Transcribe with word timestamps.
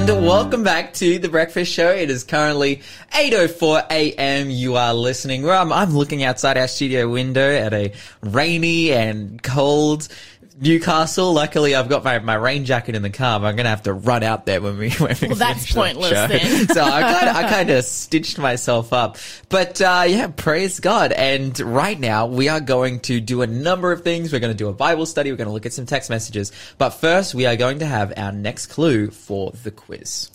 And 0.00 0.26
welcome 0.26 0.64
back 0.64 0.94
to 0.94 1.18
the 1.18 1.28
Breakfast 1.28 1.70
Show. 1.70 1.90
It 1.90 2.08
is 2.08 2.24
currently 2.24 2.76
8.04 3.12 3.90
a.m. 3.90 4.48
You 4.48 4.76
are 4.76 4.94
listening. 4.94 5.42
Well, 5.42 5.60
I'm, 5.60 5.70
I'm 5.74 5.94
looking 5.94 6.24
outside 6.24 6.56
our 6.56 6.68
studio 6.68 7.06
window 7.06 7.46
at 7.46 7.74
a 7.74 7.92
rainy 8.22 8.92
and 8.92 9.42
cold 9.42 10.08
Newcastle. 10.60 11.32
Luckily, 11.32 11.74
I've 11.74 11.88
got 11.88 12.04
my, 12.04 12.18
my 12.18 12.34
rain 12.34 12.66
jacket 12.66 12.94
in 12.94 13.00
the 13.00 13.10
car, 13.10 13.40
but 13.40 13.46
I'm 13.46 13.56
going 13.56 13.64
to 13.64 13.70
have 13.70 13.84
to 13.84 13.94
run 13.94 14.22
out 14.22 14.44
there 14.44 14.60
when 14.60 14.76
we, 14.76 14.90
when 14.98 15.16
we 15.20 15.28
Well, 15.28 15.36
that's 15.36 15.66
the 15.66 15.74
pointless 15.74 16.10
then. 16.10 16.68
so 16.74 16.82
I 16.82 17.00
kind 17.00 17.28
of, 17.28 17.36
I 17.36 17.48
kind 17.48 17.70
of 17.70 17.84
stitched 17.84 18.38
myself 18.38 18.92
up. 18.92 19.16
But, 19.48 19.80
uh, 19.80 20.04
yeah, 20.06 20.26
praise 20.28 20.78
God. 20.78 21.12
And 21.12 21.58
right 21.60 21.98
now 21.98 22.26
we 22.26 22.48
are 22.48 22.60
going 22.60 23.00
to 23.00 23.20
do 23.20 23.40
a 23.40 23.46
number 23.46 23.90
of 23.90 24.02
things. 24.02 24.32
We're 24.32 24.40
going 24.40 24.52
to 24.52 24.58
do 24.58 24.68
a 24.68 24.74
Bible 24.74 25.06
study. 25.06 25.30
We're 25.30 25.38
going 25.38 25.48
to 25.48 25.54
look 25.54 25.66
at 25.66 25.72
some 25.72 25.86
text 25.86 26.10
messages. 26.10 26.52
But 26.76 26.90
first, 26.90 27.34
we 27.34 27.46
are 27.46 27.56
going 27.56 27.78
to 27.78 27.86
have 27.86 28.12
our 28.16 28.32
next 28.32 28.66
clue 28.66 29.10
for 29.10 29.52
the 29.62 29.70
quiz. 29.70 30.30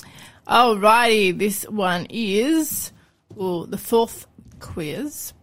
Alrighty, 0.48 1.38
this 1.38 1.64
one 1.70 2.08
is 2.10 2.92
well, 3.36 3.66
the 3.66 3.78
fourth 3.78 4.28
quiz. 4.60 5.34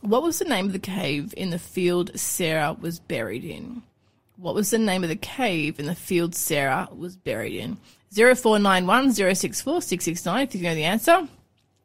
What 0.00 0.22
was 0.22 0.38
the 0.38 0.44
name 0.44 0.66
of 0.66 0.72
the 0.72 0.78
cave 0.78 1.34
in 1.36 1.50
the 1.50 1.58
field 1.58 2.18
Sarah 2.18 2.76
was 2.78 3.00
buried 3.00 3.44
in? 3.44 3.82
What 4.40 4.54
was 4.54 4.70
the 4.70 4.78
name 4.78 5.02
of 5.02 5.08
the 5.08 5.16
cave 5.16 5.80
in 5.80 5.86
the 5.86 5.96
field 5.96 6.32
Sarah 6.32 6.88
was 6.94 7.16
buried 7.16 7.56
in? 7.56 7.76
0491 8.14 9.12
064 9.12 9.82
669 9.82 10.42
if 10.44 10.54
you 10.54 10.62
know 10.62 10.76
the 10.76 10.84
answer. 10.84 11.26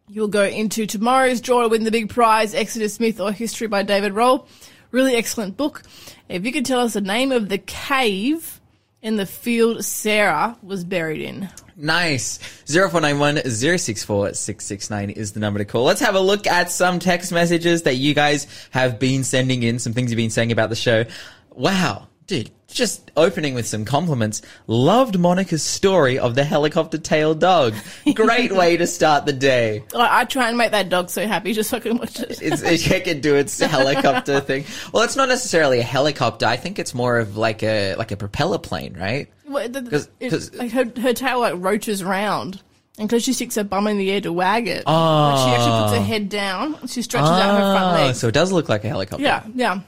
You'll 0.07 0.27
go 0.27 0.43
into 0.43 0.85
tomorrow's 0.85 1.41
draw 1.41 1.63
to 1.63 1.67
win 1.67 1.83
the 1.83 1.89
big 1.89 2.09
prize, 2.09 2.53
Exodus 2.53 2.99
Myth 2.99 3.19
or 3.19 3.31
History 3.31 3.65
by 3.65 3.81
David 3.81 4.13
Rohl. 4.13 4.45
Really 4.91 5.15
excellent 5.15 5.57
book. 5.57 5.81
If 6.29 6.45
you 6.45 6.51
could 6.51 6.67
tell 6.67 6.81
us 6.81 6.93
the 6.93 7.01
name 7.01 7.31
of 7.31 7.49
the 7.49 7.57
cave 7.57 8.61
in 9.01 9.15
the 9.15 9.25
field 9.25 9.83
Sarah 9.83 10.55
was 10.61 10.83
buried 10.83 11.21
in. 11.21 11.49
Nice. 11.75 12.37
0491 12.67 13.49
064 13.49 14.35
669 14.35 15.09
is 15.09 15.31
the 15.31 15.39
number 15.39 15.57
to 15.57 15.65
call. 15.65 15.85
Let's 15.85 16.01
have 16.01 16.13
a 16.13 16.19
look 16.19 16.45
at 16.45 16.69
some 16.69 16.99
text 16.99 17.31
messages 17.31 17.81
that 17.81 17.95
you 17.95 18.13
guys 18.13 18.45
have 18.69 18.99
been 18.99 19.23
sending 19.23 19.63
in, 19.63 19.79
some 19.79 19.93
things 19.93 20.11
you've 20.11 20.17
been 20.17 20.29
saying 20.29 20.51
about 20.51 20.69
the 20.69 20.75
show. 20.75 21.05
Wow. 21.49 22.09
Dude, 22.25 22.51
just 22.67 23.11
opening 23.17 23.53
with 23.53 23.67
some 23.67 23.83
compliments. 23.85 24.41
Loved 24.67 25.19
Monica's 25.19 25.61
story 25.63 26.17
of 26.19 26.35
the 26.35 26.43
helicopter 26.43 26.97
tail 26.97 27.35
dog. 27.35 27.73
Great 28.15 28.51
way 28.51 28.77
to 28.77 28.87
start 28.87 29.25
the 29.25 29.33
day. 29.33 29.83
I, 29.93 30.21
I 30.21 30.25
try 30.25 30.47
and 30.47 30.57
make 30.57 30.71
that 30.71 30.89
dog 30.89 31.09
so 31.09 31.27
happy 31.27 31.53
just 31.53 31.69
so 31.69 31.77
I 31.77 31.79
can 31.81 31.97
watch 31.97 32.19
it. 32.19 32.39
It's, 32.41 32.61
it 32.63 33.03
can 33.03 33.19
do 33.19 33.35
its 33.35 33.59
helicopter 33.61 34.39
thing. 34.39 34.63
Well, 34.93 35.03
it's 35.03 35.15
not 35.17 35.27
necessarily 35.27 35.79
a 35.79 35.83
helicopter. 35.83 36.45
I 36.45 36.55
think 36.55 36.79
it's 36.79 36.93
more 36.93 37.19
of 37.19 37.35
like 37.35 37.61
a, 37.61 37.95
like 37.95 38.11
a 38.11 38.17
propeller 38.17 38.57
plane, 38.57 38.95
right? 38.97 39.27
Well, 39.45 39.67
the- 39.67 39.81
'Cause- 39.81 40.09
it- 40.19 40.29
'cause- 40.29 40.53
like 40.55 40.71
her, 40.71 40.85
her 41.01 41.13
tail 41.13 41.39
like 41.41 41.55
roaches 41.57 42.03
round. 42.03 42.61
And 42.97 43.09
because 43.09 43.23
she 43.23 43.33
sticks 43.33 43.55
her 43.55 43.63
bum 43.63 43.87
in 43.87 43.97
the 43.97 44.11
air 44.11 44.21
to 44.21 44.31
wag 44.31 44.67
it, 44.67 44.85
like 44.85 45.37
she 45.39 45.51
actually 45.55 45.81
puts 45.81 45.93
her 45.93 45.99
ah. 45.99 46.03
head 46.03 46.29
down. 46.29 46.87
She 46.87 47.01
stretches 47.01 47.27
out 47.29 47.57
her 47.59 47.73
front 47.75 47.93
leg. 47.97 48.09
Ah, 48.11 48.13
so 48.13 48.27
it 48.27 48.33
does 48.35 48.51
look 48.51 48.69
like 48.69 48.83
a 48.85 48.87
helicopter. 48.87 49.23
yeah, 49.23 49.43
yeah. 49.55 49.81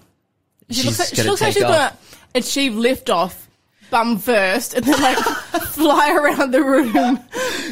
She 0.72 0.82
She's 0.82 0.86
looks 0.86 1.00
like, 1.00 1.10
she 1.16 1.24
looks 1.30 1.42
like 1.42 1.54
she's 1.54 1.62
off. 1.64 1.70
gonna 1.72 1.98
achieve 2.36 2.74
liftoff, 2.74 3.34
bum 3.90 4.18
first, 4.18 4.74
and 4.74 4.86
then 4.86 5.02
like 5.02 5.18
fly 5.70 6.12
around 6.12 6.52
the 6.52 6.62
room 6.64 6.94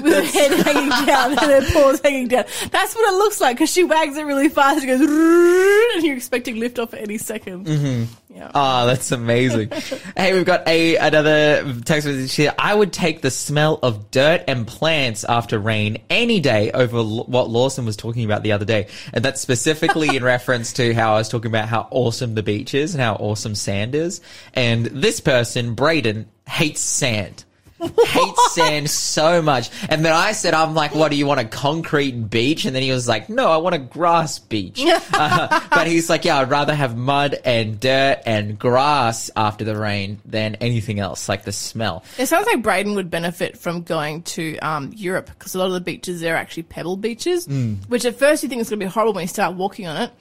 with 0.02 0.14
her 0.14 0.22
head 0.24 0.52
hanging 0.66 1.06
down 1.06 1.32
and 1.32 1.40
her 1.40 1.62
paws 1.74 2.00
hanging 2.02 2.28
down. 2.28 2.46
That's 2.72 2.96
what 2.96 3.14
it 3.14 3.18
looks 3.18 3.40
like 3.42 3.58
because 3.58 3.72
she 3.72 3.84
wags 3.84 4.18
it 4.18 4.24
really 4.24 4.50
fast. 4.50 4.82
She 4.82 4.88
goes, 4.88 5.02
and 5.96 6.04
you're 6.04 6.16
expecting 6.16 6.56
liftoff 6.56 6.94
at 6.94 7.02
any 7.02 7.18
2nd 7.18 7.66
Mm-hmm. 7.66 8.04
Yeah. 8.34 8.50
Oh, 8.56 8.88
that's 8.88 9.12
amazing. 9.12 9.70
hey, 10.18 10.34
we've 10.34 10.46
got 10.46 10.68
a 10.68 10.96
another 10.98 11.76
text 11.86 12.08
message 12.08 12.34
here. 12.34 12.54
I 12.58 12.74
would 12.74 12.92
take 12.92 13.22
the 13.22 13.30
smell 13.30 13.78
of 13.84 14.10
dirt 14.10 14.44
and 14.48 14.66
plants 14.66 15.24
after 15.24 15.60
rain 15.60 16.02
any 16.10 16.40
day 16.40 16.72
over 16.72 16.98
l- 16.98 17.26
what 17.26 17.50
Lawson 17.50 17.86
was 17.86 17.96
talking 17.96 18.26
about 18.26 18.42
the 18.42 18.54
other 18.54 18.66
day. 18.66 18.88
And 19.14 19.24
that's 19.24 19.40
specifically 19.40 20.16
in 20.16 20.24
reference 20.34 20.74
to 20.74 20.94
how 20.96 21.14
I 21.14 21.18
was 21.20 21.30
talking 21.30 21.52
about 21.52 21.70
how 21.70 21.88
awesome 21.92 22.34
the 22.34 22.44
beach 22.44 22.74
is 22.74 22.96
and 22.96 23.04
how 23.04 23.14
awesome 23.16 23.54
sand 23.54 23.94
is. 23.94 24.20
And 24.54 24.88
this 24.88 25.20
person, 25.20 25.76
Braden, 25.76 26.28
hates 26.48 26.82
sand. 26.82 27.44
Hates 28.06 28.54
sand 28.54 28.90
so 28.90 29.42
much. 29.42 29.70
And 29.90 30.04
then 30.04 30.14
I 30.14 30.32
said, 30.32 30.54
I'm 30.54 30.74
like, 30.74 30.96
what 30.96 31.12
do 31.12 31.18
you 31.18 31.26
want, 31.26 31.40
a 31.40 31.46
concrete 31.46 32.30
beach? 32.30 32.66
And 32.66 32.76
then 32.76 32.84
he 32.84 32.92
was 32.92 33.08
like, 33.08 33.30
no, 33.30 33.50
I 33.50 33.58
want 33.58 33.76
a 33.76 33.80
grass 33.80 34.40
beach. 34.40 34.82
Uh, 35.16 35.62
but 35.70 35.86
he's 35.86 36.10
like, 36.10 36.26
yeah, 36.26 36.40
I'd 36.40 36.50
rather 36.50 36.74
have 36.74 36.98
mud 36.98 37.36
and 37.46 37.80
dirt 37.80 38.22
and 38.26 38.58
grass 38.58 39.30
after 39.36 39.64
the 39.64 39.78
rain 39.78 40.20
than 40.26 40.56
anything 40.56 41.00
else, 41.00 41.30
like 41.30 41.44
the 41.44 41.52
smell. 41.52 42.04
It 42.18 42.28
sounds 42.28 42.48
like 42.48 42.62
Braden 42.64 42.96
would 42.96 43.10
benefit 43.10 43.58
from 43.58 43.84
going 43.84 44.24
to 44.24 44.58
um, 44.60 44.92
Europe 44.96 45.30
because 45.38 45.56
a 45.56 45.60
lot 45.60 45.68
of 45.68 45.74
the 45.74 45.82
beaches 45.82 46.22
there 46.22 46.34
are 46.36 46.38
actually 46.38 46.64
pebble 46.64 46.98
beaches, 46.98 47.48
which 47.88 48.06
at 48.06 48.16
first 48.16 48.44
you 48.44 48.50
think 48.50 48.62
it's 48.62 48.70
going 48.70 48.80
to 48.80 48.86
be 48.86 48.90
horrible 48.90 49.14
when 49.14 49.24
you 49.24 49.28
start 49.28 49.56
walking 49.56 49.88
on 49.88 50.02
it. 50.02 50.12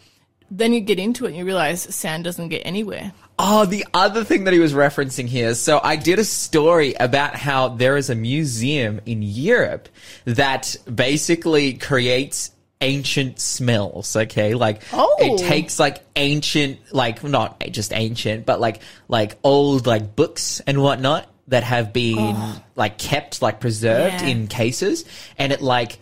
Then 0.51 0.73
you 0.75 0.81
get 0.81 0.99
into 0.99 1.25
it 1.25 1.29
and 1.29 1.37
you 1.37 1.45
realize 1.47 1.83
sand 1.83 2.25
doesn't 2.25 2.49
get 2.49 2.61
anywhere. 2.67 3.13
Oh, 3.39 3.65
the 3.65 3.85
other 3.95 4.25
thing 4.25 4.45
that 4.45 4.53
he 4.53 4.61
was 4.61 4.73
referencing 4.73 5.27
here. 5.27 5.55
So 5.55 5.81
I 5.83 5.97
did 5.97 6.19
a 6.19 6.25
story 6.25 6.95
about 6.95 7.35
how 7.35 7.69
there 7.69 7.97
is 7.97 8.11
a 8.11 8.15
museum 8.15 9.01
in 9.07 9.23
Europe 9.23 9.89
that 10.27 10.77
basically 10.93 11.75
creates 11.75 12.51
ancient 12.81 13.41
smells. 13.41 14.15
Okay. 14.15 14.55
Like 14.55 14.83
Oh. 14.93 15.17
it 15.19 15.39
takes 15.39 15.79
like 15.79 16.03
ancient, 16.15 16.79
like 16.93 17.25
not 17.25 17.61
just 17.71 17.93
ancient, 17.93 18.45
but 18.45 18.61
like, 18.61 18.81
like 19.09 19.39
old 19.43 19.87
like 19.87 20.15
books 20.15 20.61
and 20.67 20.83
whatnot 20.83 21.29
that 21.49 21.65
have 21.65 21.93
been 21.93 22.19
oh. 22.19 22.63
like 22.77 22.99
kept, 22.99 23.41
like 23.43 23.61
preserved 23.61 24.21
Yeah. 24.23 24.27
in 24.27 24.47
cases 24.47 25.05
and 25.39 25.53
it 25.53 25.63
like, 25.63 25.99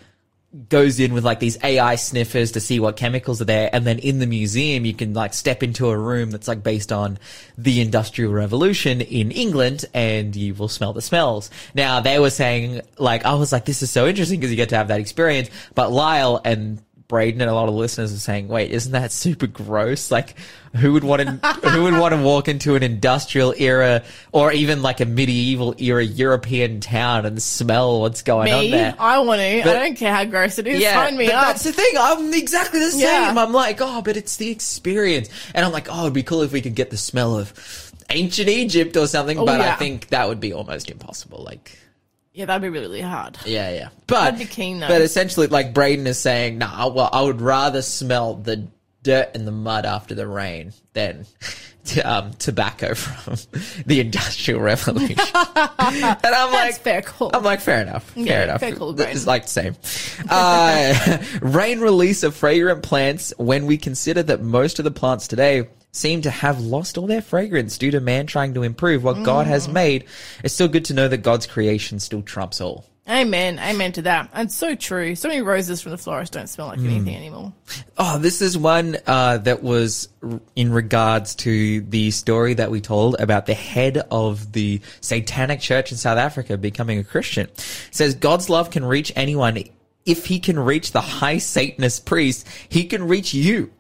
goes 0.69 0.99
in 0.99 1.15
with 1.15 1.25
like 1.25 1.39
these 1.39 1.57
AI 1.63 1.95
sniffers 1.95 2.53
to 2.53 2.61
see 2.61 2.81
what 2.81 2.97
chemicals 2.97 3.41
are 3.41 3.45
there. 3.45 3.71
And 3.73 3.87
then 3.87 4.01
in 4.01 4.19
the 4.19 4.27
museum, 4.27 4.85
you 4.85 4.93
can 4.95 5.15
like 5.15 5.33
step 5.33 5.63
into 5.63 5.89
a 5.91 5.97
room 5.97 6.33
that's 6.33 6.49
like 6.49 6.63
based 6.63 6.91
on 6.91 7.19
the 7.57 7.81
industrial 7.81 8.33
revolution 8.33 9.01
in 9.01 9.31
England 9.31 9.85
and 9.95 10.35
you 10.35 10.55
will 10.55 10.69
smell 10.69 10.93
the 10.93 11.03
smells. 11.03 11.51
Now 11.75 12.01
they 12.01 12.19
were 12.19 12.31
saying 12.31 12.81
like, 12.99 13.25
I 13.25 13.35
was 13.35 13.53
like, 13.53 13.65
this 13.65 13.83
is 13.83 13.91
so 13.91 14.09
interesting 14.09 14.41
because 14.41 14.51
you 14.51 14.57
get 14.57 14.71
to 14.71 14.77
have 14.77 14.89
that 14.89 15.01
experience. 15.01 15.51
But 15.75 15.93
Lyle 15.93 16.41
and 16.45 16.83
Braden 17.11 17.41
and 17.41 17.51
a 17.51 17.55
lot 17.55 17.69
of 17.69 17.75
listeners 17.75 18.15
are 18.15 18.19
saying, 18.19 18.47
wait, 18.47 18.71
isn't 18.71 18.93
that 18.93 19.11
super 19.11 19.49
gross? 19.49 20.13
Like, 20.13 20.37
who 20.77 20.93
would 20.93 21.03
want 21.03 21.23
to, 21.23 21.49
who 21.69 21.83
would 21.83 21.99
want 21.99 22.15
to 22.15 22.23
walk 22.23 22.47
into 22.47 22.77
an 22.77 22.85
industrial 22.85 23.53
era 23.59 24.05
or 24.31 24.53
even 24.53 24.81
like 24.81 25.01
a 25.01 25.05
medieval 25.05 25.75
era 25.79 26.05
European 26.05 26.79
town 26.79 27.27
and 27.27 27.43
smell 27.43 28.01
what's 28.01 28.23
going 28.23 28.53
on 28.53 28.71
there? 28.71 28.95
I 28.97 29.19
want 29.19 29.41
to. 29.41 29.63
But- 29.65 29.77
I 29.77 29.81
don't 29.81 29.97
care 29.97 30.15
how 30.15 30.25
gross 30.25 30.61
it 30.61 30.69
is. 30.69 30.85
Sign 30.85 31.17
me 31.17 31.27
but 31.27 31.35
up. 31.35 31.47
That's 31.49 31.65
the 31.65 31.73
thing. 31.73 31.93
I'm 31.99 32.33
exactly 32.33 32.79
the 32.79 32.93
same. 32.93 33.01
Yeah. 33.01 33.35
I'm 33.37 33.53
like, 33.53 33.81
oh, 33.81 34.03
but 34.03 34.17
it's 34.17 34.37
the 34.37 34.51
experience. 34.51 35.29
And 35.53 35.67
I'm 35.67 35.73
like, 35.73 35.89
oh, 35.91 36.03
it'd 36.03 36.13
be 36.15 36.23
cool 36.23 36.43
if 36.43 36.53
we 36.53 36.63
could 36.63 36.77
get 36.77 36.91
the 36.91 36.97
smell 36.97 37.37
of 37.37 37.53
ancient 38.09 38.49
Egypt 38.49 38.97
or 38.97 39.09
something. 39.09 39.37
Oh, 39.37 39.45
but 39.45 39.61
I 39.61 39.75
think 39.75 40.11
that 40.11 40.29
would 40.29 40.39
be 40.39 40.53
almost 40.53 40.89
impossible. 40.91 41.43
Like, 41.43 41.77
yeah, 42.33 42.45
that'd 42.47 42.63
be 42.63 42.69
really, 42.69 42.87
really 42.87 43.01
hard. 43.01 43.39
yeah, 43.45 43.71
yeah. 43.71 43.89
But 44.07 44.35
I'd 44.35 44.39
be 44.39 44.45
keen, 44.45 44.81
though. 44.81 44.89
But 44.89 45.03
essentially, 45.03 45.47
like 45.47 45.75
Braden 45.75 46.07
is 46.07 46.19
saying, 46.19 46.59
nah, 46.59 46.89
well, 46.89 47.11
I 47.13 47.23
would 47.23 47.41
rather 47.41 47.83
smell 47.83 48.35
the 48.35 48.69
dirt 49.03 49.31
and 49.35 49.47
the 49.47 49.53
mud 49.53 49.87
after 49.87 50.15
the 50.15 50.27
rain 50.27 50.73
than 50.93 51.25
um, 52.05 52.33
tobacco 52.35 52.95
from 52.95 53.37
the 53.87 54.01
Industrial 54.01 54.61
Revolution. 54.61 55.17
and 55.35 55.35
I'm 56.25 56.53
like, 56.53 56.75
fair 56.81 57.01
call. 57.03 57.31
I'm 57.35 57.43
like, 57.43 57.61
fair 57.61 57.81
enough. 57.83 58.11
Fair 58.11 58.25
Yeah, 58.25 58.45
enough. 58.45 58.61
fair 58.61 58.75
call, 58.77 59.01
It's 59.01 59.27
like 59.27 59.45
the 59.45 59.49
same. 59.49 59.77
Uh, 60.29 61.19
rain 61.41 61.81
release 61.81 62.23
of 62.23 62.35
fragrant 62.37 62.83
plants 62.83 63.33
when 63.39 63.67
we 63.67 63.79
consider 63.79 64.23
that 64.25 64.43
most 64.43 64.79
of 64.79 64.85
the 64.85 64.91
plants 64.91 65.27
today 65.29 65.67
seem 65.93 66.23
to 66.23 66.31
have 66.31 66.61
lost 66.61 66.97
all 66.99 67.07
their 67.07 67.23
fragrance 67.23 67.77
due 67.79 67.91
to 67.91 68.01
man 68.01 68.27
trying 68.27 68.55
to 68.55 68.63
improve 68.63 69.03
what 69.03 69.23
God 69.23 69.47
has 69.47 69.67
Mm. 69.69 69.73
made. 69.73 70.05
It's 70.45 70.55
still 70.55 70.69
good 70.69 70.85
to 70.87 70.95
know 70.95 71.09
that 71.09 71.19
God's 71.19 71.47
creation 71.47 71.99
still 71.99 72.23
trumps 72.23 72.61
all. 72.61 72.85
Amen. 73.09 73.59
Amen 73.59 73.91
to 73.93 74.03
that. 74.03 74.31
And 74.33 74.53
so 74.53 74.77
true. 74.77 75.17
So 75.17 75.27
many 75.27 75.41
roses 75.41 75.81
from 75.81 75.91
the 75.91 75.99
florist 75.99 76.33
don't 76.35 76.49
smell 76.49 76.69
like 76.69 76.79
Hmm. 76.79 76.91
anything 76.91 77.17
anymore. 77.17 77.53
Oh, 77.99 78.19
this 78.19 78.41
is 78.41 78.57
one 78.57 78.99
uh, 79.05 79.39
that 79.39 79.65
was 79.65 80.09
r- 80.23 80.41
in 80.55 80.71
regards 80.73 81.35
to 81.37 81.81
the 81.81 82.13
story 82.13 82.55
that 82.55 82.71
we 82.71 82.81
told 82.81 83.17
about 83.19 83.47
the 83.47 83.55
head 83.55 84.07
of 84.13 84.53
the 84.53 84.81
Satanic 85.01 85.59
Church 85.59 85.91
in 85.91 85.99
South 85.99 86.19
Africa 86.19 86.57
becoming 86.57 87.01
a 87.01 87.05
Christian. 87.05 87.47
It 87.47 87.65
says 87.91 88.15
God's 88.15 88.49
love 88.49 88.71
can 88.71 88.85
reach 88.85 89.13
anyone. 89.17 89.59
If 90.07 90.27
he 90.27 90.39
can 90.39 90.57
reach 90.59 90.93
the 90.93 91.01
high 91.01 91.39
Satanist 91.39 92.07
priest, 92.07 92.47
he 92.69 92.85
can 92.85 93.09
reach 93.09 93.35
you. 93.35 93.71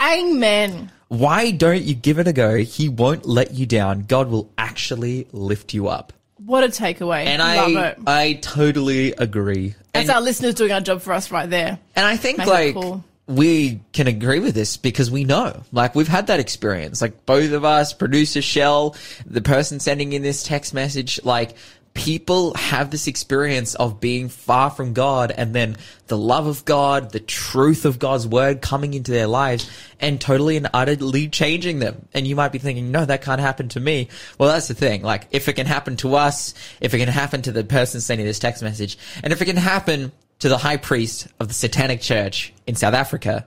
Amen. 0.00 0.90
Why 1.08 1.50
don't 1.50 1.82
you 1.82 1.94
give 1.94 2.18
it 2.18 2.28
a 2.28 2.32
go? 2.32 2.56
He 2.56 2.88
won't 2.88 3.26
let 3.26 3.54
you 3.54 3.66
down. 3.66 4.02
God 4.02 4.28
will 4.28 4.50
actually 4.58 5.26
lift 5.32 5.72
you 5.74 5.88
up. 5.88 6.12
What 6.44 6.64
a 6.64 6.68
takeaway. 6.68 7.26
And 7.26 7.40
Love 7.42 7.76
I, 7.76 7.88
it. 7.88 7.98
I 8.06 8.32
totally 8.34 9.12
agree. 9.12 9.74
That's 9.92 10.08
and, 10.08 10.16
our 10.16 10.20
listeners 10.22 10.54
doing 10.54 10.72
our 10.72 10.80
job 10.80 11.02
for 11.02 11.12
us 11.12 11.30
right 11.30 11.48
there. 11.48 11.78
and 11.96 12.06
I 12.06 12.16
think 12.16 12.38
Make 12.38 12.46
like 12.46 12.74
cool. 12.74 13.04
we 13.26 13.80
can 13.92 14.06
agree 14.06 14.38
with 14.38 14.54
this 14.54 14.76
because 14.76 15.10
we 15.10 15.24
know, 15.24 15.62
like 15.72 15.94
we've 15.94 16.08
had 16.08 16.28
that 16.28 16.40
experience. 16.40 17.02
Like 17.02 17.26
both 17.26 17.52
of 17.52 17.64
us, 17.64 17.92
producer 17.92 18.40
Shell, 18.40 18.96
the 19.26 19.42
person 19.42 19.80
sending 19.80 20.12
in 20.12 20.22
this 20.22 20.42
text 20.42 20.72
message, 20.72 21.20
like 21.24 21.54
people 21.98 22.54
have 22.54 22.92
this 22.92 23.08
experience 23.08 23.74
of 23.74 23.98
being 23.98 24.28
far 24.28 24.70
from 24.70 24.92
God 24.92 25.32
and 25.32 25.52
then 25.52 25.76
the 26.06 26.16
love 26.16 26.46
of 26.46 26.64
God, 26.64 27.10
the 27.10 27.18
truth 27.18 27.84
of 27.84 27.98
God's 27.98 28.24
word 28.24 28.62
coming 28.62 28.94
into 28.94 29.10
their 29.10 29.26
lives 29.26 29.68
and 29.98 30.20
totally 30.20 30.56
and 30.56 30.70
utterly 30.72 31.28
changing 31.28 31.80
them. 31.80 32.06
And 32.14 32.24
you 32.24 32.36
might 32.36 32.52
be 32.52 32.60
thinking, 32.60 32.92
no, 32.92 33.04
that 33.04 33.22
can't 33.22 33.40
happen 33.40 33.68
to 33.70 33.80
me. 33.80 34.10
Well, 34.38 34.48
that's 34.48 34.68
the 34.68 34.74
thing. 34.74 35.02
Like, 35.02 35.26
if 35.32 35.48
it 35.48 35.54
can 35.54 35.66
happen 35.66 35.96
to 35.96 36.14
us, 36.14 36.54
if 36.80 36.94
it 36.94 36.98
can 36.98 37.08
happen 37.08 37.42
to 37.42 37.52
the 37.52 37.64
person 37.64 38.00
sending 38.00 38.26
this 38.28 38.38
text 38.38 38.62
message, 38.62 38.96
and 39.24 39.32
if 39.32 39.42
it 39.42 39.46
can 39.46 39.56
happen 39.56 40.12
to 40.38 40.48
the 40.48 40.56
high 40.56 40.76
priest 40.76 41.26
of 41.40 41.48
the 41.48 41.54
satanic 41.54 42.00
church 42.00 42.54
in 42.68 42.76
South 42.76 42.94
Africa, 42.94 43.44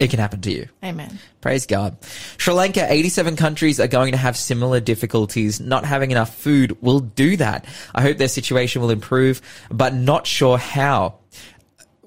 it 0.00 0.10
can 0.10 0.18
happen 0.18 0.40
to 0.42 0.50
you. 0.52 0.68
Amen. 0.84 1.18
Praise 1.40 1.66
God. 1.66 1.96
Sri 2.36 2.54
Lanka, 2.54 2.86
87 2.90 3.36
countries 3.36 3.80
are 3.80 3.88
going 3.88 4.12
to 4.12 4.18
have 4.18 4.36
similar 4.36 4.80
difficulties. 4.80 5.60
Not 5.60 5.84
having 5.84 6.10
enough 6.10 6.34
food 6.34 6.80
will 6.82 7.00
do 7.00 7.36
that. 7.36 7.64
I 7.94 8.02
hope 8.02 8.18
their 8.18 8.28
situation 8.28 8.80
will 8.82 8.90
improve, 8.90 9.40
but 9.70 9.94
not 9.94 10.26
sure 10.26 10.58
how. 10.58 11.14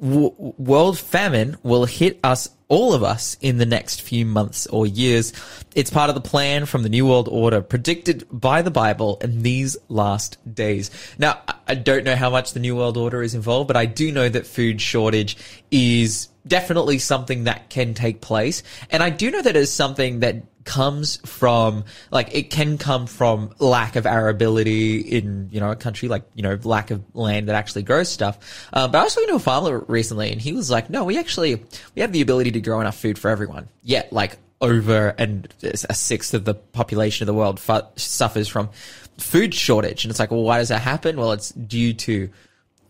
W- 0.02 0.34
world 0.58 0.98
famine 0.98 1.58
will 1.62 1.86
hit 1.86 2.20
us, 2.24 2.50
all 2.70 2.94
of 2.96 3.04
us, 3.04 3.38
in 3.40 3.60
the 3.60 3.68
next 3.68 4.02
few 4.02 4.26
months 4.26 4.66
or 4.66 4.88
years. 4.88 5.32
It's 5.76 5.92
part 5.92 6.10
of 6.10 6.16
the 6.16 6.22
plan 6.28 6.66
from 6.66 6.82
the 6.82 6.90
New 6.90 7.06
World 7.06 7.28
Order 7.32 7.62
predicted 7.62 8.26
by 8.32 8.64
the 8.64 8.72
Bible 8.72 9.20
in 9.22 9.44
these 9.44 9.78
last 9.90 10.38
days. 10.56 10.90
Now, 11.20 11.40
I- 11.48 11.54
I 11.68 11.76
don't 11.76 12.04
know 12.04 12.16
how 12.16 12.32
much 12.32 12.54
the 12.54 12.60
New 12.60 12.76
World 12.76 12.98
Order 12.98 13.22
is 13.22 13.36
involved, 13.36 13.68
but 13.68 13.78
I 13.78 13.86
do 13.86 14.12
know 14.12 14.28
that 14.28 14.48
food 14.48 14.82
shortage 14.82 15.38
is 15.70 16.30
definitely 16.48 16.98
something 17.00 17.46
that 17.46 17.70
can 17.70 17.94
take 17.94 18.22
place. 18.22 18.64
And 18.90 19.04
I 19.04 19.10
do 19.10 19.32
know 19.32 19.42
that 19.42 19.56
it's 19.56 19.72
something 19.72 20.22
that 20.22 20.44
comes 20.64 21.18
from, 21.26 21.86
like, 22.12 22.36
it 22.36 22.52
can 22.52 22.78
come 22.78 23.08
from 23.08 23.52
lack 23.60 23.96
of 23.96 24.06
arability 24.06 25.00
in, 25.00 25.50
you 25.52 25.60
know, 25.60 25.72
a 25.72 25.76
country 25.76 26.08
like, 26.08 26.24
you 26.36 26.44
know, 26.44 26.58
lack 26.64 26.92
of 26.92 27.04
land 27.16 27.48
that 27.50 27.56
actually 27.56 27.84
grows 27.84 28.10
stuff. 28.10 28.68
Uh, 28.72 28.88
but 28.88 29.00
I 29.00 29.04
was 29.04 29.16
talking 29.16 29.30
to 29.30 29.36
a 29.36 29.40
farmer 29.40 29.80
recently 29.88 30.32
and 30.32 30.40
he 30.40 30.54
was 30.54 30.70
like, 30.70 30.90
no, 30.90 31.04
we 31.04 31.18
actually, 31.18 31.64
we 31.96 32.02
have 32.02 32.12
the 32.12 32.22
ability 32.22 32.52
to 32.52 32.62
grow 32.62 32.80
enough 32.80 32.98
food 32.98 33.18
for 33.18 33.30
everyone. 33.30 33.70
Yet, 33.84 34.14
like, 34.14 34.38
over 34.62 35.16
and 35.18 35.52
a 35.90 35.96
sixth 35.96 36.36
of 36.36 36.46
the 36.46 36.54
population 36.54 37.24
of 37.24 37.28
the 37.28 37.34
world 37.34 37.60
fu- 37.60 37.82
suffers 37.96 38.48
from 38.48 38.70
food 39.18 39.56
shortage. 39.56 40.06
And 40.06 40.12
it's 40.12 40.20
like, 40.20 40.30
well, 40.30 40.44
why 40.44 40.60
does 40.60 40.70
that 40.70 40.82
happen? 40.82 41.18
Well, 41.18 41.32
it's 41.32 41.50
due 41.50 41.94
to 41.94 42.30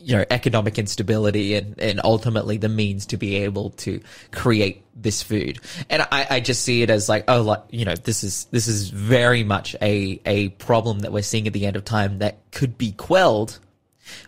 you 0.04 0.16
know, 0.16 0.26
economic 0.30 0.78
instability 0.80 1.56
and, 1.56 1.80
and 1.80 2.02
ultimately 2.04 2.58
the 2.58 2.70
means 2.70 3.06
to 3.08 3.18
be 3.18 3.38
able 3.38 3.70
to 3.72 4.02
create 4.32 4.84
this 4.96 5.22
food. 5.22 5.60
And 5.90 6.02
I, 6.12 6.28
I 6.30 6.40
just 6.40 6.64
see 6.64 6.82
it 6.82 6.90
as 6.90 7.08
like, 7.08 7.26
oh, 7.28 7.42
like, 7.42 7.64
you 7.70 7.86
know, 7.86 7.96
this 7.96 8.24
is, 8.24 8.46
this 8.52 8.68
is 8.68 8.90
very 8.90 9.44
much 9.44 9.76
a, 9.82 10.20
a 10.26 10.50
problem 10.50 11.00
that 11.00 11.12
we're 11.12 11.22
seeing 11.22 11.48
at 11.48 11.54
the 11.54 11.66
end 11.66 11.76
of 11.76 11.86
time 11.86 12.20
that 12.20 12.40
could 12.52 12.78
be 12.78 12.92
quelled, 12.92 13.60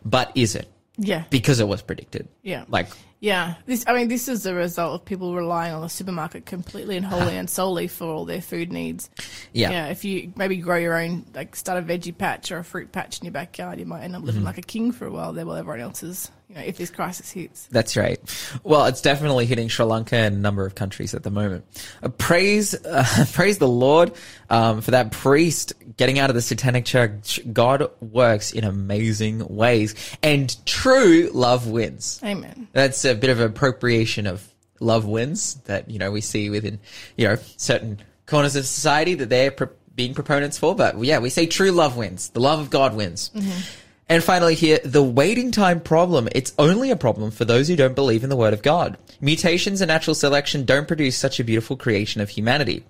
but 0.05 0.31
isn't 0.35 0.67
Yeah. 0.97 1.23
because 1.29 1.59
it 1.59 1.67
was 1.67 1.81
predicted. 1.81 2.27
Yeah. 2.41 2.65
Like, 2.67 2.87
Yeah, 3.23 3.53
this. 3.65 3.85
I 3.87 3.93
mean, 3.93 4.09
this 4.09 4.27
is 4.27 4.43
the 4.43 4.53
result 4.53 4.95
of 4.99 5.05
people 5.05 5.33
relying 5.33 5.73
on 5.73 5.81
the 5.81 5.87
supermarket 5.87 6.45
completely 6.45 6.97
and 6.97 7.05
wholly 7.05 7.37
and 7.37 7.49
solely 7.49 7.87
for 7.87 8.03
all 8.03 8.25
their 8.25 8.41
food 8.41 8.69
needs. 8.69 9.09
yeah. 9.53 9.71
Yeah, 9.71 9.87
if 9.87 10.03
you 10.03 10.33
maybe 10.35 10.57
grow 10.57 10.75
your 10.75 10.97
own, 11.01 11.25
like 11.33 11.55
start 11.55 11.81
a 11.81 11.85
veggie 11.87 12.17
patch 12.17 12.51
or 12.51 12.57
a 12.57 12.65
fruit 12.65 12.91
patch 12.91 13.19
in 13.19 13.25
your 13.25 13.31
backyard, 13.31 13.79
you 13.79 13.85
might 13.85 14.01
end 14.03 14.13
up 14.17 14.23
living 14.23 14.39
Mm-hmm. 14.41 14.47
like 14.47 14.57
a 14.57 14.61
king 14.61 14.91
for 14.91 15.05
a 15.07 15.09
while 15.11 15.31
there, 15.31 15.45
while 15.45 15.55
everyone 15.55 15.79
else 15.79 16.03
is, 16.03 16.29
you 16.53 16.59
know, 16.59 16.65
if 16.65 16.77
this 16.77 16.91
crisis 16.91 17.31
hits. 17.31 17.67
That's 17.71 17.97
right. 17.97 18.19
Well, 18.63 18.85
it's 18.85 19.01
definitely 19.01 19.45
hitting 19.47 19.69
Sri 19.69 19.85
Lanka 19.85 20.15
and 20.15 20.35
a 20.35 20.39
number 20.39 20.65
of 20.65 20.75
countries 20.75 21.15
at 21.15 21.23
the 21.23 21.31
moment. 21.31 21.65
Uh, 22.03 22.09
praise, 22.09 22.75
uh, 22.85 23.25
praise 23.33 23.57
the 23.57 23.67
Lord 23.67 24.13
um, 24.49 24.81
for 24.81 24.91
that 24.91 25.11
priest 25.11 25.73
getting 25.97 26.19
out 26.19 26.29
of 26.29 26.35
the 26.35 26.41
Satanic 26.41 26.85
Church. 26.85 27.39
God 27.51 27.89
works 28.01 28.51
in 28.51 28.63
amazing 28.63 29.47
ways, 29.47 29.95
and 30.21 30.55
true 30.65 31.31
love 31.33 31.67
wins. 31.67 32.19
Amen. 32.23 32.67
That's 32.71 33.03
a 33.05 33.15
bit 33.15 33.31
of 33.31 33.39
appropriation 33.39 34.27
of 34.27 34.47
love 34.79 35.05
wins 35.05 35.55
that 35.65 35.89
you 35.89 35.97
know 35.97 36.11
we 36.11 36.21
see 36.21 36.49
within 36.49 36.79
you 37.15 37.27
know 37.27 37.37
certain 37.57 37.99
corners 38.25 38.55
of 38.55 38.65
society 38.65 39.15
that 39.15 39.29
they're 39.29 39.51
pro- 39.51 39.69
being 39.95 40.13
proponents 40.13 40.57
for. 40.59 40.75
But 40.75 41.01
yeah, 41.03 41.19
we 41.19 41.29
say 41.29 41.47
true 41.47 41.71
love 41.71 41.97
wins. 41.97 42.29
The 42.29 42.41
love 42.41 42.59
of 42.59 42.69
God 42.69 42.95
wins. 42.95 43.31
And 44.09 44.23
finally 44.23 44.55
here, 44.55 44.79
the 44.83 45.03
waiting 45.03 45.51
time 45.51 45.79
problem. 45.79 46.27
It's 46.33 46.53
only 46.59 46.91
a 46.91 46.95
problem 46.95 47.31
for 47.31 47.45
those 47.45 47.67
who 47.67 47.75
don't 47.75 47.95
believe 47.95 48.23
in 48.23 48.29
the 48.29 48.35
word 48.35 48.53
of 48.53 48.61
God. 48.61 48.97
Mutations 49.21 49.81
and 49.81 49.87
natural 49.87 50.15
selection 50.15 50.65
don't 50.65 50.87
produce 50.87 51.17
such 51.17 51.39
a 51.39 51.43
beautiful 51.43 51.77
creation 51.77 52.21
of 52.21 52.29
humanity. 52.29 52.83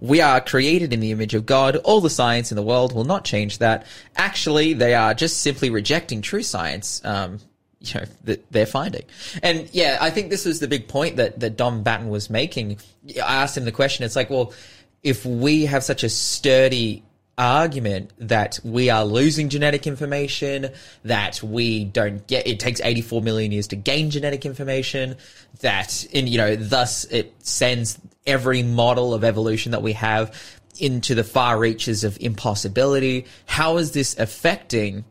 We 0.00 0.20
are 0.20 0.40
created 0.40 0.92
in 0.92 1.00
the 1.00 1.12
image 1.12 1.34
of 1.34 1.46
God. 1.46 1.76
All 1.76 2.00
the 2.00 2.10
science 2.10 2.50
in 2.50 2.56
the 2.56 2.62
world 2.62 2.94
will 2.94 3.04
not 3.04 3.24
change 3.24 3.58
that. 3.58 3.86
Actually, 4.16 4.72
they 4.72 4.94
are 4.94 5.14
just 5.14 5.40
simply 5.40 5.70
rejecting 5.70 6.22
true 6.22 6.42
science. 6.42 7.00
Um, 7.04 7.38
you 7.80 7.98
know, 7.98 8.06
that 8.24 8.52
they're 8.52 8.66
finding. 8.66 9.04
And 9.42 9.66
yeah, 9.72 9.96
I 10.02 10.10
think 10.10 10.28
this 10.28 10.44
was 10.44 10.60
the 10.60 10.68
big 10.68 10.86
point 10.86 11.16
that, 11.16 11.40
that 11.40 11.56
Don 11.56 11.82
Batten 11.82 12.10
was 12.10 12.28
making. 12.28 12.76
I 13.16 13.36
asked 13.36 13.56
him 13.56 13.64
the 13.64 13.72
question. 13.72 14.04
It's 14.04 14.16
like, 14.16 14.28
well, 14.28 14.52
if 15.02 15.24
we 15.24 15.64
have 15.64 15.82
such 15.82 16.04
a 16.04 16.10
sturdy 16.10 17.02
argument 17.40 18.12
that 18.18 18.60
we 18.62 18.90
are 18.90 19.04
losing 19.04 19.48
genetic 19.48 19.86
information, 19.86 20.68
that 21.04 21.42
we 21.42 21.84
don't 21.84 22.26
get, 22.26 22.46
it 22.46 22.60
takes 22.60 22.80
84 22.80 23.22
million 23.22 23.52
years 23.52 23.68
to 23.68 23.76
gain 23.76 24.10
genetic 24.10 24.44
information, 24.44 25.16
that, 25.60 26.04
in, 26.12 26.26
you 26.26 26.38
know, 26.38 26.56
thus 26.56 27.04
it 27.04 27.34
sends 27.38 27.98
every 28.26 28.62
model 28.62 29.14
of 29.14 29.24
evolution 29.24 29.72
that 29.72 29.82
we 29.82 29.94
have 29.94 30.38
into 30.78 31.14
the 31.14 31.24
far 31.24 31.58
reaches 31.58 32.04
of 32.04 32.18
impossibility. 32.20 33.26
How 33.46 33.78
is 33.78 33.92
this 33.92 34.18
affecting 34.18 35.04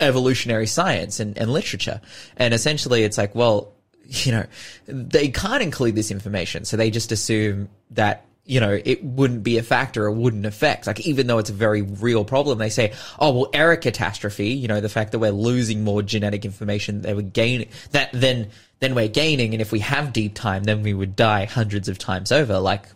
evolutionary 0.00 0.66
science 0.66 1.20
and, 1.20 1.36
and 1.38 1.52
literature. 1.52 2.00
And 2.36 2.52
essentially 2.52 3.04
it's 3.04 3.18
like, 3.18 3.34
well, 3.34 3.72
you 4.06 4.32
know, 4.32 4.46
they 4.86 5.28
can't 5.28 5.62
include 5.62 5.94
this 5.94 6.10
information. 6.10 6.64
So 6.64 6.76
they 6.76 6.90
just 6.90 7.12
assume 7.12 7.68
that, 7.92 8.24
you 8.46 8.60
know, 8.60 8.80
it 8.84 9.02
wouldn't 9.02 9.42
be 9.42 9.58
a 9.58 9.62
factor 9.62 10.04
or 10.04 10.10
wouldn't 10.12 10.46
affect. 10.46 10.86
Like, 10.86 11.00
even 11.00 11.26
though 11.26 11.38
it's 11.38 11.50
a 11.50 11.54
very 11.54 11.82
real 11.82 12.24
problem, 12.24 12.58
they 12.58 12.70
say, 12.70 12.92
oh, 13.18 13.32
well, 13.32 13.50
error 13.52 13.76
catastrophe, 13.76 14.50
you 14.50 14.68
know, 14.68 14.80
the 14.80 14.88
fact 14.88 15.12
that 15.12 15.18
we're 15.18 15.32
losing 15.32 15.82
more 15.82 16.00
genetic 16.00 16.44
information 16.44 17.02
that 17.02 17.16
we're 17.16 17.22
gaining, 17.22 17.68
that 17.90 18.10
then, 18.12 18.50
then 18.78 18.94
we're 18.94 19.08
gaining. 19.08 19.52
And 19.52 19.60
if 19.60 19.72
we 19.72 19.80
have 19.80 20.12
deep 20.12 20.34
time, 20.34 20.62
then 20.62 20.82
we 20.82 20.94
would 20.94 21.16
die 21.16 21.44
hundreds 21.44 21.88
of 21.88 21.98
times 21.98 22.30
over. 22.30 22.58
Like, 22.60 22.86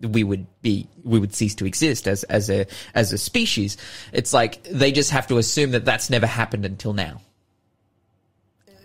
we 0.00 0.24
would 0.24 0.46
be 0.62 0.88
we 1.04 1.18
would 1.18 1.34
cease 1.34 1.54
to 1.54 1.66
exist 1.66 2.08
as 2.08 2.24
as 2.24 2.48
a 2.48 2.66
as 2.94 3.12
a 3.12 3.18
species 3.18 3.76
it's 4.12 4.32
like 4.32 4.62
they 4.62 4.92
just 4.92 5.10
have 5.10 5.26
to 5.26 5.36
assume 5.36 5.72
that 5.72 5.84
that's 5.84 6.08
never 6.08 6.26
happened 6.26 6.64
until 6.64 6.94
now 6.94 7.20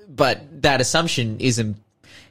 but 0.09 0.61
that 0.61 0.81
assumption 0.81 1.39
isn't 1.39 1.77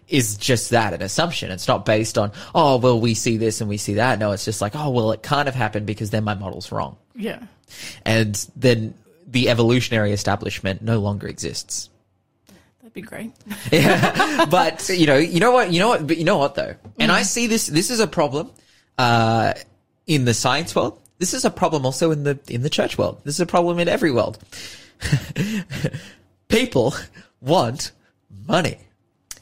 is 0.09 0.37
just 0.37 0.71
that 0.71 0.93
an 0.93 1.03
assumption 1.03 1.51
it's 1.51 1.67
not 1.69 1.85
based 1.87 2.19
on 2.19 2.31
oh 2.55 2.77
well 2.77 3.01
we 3.01 3.15
see 3.15 3.37
this 3.37 3.61
and 3.61 3.69
we 3.71 3.77
see 3.77 3.95
that 3.95 4.19
no 4.19 4.33
it's 4.33 4.45
just 4.45 4.61
like 4.61 4.73
oh 4.77 4.91
well 4.91 5.13
it 5.13 5.23
can't 5.23 5.47
have 5.47 5.55
happened 5.55 5.87
because 5.87 6.11
then 6.11 6.23
my 6.25 6.35
model's 6.35 6.71
wrong 6.71 6.97
Yeah. 7.15 7.43
and 8.05 8.35
then 8.57 8.95
the 9.27 9.49
evolutionary 9.49 10.13
establishment 10.13 10.83
no 10.83 10.99
longer 10.99 11.27
exists 11.27 11.89
That'd 12.81 12.93
be 12.93 13.01
great. 13.01 13.33
yeah. 13.73 14.45
but 14.45 14.89
you 14.91 15.07
know, 15.07 15.17
you 15.17 15.41
know 15.41 15.53
what, 15.53 15.73
you 15.73 15.81
know 15.81 15.89
what, 15.89 16.07
but 16.07 16.19
you 16.19 16.25
know 16.25 16.37
what 16.37 16.55
though, 16.55 16.75
and 17.01 17.11
I 17.11 17.23
see 17.23 17.47
this. 17.47 17.67
This 17.67 17.91
is 17.91 17.99
a 17.99 18.07
problem 18.07 18.51
uh, 18.99 19.55
in 20.07 20.27
the 20.27 20.35
science 20.35 20.77
world. 20.77 21.01
This 21.19 21.33
is 21.33 21.47
a 21.47 21.51
problem 21.51 21.87
also 21.87 22.11
in 22.11 22.25
the 22.25 22.39
in 22.47 22.61
the 22.61 22.69
church 22.69 22.99
world. 22.99 23.23
This 23.25 23.37
is 23.37 23.41
a 23.41 23.47
problem 23.47 23.79
in 23.79 23.89
every 23.89 24.13
world. 24.13 24.39
People 26.49 26.95
want 27.41 27.93
money, 28.47 28.77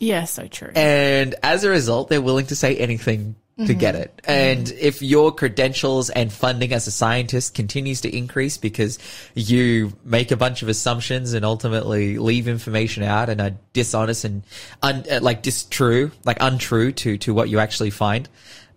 Yeah, 0.03 0.25
so 0.25 0.47
true. 0.49 0.73
and 0.75 1.35
as 1.45 1.63
a 1.65 1.71
result, 1.71 2.09
they're 2.09 2.21
willing 2.21 2.47
to 2.47 2.57
say 2.57 2.77
anything 2.77 3.37
to 3.67 3.75
get 3.75 3.95
it. 3.95 4.21
And 4.25 4.69
if 4.73 5.03
your 5.03 5.31
credentials 5.31 6.11
and 6.11 6.33
funding 6.33 6.73
as 6.73 6.89
a 6.89 6.91
scientist 6.91 7.55
continues 7.55 8.01
to 8.01 8.09
increase 8.17 8.57
because 8.57 8.99
you 9.35 9.93
make 10.05 10.33
a 10.33 10.37
bunch 10.37 10.63
of 10.63 10.69
assumptions 10.69 11.33
and 11.33 11.45
ultimately 11.45 12.19
leave 12.19 12.49
information 12.49 13.05
out 13.05 13.29
and 13.29 13.41
are 13.41 13.53
dishonest 13.73 14.25
and 14.25 14.43
un, 14.83 15.05
uh, 15.09 15.21
like 15.23 15.43
distrue, 15.43 16.11
like 16.25 16.39
untrue 16.41 16.91
to, 16.93 17.17
to 17.19 17.33
what 17.33 17.49
you 17.51 17.61
actually 17.61 17.91
find, 17.91 18.29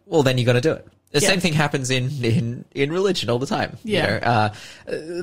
well, 0.05 0.21
then 0.21 0.37
you're 0.37 0.45
going 0.45 0.53
to 0.55 0.61
do 0.61 0.73
it. 0.73 0.85
The 1.11 1.21
Yeah. 1.21 1.29
same 1.29 1.39
thing 1.39 1.53
happens 1.53 1.89
in, 1.89 2.11
in, 2.23 2.65
in 2.75 2.91
religion 2.91 3.29
all 3.31 3.39
the 3.39 3.47
time. 3.47 3.77
You 3.83 3.93
Yeah. 3.93 4.05
know, 4.05 4.17
uh, 4.17 4.29
uh, 4.29 4.51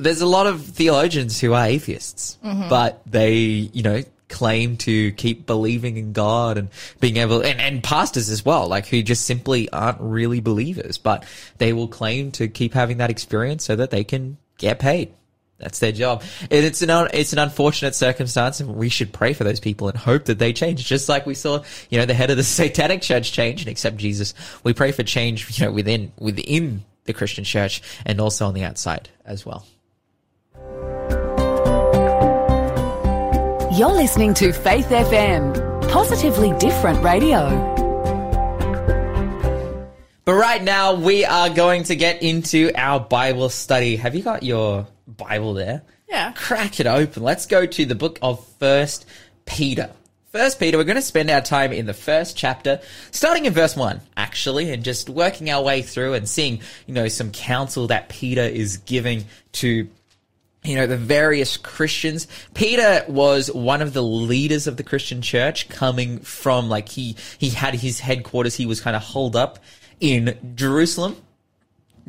there's 0.01 0.21
a 0.21 0.25
lot 0.27 0.47
of 0.47 0.65
theologians 0.65 1.39
who 1.39 1.53
are 1.53 1.65
atheists, 1.67 2.37
but 2.41 3.01
they, 3.05 3.35
you 3.71 3.83
know, 3.83 4.03
claim 4.33 4.75
to 4.77 5.11
keep 5.13 5.45
believing 5.45 5.95
in 5.95 6.11
God 6.11 6.57
and 6.57 6.69
being 6.99 7.17
able, 7.17 7.41
and, 7.41 7.61
and 7.61 7.83
pastors 7.83 8.29
as 8.29 8.43
well, 8.43 8.67
like 8.67 8.87
who 8.87 9.01
just 9.01 9.25
simply 9.25 9.69
aren't 9.69 10.01
really 10.01 10.41
believers, 10.41 10.97
but 10.97 11.25
they 11.59 11.71
will 11.71 11.87
claim 11.87 12.31
to 12.33 12.47
keep 12.47 12.73
having 12.73 12.97
that 12.97 13.09
experience 13.09 13.63
so 13.63 13.75
that 13.75 13.91
they 13.91 14.03
can 14.03 14.37
get 14.57 14.79
paid. 14.79 15.13
That's 15.59 15.79
their 15.79 15.91
job. 15.91 16.23
And 16.41 16.65
it's 16.65 16.81
an, 16.81 17.09
it's 17.13 17.31
an 17.31 17.39
unfortunate 17.39 17.95
circumstance 17.95 18.59
and 18.59 18.75
we 18.75 18.89
should 18.89 19.13
pray 19.13 19.33
for 19.33 19.43
those 19.43 19.59
people 19.59 19.87
and 19.87 19.97
hope 19.97 20.25
that 20.25 20.39
they 20.39 20.51
change. 20.51 20.83
Just 20.83 21.07
like 21.07 21.25
we 21.25 21.35
saw, 21.35 21.63
you 21.89 21.99
know, 21.99 22.05
the 22.05 22.13
head 22.13 22.31
of 22.31 22.37
the 22.37 22.43
satanic 22.59 23.01
church 23.01 23.31
change 23.31 23.61
and 23.61 23.69
accept 23.69 23.97
Jesus. 23.97 24.33
We 24.63 24.73
pray 24.73 24.91
for 24.91 25.03
change, 25.03 25.57
you 25.57 25.65
know, 25.65 25.71
within, 25.71 26.11
within 26.17 26.83
the 27.05 27.13
Christian 27.13 27.43
church 27.43 27.81
and 28.05 28.19
also 28.19 28.47
on 28.47 28.53
the 28.53 28.63
outside 28.63 29.09
as 29.25 29.45
well. 29.45 29.65
You're 33.75 33.91
listening 33.91 34.35
to 34.35 34.53
Faith 34.53 34.89
FM, 34.89 35.89
positively 35.89 36.55
different 36.59 37.03
radio. 37.03 37.49
But 40.25 40.33
right 40.35 40.61
now, 40.61 40.93
we 40.93 41.25
are 41.25 41.49
going 41.49 41.81
to 41.85 41.95
get 41.95 42.21
into 42.21 42.71
our 42.75 42.99
Bible 42.99 43.49
study. 43.49 43.95
Have 43.95 44.13
you 44.13 44.21
got 44.21 44.43
your 44.43 44.85
Bible 45.07 45.55
there? 45.55 45.81
Yeah. 46.07 46.33
Crack 46.33 46.79
it 46.79 46.85
open. 46.85 47.23
Let's 47.23 47.47
go 47.47 47.65
to 47.65 47.85
the 47.87 47.95
book 47.95 48.19
of 48.21 48.45
First 48.59 49.07
Peter. 49.47 49.89
First 50.31 50.59
Peter, 50.59 50.77
we're 50.77 50.83
going 50.83 50.95
to 50.97 51.01
spend 51.01 51.31
our 51.31 51.41
time 51.41 51.73
in 51.73 51.87
the 51.87 51.95
first 51.95 52.37
chapter, 52.37 52.79
starting 53.09 53.45
in 53.45 53.53
verse 53.53 53.75
one, 53.75 54.01
actually, 54.15 54.71
and 54.71 54.83
just 54.83 55.09
working 55.09 55.49
our 55.49 55.63
way 55.63 55.81
through 55.81 56.13
and 56.13 56.29
seeing, 56.29 56.59
you 56.85 56.93
know, 56.93 57.07
some 57.07 57.31
counsel 57.31 57.87
that 57.87 58.07
Peter 58.09 58.43
is 58.43 58.77
giving 58.77 59.25
to 59.53 59.87
you 60.63 60.75
know, 60.75 60.87
the 60.87 60.97
various 60.97 61.57
Christians. 61.57 62.27
Peter 62.53 63.03
was 63.07 63.51
one 63.51 63.81
of 63.81 63.93
the 63.93 64.03
leaders 64.03 64.67
of 64.67 64.77
the 64.77 64.83
Christian 64.83 65.21
church 65.21 65.69
coming 65.69 66.19
from 66.19 66.69
like 66.69 66.89
he, 66.89 67.15
he 67.37 67.49
had 67.49 67.75
his 67.75 67.99
headquarters. 67.99 68.55
He 68.55 68.65
was 68.65 68.79
kind 68.79 68.95
of 68.95 69.01
holed 69.01 69.35
up 69.35 69.59
in 69.99 70.53
Jerusalem, 70.55 71.17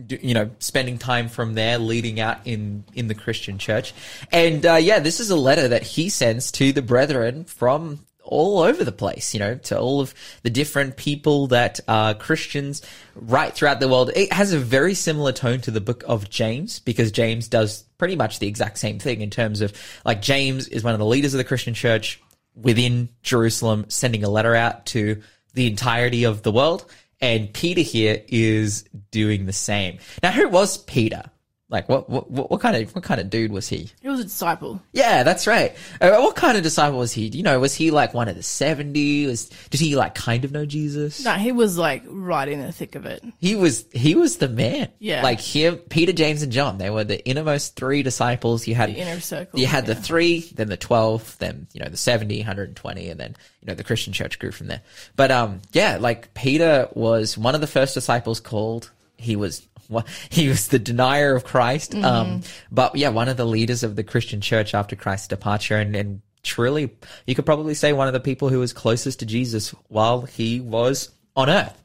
you 0.09 0.35
know, 0.35 0.51
spending 0.59 0.99
time 0.99 1.29
from 1.29 1.55
there, 1.55 1.79
leading 1.79 2.21
out 2.21 2.39
in, 2.45 2.85
in 2.95 3.09
the 3.09 3.15
Christian 3.15 3.59
church. 3.59 3.93
And, 4.33 4.65
uh, 4.65 4.75
yeah, 4.75 5.01
this 5.01 5.21
is 5.21 5.31
a 5.31 5.37
letter 5.37 5.69
that 5.69 5.83
he 5.83 6.09
sends 6.09 6.53
to 6.53 6.73
the 6.73 6.83
brethren 6.83 7.45
from 7.45 8.01
all 8.25 8.61
over 8.61 8.83
the 8.83 8.93
place, 8.93 9.35
you 9.35 9.41
know, 9.41 9.55
to 9.57 9.79
all 9.79 10.01
of 10.01 10.15
the 10.43 10.51
different 10.51 10.97
people 10.97 11.49
that 11.49 11.79
are 11.87 12.15
Christians 12.15 12.83
right 13.15 13.53
throughout 13.53 13.81
the 13.81 13.89
world. 13.89 14.11
It 14.17 14.33
has 14.33 14.53
a 14.53 14.59
very 14.59 14.95
similar 14.95 15.33
tone 15.33 15.61
to 15.63 15.71
the 15.71 15.81
book 15.81 16.03
of 16.09 16.31
James 16.31 16.81
because 16.81 17.13
James 17.13 17.49
does 17.49 17.85
pretty 18.05 18.17
much 18.17 18.39
the 18.39 18.47
exact 18.47 18.77
same 18.77 18.99
thing 18.99 19.23
in 19.23 19.31
terms 19.31 19.63
of 19.63 19.73
like 20.05 20.21
James 20.21 20.69
is 20.69 20.85
one 20.85 20.93
of 20.93 20.99
the 20.99 21.07
leaders 21.07 21.33
of 21.33 21.39
the 21.39 21.45
Christian 21.45 21.73
church 21.73 22.21
within 22.55 23.09
Jerusalem, 23.23 23.87
sending 23.89 24.23
a 24.25 24.29
letter 24.29 24.55
out 24.55 24.85
to 24.89 25.23
the 25.55 25.67
entirety 25.67 26.25
of 26.25 26.43
the 26.43 26.53
world. 26.53 26.85
And 27.23 27.51
Peter 27.51 27.81
here 27.81 28.23
is 28.29 28.85
doing 29.11 29.47
the 29.47 29.55
same. 29.55 30.01
Now, 30.23 30.33
who 30.33 30.51
was 30.51 30.77
Peter? 30.77 31.31
Like, 31.75 31.89
what, 31.89 32.09
what, 32.09 32.31
what 32.51 32.61
kind 32.61 32.77
of, 32.77 32.95
what 32.95 33.03
kind 33.03 33.21
of 33.21 33.29
dude 33.29 33.51
was 33.51 33.69
he? 33.69 33.91
He 34.01 34.09
was 34.09 34.21
a 34.21 34.25
disciple. 34.25 34.81
Yeah, 34.93 35.25
that's 35.25 35.47
right. 35.49 35.75
Uh, 36.01 36.19
what 36.21 36.37
kind 36.37 36.57
of 36.57 36.63
disciple 36.63 36.99
was 37.01 37.13
he? 37.13 37.27
You 37.27 37.43
know, 37.43 37.59
was 37.59 37.75
he 37.75 37.91
like 37.91 38.15
one 38.15 38.29
of 38.29 38.37
the 38.37 38.43
70? 38.45 39.27
Was, 39.27 39.51
did 39.71 39.81
he 39.81 39.97
like 39.97 40.15
kind 40.15 40.45
of 40.45 40.53
know 40.53 40.65
Jesus? 40.65 41.25
No, 41.25 41.33
he 41.33 41.51
was 41.51 41.77
like 41.77 42.05
right 42.07 42.49
in 42.49 42.61
the 42.61 42.71
thick 42.71 42.95
of 42.95 43.07
it. 43.07 43.25
He 43.41 43.57
was, 43.57 43.85
he 43.93 44.15
was 44.15 44.37
the 44.37 44.49
man. 44.49 44.89
Yeah. 45.01 45.23
Like 45.23 45.41
him, 45.41 45.79
Peter, 45.79 46.13
James, 46.13 46.43
and 46.43 46.53
John, 46.53 46.79
they 46.79 46.91
were 46.91 47.03
the 47.05 47.25
innermost 47.27 47.75
three 47.75 48.03
disciples. 48.05 48.67
You 48.69 48.77
had, 48.77 48.91
The 48.91 48.99
inner 49.01 49.19
circle. 49.21 49.59
you 49.59 49.67
had 49.67 49.87
the 49.87 49.97
three, 49.97 50.41
then 50.55 50.69
the 50.69 50.77
12, 50.77 51.39
then, 51.41 51.67
you 51.73 51.83
know, 51.83 51.89
the 51.89 51.97
70, 51.97 52.39
120, 52.39 53.09
and 53.11 53.19
then, 53.19 53.35
you 53.61 53.67
know, 53.67 53.75
the 53.75 53.83
Christian 53.85 54.13
church 54.13 54.39
grew 54.39 54.53
from 54.53 54.69
there. 54.69 54.83
But, 55.17 55.33
um, 55.33 55.61
yeah, 55.73 55.97
like 56.01 56.33
Peter 56.35 56.89
was 56.95 57.37
one 57.37 57.55
of 57.57 57.61
the 57.61 57.67
first 57.67 57.95
disciples 57.95 58.39
called. 58.39 58.91
He 59.17 59.37
was, 59.37 59.67
he 60.31 60.49
was 60.49 60.69
the 60.69 60.79
denier 60.79 61.35
of 61.35 61.45
Christ. 61.45 61.95
Um, 61.95 62.43
but 62.71 62.97
yeah, 62.97 63.09
one 63.09 63.29
of 63.29 63.37
the 63.37 63.47
leaders 63.47 63.83
of 63.83 63.97
the 63.97 64.05
Christian 64.05 64.41
church 64.41 64.75
after 64.75 64.97
Christ's 64.97 65.29
departure 65.29 65.77
and, 65.77 65.95
and 65.95 66.23
truly, 66.45 66.91
you 67.27 67.35
could 67.35 67.47
probably 67.47 67.75
say 67.75 67.93
one 67.93 68.07
of 68.07 68.13
the 68.13 68.21
people 68.21 68.49
who 68.49 68.61
was 68.61 68.73
closest 68.73 69.21
to 69.21 69.27
Jesus 69.27 69.71
while 69.89 70.23
he 70.23 70.61
was 70.61 71.11
on 71.35 71.51
earth. 71.51 71.81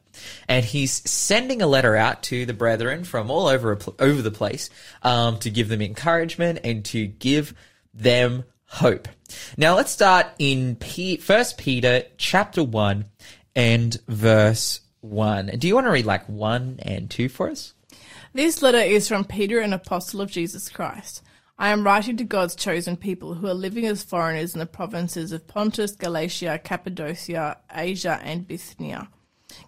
And 0.48 0.64
he's 0.64 1.08
sending 1.10 1.62
a 1.62 1.66
letter 1.66 1.96
out 1.96 2.22
to 2.24 2.44
the 2.44 2.52
brethren 2.52 3.04
from 3.04 3.30
all 3.30 3.46
over 3.46 3.78
over 3.98 4.22
the 4.22 4.30
place 4.30 4.68
um, 5.02 5.38
to 5.38 5.50
give 5.50 5.68
them 5.68 5.80
encouragement 5.80 6.60
and 6.62 6.84
to 6.86 7.06
give 7.06 7.54
them 7.94 8.44
hope. 8.66 9.08
Now 9.56 9.76
let's 9.76 9.92
start 9.92 10.26
in 10.38 10.76
P- 10.76 11.16
First 11.16 11.58
Peter 11.58 12.02
chapter 12.18 12.62
one 12.62 13.06
and 13.54 13.96
verse 14.08 14.80
one. 15.00 15.46
Do 15.58 15.68
you 15.68 15.74
want 15.74 15.86
to 15.86 15.92
read 15.92 16.06
like 16.06 16.26
one 16.28 16.78
and 16.82 17.10
two 17.10 17.28
for 17.28 17.50
us? 17.50 17.74
This 18.32 18.62
letter 18.62 18.78
is 18.78 19.08
from 19.08 19.24
Peter, 19.24 19.58
an 19.60 19.72
apostle 19.72 20.20
of 20.20 20.30
Jesus 20.30 20.68
Christ. 20.68 21.22
I 21.58 21.70
am 21.70 21.84
writing 21.84 22.16
to 22.16 22.24
God's 22.24 22.56
chosen 22.56 22.96
people 22.96 23.34
who 23.34 23.46
are 23.46 23.54
living 23.54 23.84
as 23.86 24.02
foreigners 24.02 24.54
in 24.54 24.60
the 24.60 24.66
provinces 24.66 25.32
of 25.32 25.46
Pontus, 25.46 25.92
Galatia, 25.92 26.58
Cappadocia, 26.62 27.58
Asia, 27.74 28.18
and 28.22 28.48
Bithynia. 28.48 29.08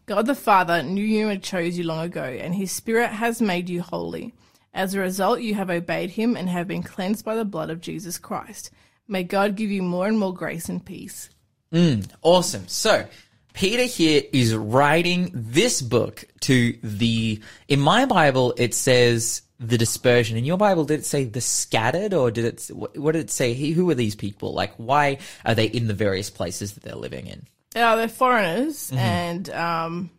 God 0.06 0.26
the 0.26 0.34
Father 0.34 0.82
knew 0.82 1.04
you 1.04 1.28
and 1.28 1.42
chose 1.42 1.76
you 1.76 1.84
long 1.84 2.04
ago, 2.04 2.22
and 2.22 2.54
his 2.54 2.72
Spirit 2.72 3.10
has 3.10 3.42
made 3.42 3.68
you 3.68 3.82
holy. 3.82 4.32
As 4.72 4.94
a 4.94 5.00
result, 5.00 5.40
you 5.40 5.54
have 5.54 5.68
obeyed 5.68 6.10
him 6.10 6.36
and 6.36 6.48
have 6.48 6.66
been 6.66 6.82
cleansed 6.82 7.24
by 7.24 7.34
the 7.34 7.44
blood 7.44 7.68
of 7.68 7.80
Jesus 7.80 8.16
Christ. 8.16 8.70
May 9.06 9.24
God 9.24 9.56
give 9.56 9.70
you 9.70 9.82
more 9.82 10.06
and 10.06 10.18
more 10.18 10.32
grace 10.32 10.68
and 10.68 10.82
peace. 10.82 11.28
Mm, 11.72 12.08
Awesome. 12.22 12.68
So, 12.68 13.06
Peter 13.52 13.84
here 13.84 14.22
is 14.32 14.54
writing 14.54 15.30
this 15.34 15.82
book 15.82 16.24
to 16.40 16.76
the, 16.82 17.40
in 17.68 17.80
my 17.80 18.06
Bible, 18.06 18.54
it 18.56 18.74
says 18.74 19.42
the 19.60 19.78
dispersion. 19.78 20.36
In 20.36 20.44
your 20.44 20.58
Bible, 20.58 20.84
did 20.84 21.00
it 21.00 21.06
say 21.06 21.24
the 21.24 21.40
scattered 21.40 22.14
or 22.14 22.30
did 22.30 22.44
it, 22.44 22.70
what 22.74 23.12
did 23.12 23.20
it 23.20 23.30
say? 23.30 23.54
Who 23.54 23.88
are 23.90 23.94
these 23.94 24.14
people? 24.14 24.54
Like, 24.54 24.74
why 24.76 25.18
are 25.44 25.54
they 25.54 25.66
in 25.66 25.86
the 25.86 25.94
various 25.94 26.30
places 26.30 26.72
that 26.72 26.82
they're 26.82 26.94
living 26.94 27.26
in? 27.26 27.46
Uh, 27.74 27.96
they're 27.96 28.08
foreigners, 28.08 28.92
and 28.94 29.48
um, 29.48 30.10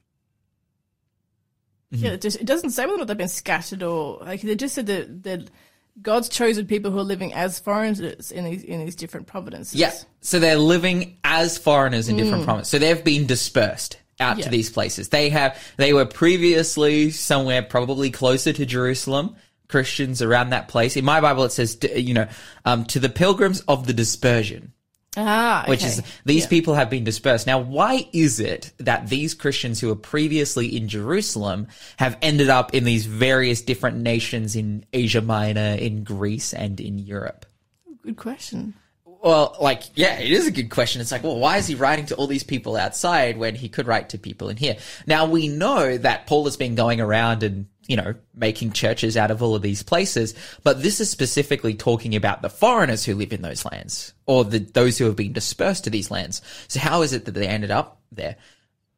yeah, 1.92 2.14
it, 2.14 2.22
just, 2.22 2.40
it 2.40 2.46
doesn't 2.46 2.72
say 2.72 2.84
whether 2.86 2.96
or 2.96 2.98
not 3.00 3.08
they've 3.08 3.18
been 3.18 3.28
scattered 3.28 3.84
or 3.84 4.18
like 4.22 4.42
they 4.42 4.56
just 4.56 4.74
said 4.74 4.88
that 4.88 5.24
that 5.24 5.52
God's 6.02 6.30
chosen 6.30 6.66
people 6.66 6.92
who 6.92 7.00
are 7.00 7.04
living 7.04 7.34
as 7.34 7.60
foreigners 7.60 8.32
in 8.32 8.46
these 8.46 8.64
in 8.64 8.84
these 8.84 8.96
different 8.96 9.28
providences. 9.28 9.76
Yeah. 9.76 9.94
So 10.22 10.40
they're 10.40 10.58
living 10.58 11.18
as 11.24 11.58
foreigners 11.58 12.10
in 12.10 12.18
different 12.18 12.46
provinces. 12.46 12.72
So 12.72 12.80
they've 12.80 13.04
been 13.04 13.28
dispersed 13.28 13.98
out 14.20 14.40
to 14.40 14.50
these 14.50 14.70
places. 14.70 15.10
They 15.10 15.30
have, 15.30 15.62
they 15.78 15.94
were 15.94 16.06
previously 16.06 17.12
somewhere 17.12 17.62
probably 17.62 18.10
closer 18.12 18.54
to 18.54 18.66
Jerusalem. 18.66 19.36
Christians 19.70 20.22
around 20.22 20.52
that 20.52 20.68
place. 20.68 20.96
In 20.98 21.06
my 21.06 21.20
Bible, 21.20 21.46
it 21.46 21.52
says, 21.52 21.80
you 21.96 22.14
know, 22.14 22.28
um, 22.64 22.86
to 22.86 23.00
the 23.00 23.10
pilgrims 23.10 23.62
of 23.62 23.88
the 23.88 23.94
dispersion. 23.94 24.73
Ah, 25.18 25.64
which 25.68 25.84
is 25.84 26.02
these 26.26 26.44
Yeah. 26.44 26.50
people 26.50 26.74
have 26.76 26.90
been 26.90 27.04
dispersed. 27.04 27.48
Now, 27.48 27.60
why 27.60 28.08
is 28.14 28.40
it 28.40 28.72
that 28.80 29.08
these 29.10 29.34
Christians 29.34 29.80
who 29.80 29.88
were 29.88 29.96
previously 29.96 30.76
in 30.76 30.88
Jerusalem 30.88 31.68
have 31.98 32.18
ended 32.22 32.50
up 32.50 32.74
in 32.74 32.84
these 32.84 33.06
various 33.06 33.62
different 33.62 33.98
nations 33.98 34.56
in 34.56 34.86
Asia 34.94 35.22
Minor, 35.22 35.76
in 35.76 36.04
Greece, 36.04 36.54
and 36.54 36.80
in 36.80 36.98
Europe? 37.00 37.46
good 38.04 38.18
question. 38.18 38.74
Well, 39.06 39.56
like, 39.62 39.84
yeah, 39.96 40.20
it 40.20 40.30
is 40.32 40.46
a 40.48 40.52
good 40.52 40.70
question. 40.70 41.00
It's 41.00 41.12
like, 41.14 41.24
well, 41.24 41.40
why 41.40 41.56
is 41.56 41.68
he 41.68 41.76
writing 41.76 42.06
to 42.08 42.16
all 42.16 42.28
these 42.28 42.44
people 42.44 42.76
outside 42.76 43.38
when 43.38 43.56
he 43.56 43.70
could 43.70 43.88
write 43.88 44.10
to 44.10 44.18
people 44.18 44.50
in 44.50 44.58
here? 44.58 44.76
Now, 45.08 45.26
we 45.26 45.48
know 45.48 45.98
that 45.98 46.28
Paul 46.28 46.44
has 46.44 46.58
been 46.58 46.76
going 46.76 47.00
around 47.00 47.42
and, 47.44 47.68
you 47.88 47.98
know, 47.98 48.16
making 48.34 48.72
churches 48.72 49.18
out 49.18 49.32
of 49.32 49.42
all 49.44 49.56
of 49.56 49.62
these 49.62 49.84
places, 49.84 50.34
but 50.64 50.82
this 50.82 51.00
is 51.00 51.10
specifically 51.10 51.74
talking 51.74 52.16
about 52.16 52.42
the 52.42 52.50
foreigners 52.50 53.04
who 53.04 53.16
live 53.16 53.34
in 53.34 53.42
those 53.42 53.66
lands 53.66 54.14
or 54.26 54.46
the, 54.46 54.60
those 54.60 54.98
who 54.98 55.06
have 55.06 55.16
been 55.16 55.34
dispersed 55.34 55.84
to 55.84 55.90
these 55.90 56.10
lands. 56.10 56.42
So 56.68 56.80
how 56.80 57.02
is 57.02 57.14
it 57.14 57.26
that 57.26 57.34
they 57.34 57.48
ended 57.48 57.72
up 57.72 58.02
there? 58.12 58.38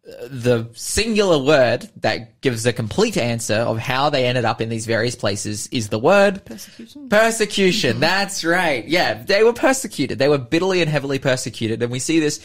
The 0.06 0.70
singular 0.74 1.40
word 1.40 1.90
that 1.98 2.40
gives 2.42 2.64
a 2.68 2.74
complete 2.74 3.18
answer 3.18 3.56
of 3.56 3.80
how 3.80 4.12
they 4.12 4.28
ended 4.28 4.46
up 4.46 4.62
in 4.62 4.70
these 4.70 4.86
various 4.86 5.16
places 5.16 5.66
is 5.72 5.90
the 5.90 5.98
word 5.98 6.46
Persecution? 6.46 7.10
Persecution. 7.10 8.00
That's 8.00 8.44
right. 8.44 8.88
Yeah, 8.88 9.24
they 9.24 9.44
were 9.44 9.54
persecuted. 9.54 10.20
They 10.20 10.28
were 10.28 10.38
bitterly 10.38 10.82
and 10.82 10.92
heavily 10.92 11.18
persecuted, 11.18 11.82
and 11.82 11.92
we 11.92 11.98
see 11.98 12.20
this 12.20 12.40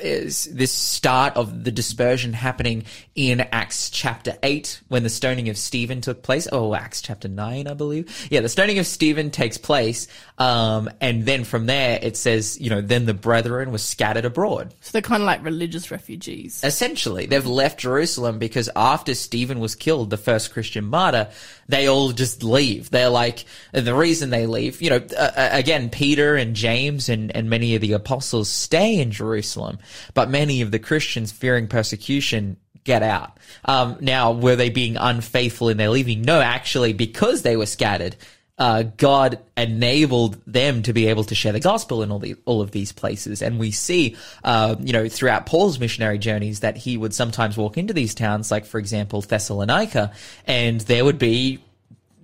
is 0.00 0.46
this 0.46 0.72
start 0.72 1.36
of 1.36 1.62
the 1.62 1.70
dispersion 1.70 2.32
happening 2.32 2.82
in 3.14 3.40
Acts 3.40 3.90
chapter 3.90 4.36
eight 4.42 4.80
when 4.88 5.04
the 5.04 5.08
stoning 5.08 5.48
of 5.48 5.56
Stephen 5.56 6.00
took 6.00 6.24
place. 6.24 6.48
Oh, 6.50 6.74
Acts 6.74 7.00
chapter 7.00 7.28
nine, 7.28 7.68
I 7.68 7.74
believe. 7.74 8.26
Yeah, 8.28 8.40
the 8.40 8.48
stoning 8.48 8.80
of 8.80 8.88
Stephen 8.88 9.30
takes 9.30 9.56
place, 9.56 10.08
um, 10.38 10.90
and 11.00 11.24
then 11.26 11.44
from 11.44 11.66
there 11.66 12.00
it 12.02 12.16
says, 12.16 12.60
you 12.60 12.70
know, 12.70 12.80
then 12.80 13.06
the 13.06 13.14
brethren 13.14 13.70
were 13.70 13.78
scattered 13.78 14.24
abroad. 14.24 14.74
So 14.80 14.90
they're 14.90 15.00
kind 15.00 15.22
of 15.22 15.26
like 15.26 15.44
religious 15.44 15.92
refugees. 15.92 16.60
Essentially, 16.64 17.03
they've 17.04 17.46
left 17.46 17.80
Jerusalem 17.80 18.38
because 18.38 18.70
after 18.74 19.14
Stephen 19.14 19.60
was 19.60 19.74
killed, 19.74 20.10
the 20.10 20.16
first 20.16 20.52
Christian 20.52 20.84
martyr, 20.84 21.28
they 21.68 21.88
all 21.88 22.12
just 22.12 22.42
leave. 22.42 22.90
They're 22.90 23.08
like, 23.08 23.44
the 23.72 23.94
reason 23.94 24.30
they 24.30 24.46
leave, 24.46 24.80
you 24.82 24.90
know, 24.90 25.06
uh, 25.16 25.48
again, 25.52 25.90
Peter 25.90 26.36
and 26.36 26.54
James 26.54 27.08
and, 27.08 27.34
and 27.34 27.50
many 27.50 27.74
of 27.74 27.80
the 27.80 27.92
apostles 27.92 28.48
stay 28.48 28.98
in 28.98 29.10
Jerusalem, 29.10 29.78
but 30.14 30.30
many 30.30 30.62
of 30.62 30.70
the 30.70 30.78
Christians 30.78 31.32
fearing 31.32 31.68
persecution 31.68 32.56
get 32.84 33.02
out. 33.02 33.38
Um, 33.64 33.96
now, 34.00 34.32
were 34.32 34.56
they 34.56 34.70
being 34.70 34.96
unfaithful 34.96 35.70
in 35.70 35.78
their 35.78 35.88
leaving? 35.88 36.22
No, 36.22 36.40
actually, 36.40 36.92
because 36.92 37.42
they 37.42 37.56
were 37.56 37.66
scattered, 37.66 38.16
uh, 38.56 38.84
God 38.96 39.40
enabled 39.56 40.40
them 40.46 40.82
to 40.82 40.92
be 40.92 41.08
able 41.08 41.24
to 41.24 41.34
share 41.34 41.52
the 41.52 41.60
gospel 41.60 42.02
in 42.02 42.12
all 42.12 42.20
the 42.20 42.36
all 42.44 42.60
of 42.60 42.70
these 42.70 42.92
places, 42.92 43.42
and 43.42 43.58
we 43.58 43.72
see, 43.72 44.16
uh, 44.44 44.76
you 44.80 44.92
know, 44.92 45.08
throughout 45.08 45.46
Paul's 45.46 45.80
missionary 45.80 46.18
journeys 46.18 46.60
that 46.60 46.76
he 46.76 46.96
would 46.96 47.12
sometimes 47.12 47.56
walk 47.56 47.76
into 47.76 47.92
these 47.92 48.14
towns, 48.14 48.50
like 48.50 48.64
for 48.64 48.78
example 48.78 49.20
Thessalonica, 49.22 50.12
and 50.46 50.80
there 50.82 51.04
would 51.04 51.18
be 51.18 51.64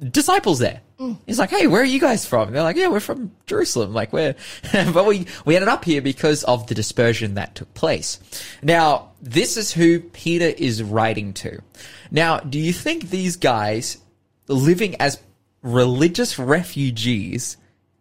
disciples 0.09 0.61
there. 0.61 0.81
He's 1.27 1.39
like, 1.39 1.51
"Hey, 1.51 1.67
where 1.67 1.81
are 1.81 1.85
you 1.85 1.99
guys 1.99 2.27
from?" 2.27 2.49
And 2.49 2.57
they're 2.57 2.63
like, 2.63 2.77
"Yeah, 2.77 2.89
we're 2.89 3.01
from 3.01 3.33
Jerusalem." 3.47 3.95
Like, 3.95 4.13
we're, 4.13 4.37
but 4.73 5.07
we 5.07 5.27
we 5.47 5.57
ended 5.57 5.69
up 5.69 5.85
here 5.85 6.03
because 6.03 6.45
of 6.45 6.67
the 6.67 6.75
dispersion 6.75 7.35
that 7.35 7.55
took 7.55 7.73
place. 7.75 8.21
Now, 8.63 9.13
this 9.21 9.57
is 9.57 9.73
who 9.73 10.01
Peter 10.01 10.45
is 10.45 10.83
writing 10.83 11.33
to. 11.35 11.61
Now, 12.11 12.39
do 12.39 12.59
you 12.59 12.73
think 12.73 13.09
these 13.09 13.37
guys 13.37 13.97
living 14.47 14.95
as 15.01 15.19
religious 15.63 16.39
refugees 16.39 17.57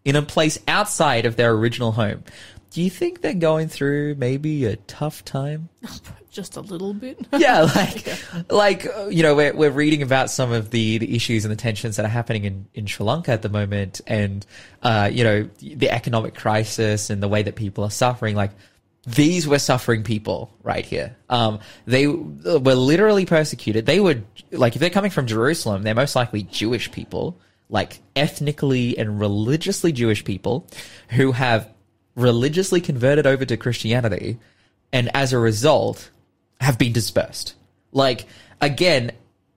in 0.05 0.15
a 0.15 0.21
place 0.21 0.57
outside 0.67 1.25
of 1.25 1.35
their 1.35 1.51
original 1.51 1.91
home? 1.91 2.23
Do 2.71 2.83
you 2.83 2.89
think 2.89 3.21
they're 3.21 3.33
going 3.33 3.67
through 3.67 4.15
maybe 4.15 4.65
a 4.65 4.75
tough 4.75 5.25
time? 5.25 5.69
Just 6.31 6.57
a 6.57 6.61
little 6.61 6.93
bit. 6.93 7.17
yeah, 7.33 7.61
like, 7.61 8.51
like 8.51 8.85
uh, 8.85 9.07
you 9.07 9.23
know, 9.23 9.33
we're 9.33 9.51
we're 9.55 9.71
reading 9.71 10.03
about 10.03 10.29
some 10.29 10.51
of 10.51 10.69
the, 10.69 10.99
the 10.99 11.15
issues 11.15 11.43
and 11.43 11.51
the 11.51 11.55
tensions 11.55 11.95
that 11.95 12.05
are 12.05 12.09
happening 12.09 12.43
in, 12.45 12.67
in 12.75 12.85
Sri 12.85 13.03
Lanka 13.03 13.31
at 13.31 13.41
the 13.41 13.49
moment, 13.49 13.99
and 14.05 14.45
uh, 14.83 15.09
you 15.11 15.23
know, 15.23 15.49
the 15.59 15.89
economic 15.89 16.35
crisis 16.35 17.09
and 17.09 17.23
the 17.23 17.27
way 17.27 17.41
that 17.41 17.55
people 17.55 17.83
are 17.83 17.89
suffering. 17.89 18.35
Like, 18.35 18.51
these 19.07 19.47
were 19.47 19.57
suffering 19.57 20.03
people 20.03 20.53
right 20.61 20.85
here. 20.85 21.15
Um, 21.29 21.59
they 21.87 22.05
were 22.05 22.75
literally 22.75 23.25
persecuted. 23.25 23.87
They 23.87 23.99
were 23.99 24.21
like, 24.51 24.75
if 24.75 24.79
they're 24.79 24.91
coming 24.91 25.11
from 25.11 25.25
Jerusalem, 25.25 25.81
they're 25.81 25.95
most 25.95 26.15
likely 26.15 26.43
Jewish 26.43 26.91
people, 26.91 27.39
like 27.69 27.99
ethnically 28.15 28.97
and 28.97 29.19
religiously 29.19 29.91
Jewish 29.91 30.23
people, 30.25 30.67
who 31.09 31.31
have 31.31 31.71
religiously 32.15 32.81
converted 32.81 33.25
over 33.25 33.45
to 33.45 33.55
Christianity, 33.57 34.39
and 34.91 35.09
as 35.15 35.33
a 35.33 35.39
result 35.39 36.09
have 36.59 36.77
been 36.77 36.91
dispersed. 36.91 37.55
Like, 37.91 38.25
again, 38.59 39.11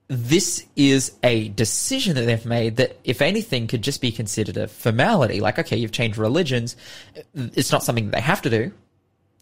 this 0.09 0.67
is 0.77 1.13
a 1.23 1.49
decision 1.49 2.17
that 2.17 2.23
they've 2.23 2.45
made 2.45 2.77
that, 2.77 2.99
if 3.03 3.23
anything, 3.23 3.67
could 3.67 3.83
just 3.83 4.01
be 4.01 4.13
considered 4.13 4.57
a 4.57 4.69
formality. 4.69 5.41
Like, 5.41 5.59
okay, 5.59 5.77
you've 5.77 5.93
changed 5.93 6.19
religions. 6.19 6.77
It's 7.35 7.73
not 7.73 7.83
something 7.83 8.07
that 8.07 8.17
they 8.17 8.21
have 8.21 8.43
to 8.43 8.51
do. 8.51 8.73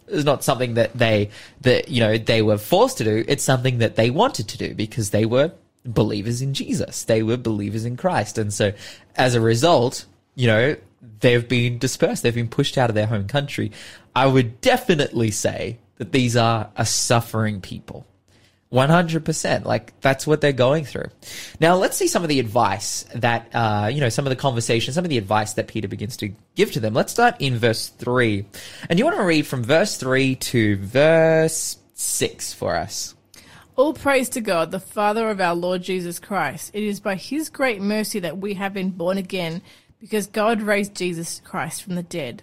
It's 0.07 0.25
not 0.25 0.45
something 0.45 0.75
that 0.75 0.97
they, 0.97 1.31
that, 1.63 1.89
you 1.89 2.01
know, 2.01 2.19
they 2.19 2.43
were 2.43 2.59
forced 2.59 2.99
to 2.99 3.05
do. 3.05 3.25
It's 3.27 3.45
something 3.45 3.79
that 3.79 3.97
they 3.97 4.11
wanted 4.11 4.49
to 4.49 4.59
do 4.59 4.75
because 4.75 5.11
they 5.11 5.27
were 5.27 5.53
believers 5.85 6.43
in 6.43 6.55
Jesus. 6.55 7.05
They 7.05 7.23
were 7.23 7.37
believers 7.37 7.85
in 7.85 7.97
Christ. 7.97 8.39
And 8.39 8.53
so, 8.53 8.73
as 9.17 9.35
a 9.35 9.41
result, 9.41 10.07
you 10.35 10.47
know, 10.47 10.77
they've 11.21 11.47
been 11.47 11.79
dispersed. 11.79 12.23
They've 12.23 12.35
been 12.35 12.49
pushed 12.49 12.79
out 12.79 12.91
of 12.91 12.95
their 12.95 13.07
home 13.07 13.27
country. 13.27 13.73
I 14.15 14.27
would 14.27 14.61
definitely 14.61 15.31
say 15.31 15.79
that 15.97 16.13
these 16.13 16.37
are 16.37 16.71
a 16.77 16.87
suffering 16.87 17.61
people. 17.61 18.07
100%. 18.73 19.65
Like, 19.65 19.99
that's 20.01 20.27
what 20.27 20.41
they're 20.41 20.53
going 20.53 20.85
through. 20.85 21.09
Now, 21.59 21.75
let's 21.75 21.97
see 21.97 22.07
some 22.07 22.23
of 22.23 22.29
the 22.29 22.39
advice 22.39 23.05
that, 23.15 23.49
uh, 23.53 23.91
you 23.93 24.01
know, 24.01 24.09
some 24.09 24.27
of 24.27 24.31
the 24.31 24.37
conversation, 24.37 24.95
some 24.95 25.05
of 25.05 25.11
the 25.11 25.19
advice 25.19 25.55
that 25.55 25.67
Peter 25.67 25.89
begins 25.89 26.17
to 26.19 26.33
give 26.55 26.71
to 26.73 26.81
them. 26.81 26.95
Let's 26.95 27.13
start 27.13 27.35
in 27.41 27.59
verse 27.59 27.89
3. 27.89 28.47
And 28.89 28.99
you 28.99 29.05
want 29.05 29.17
to 29.17 29.25
read 29.25 29.47
from 29.47 29.65
verse 29.65 29.97
3 29.97 30.37
to 30.37 30.77
verse 30.77 31.79
6 31.95 32.55
for 32.55 32.77
us. 32.77 33.15
All 33.77 33.95
praise 33.95 34.29
to 34.31 34.41
God, 34.41 34.71
the 34.71 34.81
Father 34.81 35.31
of 35.31 35.41
our 35.41 35.55
Lord 35.55 35.83
Jesus 35.83 36.19
Christ. 36.19 36.71
It 36.75 36.83
is 36.83 37.01
by 37.01 37.15
his 37.15 37.49
great 37.49 37.81
mercy 37.81 38.19
that 38.21 38.39
we 38.39 38.55
have 38.55 38.75
been 38.75 38.91
born 38.91 39.17
again, 39.17 39.63
because 39.99 40.27
God 40.27 40.61
raised 40.63 40.95
Jesus 40.95 41.41
Christ 41.45 41.83
from 41.83 41.95
the 41.95 42.03
dead. 42.03 42.43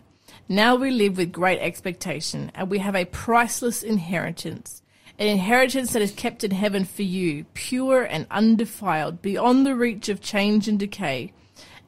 Now 0.49 0.75
we 0.75 0.91
live 0.91 1.17
with 1.17 1.31
great 1.31 1.59
expectation, 1.59 2.51
and 2.55 2.69
we 2.69 2.79
have 2.79 2.95
a 2.95 3.05
priceless 3.05 3.83
inheritance 3.83 4.81
an 5.19 5.27
inheritance 5.27 5.93
that 5.93 6.01
is 6.01 6.11
kept 6.11 6.43
in 6.43 6.51
heaven 6.51 6.85
for 6.85 7.01
you, 7.01 7.45
pure 7.55 8.03
and 8.03 8.27
undefiled, 8.29 9.21
beyond 9.21 9.65
the 9.65 9.75
reach 9.75 10.09
of 10.09 10.21
change 10.21 10.67
and 10.67 10.77
decay. 10.77 11.33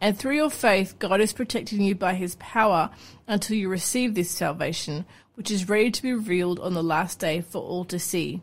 And 0.01 0.17
through 0.17 0.35
your 0.35 0.49
faith, 0.49 0.97
God 0.97 1.21
is 1.21 1.33
protecting 1.33 1.81
you 1.81 1.93
by 1.93 2.15
his 2.15 2.35
power 2.35 2.89
until 3.27 3.55
you 3.55 3.69
receive 3.69 4.15
this 4.15 4.31
salvation, 4.31 5.05
which 5.35 5.51
is 5.51 5.69
ready 5.69 5.91
to 5.91 6.01
be 6.01 6.13
revealed 6.13 6.59
on 6.59 6.73
the 6.73 6.83
last 6.83 7.19
day 7.19 7.41
for 7.41 7.61
all 7.61 7.85
to 7.85 7.99
see. 7.99 8.41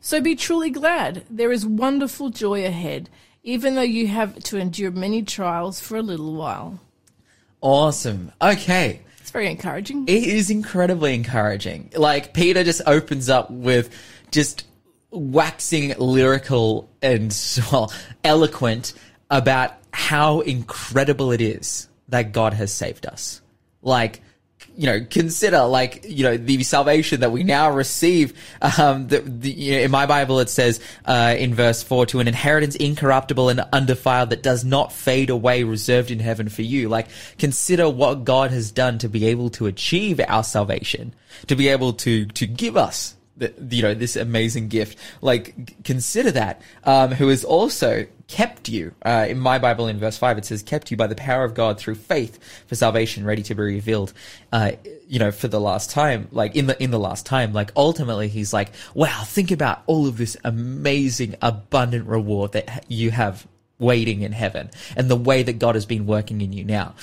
So 0.00 0.20
be 0.20 0.36
truly 0.36 0.70
glad. 0.70 1.24
There 1.28 1.52
is 1.52 1.66
wonderful 1.66 2.30
joy 2.30 2.64
ahead, 2.64 3.10
even 3.42 3.74
though 3.74 3.82
you 3.82 4.06
have 4.08 4.38
to 4.44 4.58
endure 4.58 4.90
many 4.90 5.22
trials 5.22 5.80
for 5.80 5.96
a 5.96 6.02
little 6.02 6.34
while. 6.34 6.80
Awesome. 7.60 8.32
Okay. 8.40 9.00
It's 9.20 9.30
very 9.30 9.50
encouraging. 9.50 10.04
It 10.08 10.24
is 10.24 10.50
incredibly 10.50 11.14
encouraging. 11.14 11.90
Like, 11.94 12.32
Peter 12.32 12.64
just 12.64 12.82
opens 12.86 13.28
up 13.28 13.50
with 13.50 13.94
just 14.30 14.66
waxing 15.10 15.94
lyrical 15.98 16.88
and 17.02 17.36
well 17.72 17.92
eloquent 18.24 18.94
about 19.30 19.74
how 19.92 20.40
incredible 20.40 21.32
it 21.32 21.40
is 21.40 21.88
that 22.08 22.32
God 22.32 22.54
has 22.54 22.72
saved 22.72 23.06
us. 23.06 23.42
Like, 23.82 24.22
you 24.78 24.86
know, 24.86 25.04
consider 25.10 25.64
like, 25.64 26.04
you 26.08 26.22
know, 26.22 26.36
the 26.36 26.62
salvation 26.62 27.18
that 27.20 27.32
we 27.32 27.42
now 27.42 27.68
receive. 27.68 28.32
Um, 28.78 29.08
the, 29.08 29.18
the, 29.18 29.50
you 29.50 29.72
know, 29.72 29.78
in 29.80 29.90
my 29.90 30.06
Bible, 30.06 30.38
it 30.38 30.48
says, 30.48 30.78
uh, 31.04 31.34
in 31.36 31.52
verse 31.52 31.82
four, 31.82 32.06
to 32.06 32.20
an 32.20 32.28
inheritance 32.28 32.76
incorruptible 32.76 33.48
and 33.48 33.60
undefiled 33.72 34.30
that 34.30 34.44
does 34.44 34.64
not 34.64 34.92
fade 34.92 35.30
away, 35.30 35.64
reserved 35.64 36.12
in 36.12 36.20
heaven 36.20 36.48
for 36.48 36.62
you. 36.62 36.88
Like, 36.88 37.08
consider 37.38 37.90
what 37.90 38.22
God 38.22 38.52
has 38.52 38.70
done 38.70 38.98
to 38.98 39.08
be 39.08 39.26
able 39.26 39.50
to 39.50 39.66
achieve 39.66 40.20
our 40.28 40.44
salvation, 40.44 41.12
to 41.48 41.56
be 41.56 41.66
able 41.66 41.94
to, 41.94 42.26
to 42.26 42.46
give 42.46 42.76
us 42.76 43.16
the, 43.36 43.52
you 43.70 43.82
know, 43.82 43.94
this 43.94 44.14
amazing 44.14 44.68
gift. 44.68 44.96
Like, 45.20 45.82
consider 45.82 46.30
that, 46.30 46.62
um, 46.84 47.10
who 47.10 47.30
is 47.30 47.44
also 47.44 48.06
kept 48.28 48.68
you. 48.68 48.94
Uh, 49.02 49.26
in 49.28 49.38
my 49.38 49.58
Bible, 49.58 49.88
in 49.88 49.98
verse 49.98 50.18
5, 50.18 50.38
it 50.38 50.44
says, 50.44 50.62
kept 50.62 50.90
you 50.90 50.96
by 50.96 51.06
the 51.06 51.14
power 51.14 51.44
of 51.44 51.54
God 51.54 51.78
through 51.78 51.94
faith 51.96 52.38
for 52.66 52.74
salvation 52.74 53.24
ready 53.24 53.42
to 53.42 53.54
be 53.54 53.62
revealed, 53.62 54.12
uh, 54.52 54.72
you 55.08 55.18
know, 55.18 55.32
for 55.32 55.48
the 55.48 55.58
last 55.58 55.90
time, 55.90 56.28
like 56.30 56.54
in 56.54 56.66
the, 56.66 56.80
in 56.80 56.90
the 56.90 56.98
last 56.98 57.24
time, 57.24 57.54
like 57.54 57.72
ultimately 57.74 58.28
he's 58.28 58.52
like, 58.52 58.70
wow, 58.94 59.22
think 59.24 59.50
about 59.50 59.82
all 59.86 60.06
of 60.06 60.18
this 60.18 60.36
amazing, 60.44 61.34
abundant 61.40 62.06
reward 62.06 62.52
that 62.52 62.84
you 62.88 63.10
have 63.10 63.46
waiting 63.78 64.20
in 64.22 64.32
heaven 64.32 64.70
and 64.96 65.08
the 65.08 65.16
way 65.16 65.42
that 65.42 65.58
God 65.58 65.74
has 65.74 65.86
been 65.86 66.06
working 66.06 66.42
in 66.42 66.52
you 66.52 66.64
now. 66.64 66.94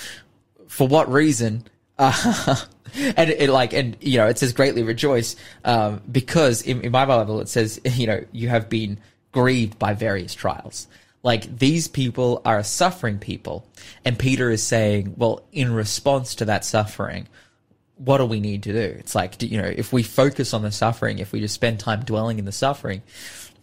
For 0.68 0.88
what 0.88 1.12
reason? 1.12 1.64
Uh, 1.98 2.56
and 2.94 3.32
it, 3.32 3.50
like, 3.50 3.74
and 3.74 3.98
you 4.00 4.20
know, 4.20 4.28
it 4.28 4.38
says 4.38 4.54
greatly 4.54 4.84
rejoice, 4.84 5.36
um, 5.64 6.02
because 6.12 6.62
in, 6.62 6.82
in 6.82 6.92
my 6.92 7.06
Bible 7.06 7.42
it 7.42 7.50
says, 7.50 7.82
you 7.86 8.06
know, 8.06 8.24
you 8.32 8.50
have 8.50 8.70
been 8.70 9.00
grieved 9.32 9.80
by 9.80 9.94
various 9.94 10.36
trials. 10.36 10.88
Like 11.26 11.58
these 11.58 11.88
people 11.88 12.44
are 12.46 12.64
suffering 12.64 13.18
people, 13.18 13.68
and 14.06 14.18
Peter 14.18 14.52
is 14.52 14.62
saying, 14.62 15.16
well, 15.18 15.42
in 15.52 15.74
response 15.74 16.36
to 16.36 16.46
that 16.46 16.64
suffering, 16.64 17.28
what 17.96 18.20
do 18.20 18.26
we 18.28 18.40
need 18.40 18.62
to 18.64 18.74
do? 18.74 18.96
It's 19.00 19.16
like, 19.16 19.42
you 19.42 19.60
know, 19.60 19.68
if 19.68 19.92
we 19.92 20.04
focus 20.04 20.54
on 20.54 20.62
the 20.62 20.72
suffering, 20.72 21.18
if 21.18 21.32
we 21.32 21.40
just 21.40 21.56
spend 21.56 21.80
time 21.80 22.02
dwelling 22.02 22.38
in 22.38 22.46
the 22.46 22.52
suffering, 22.52 23.02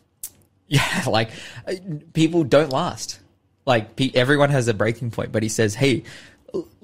yeah, 0.66 1.04
like 1.06 1.30
uh, 1.68 1.74
people 2.12 2.42
don't 2.42 2.70
last. 2.70 3.20
Like 3.64 3.90
everyone 4.16 4.50
has 4.50 4.66
a 4.66 4.74
breaking 4.74 5.12
point, 5.12 5.30
but 5.30 5.44
he 5.44 5.48
says, 5.48 5.76
hey, 5.76 6.02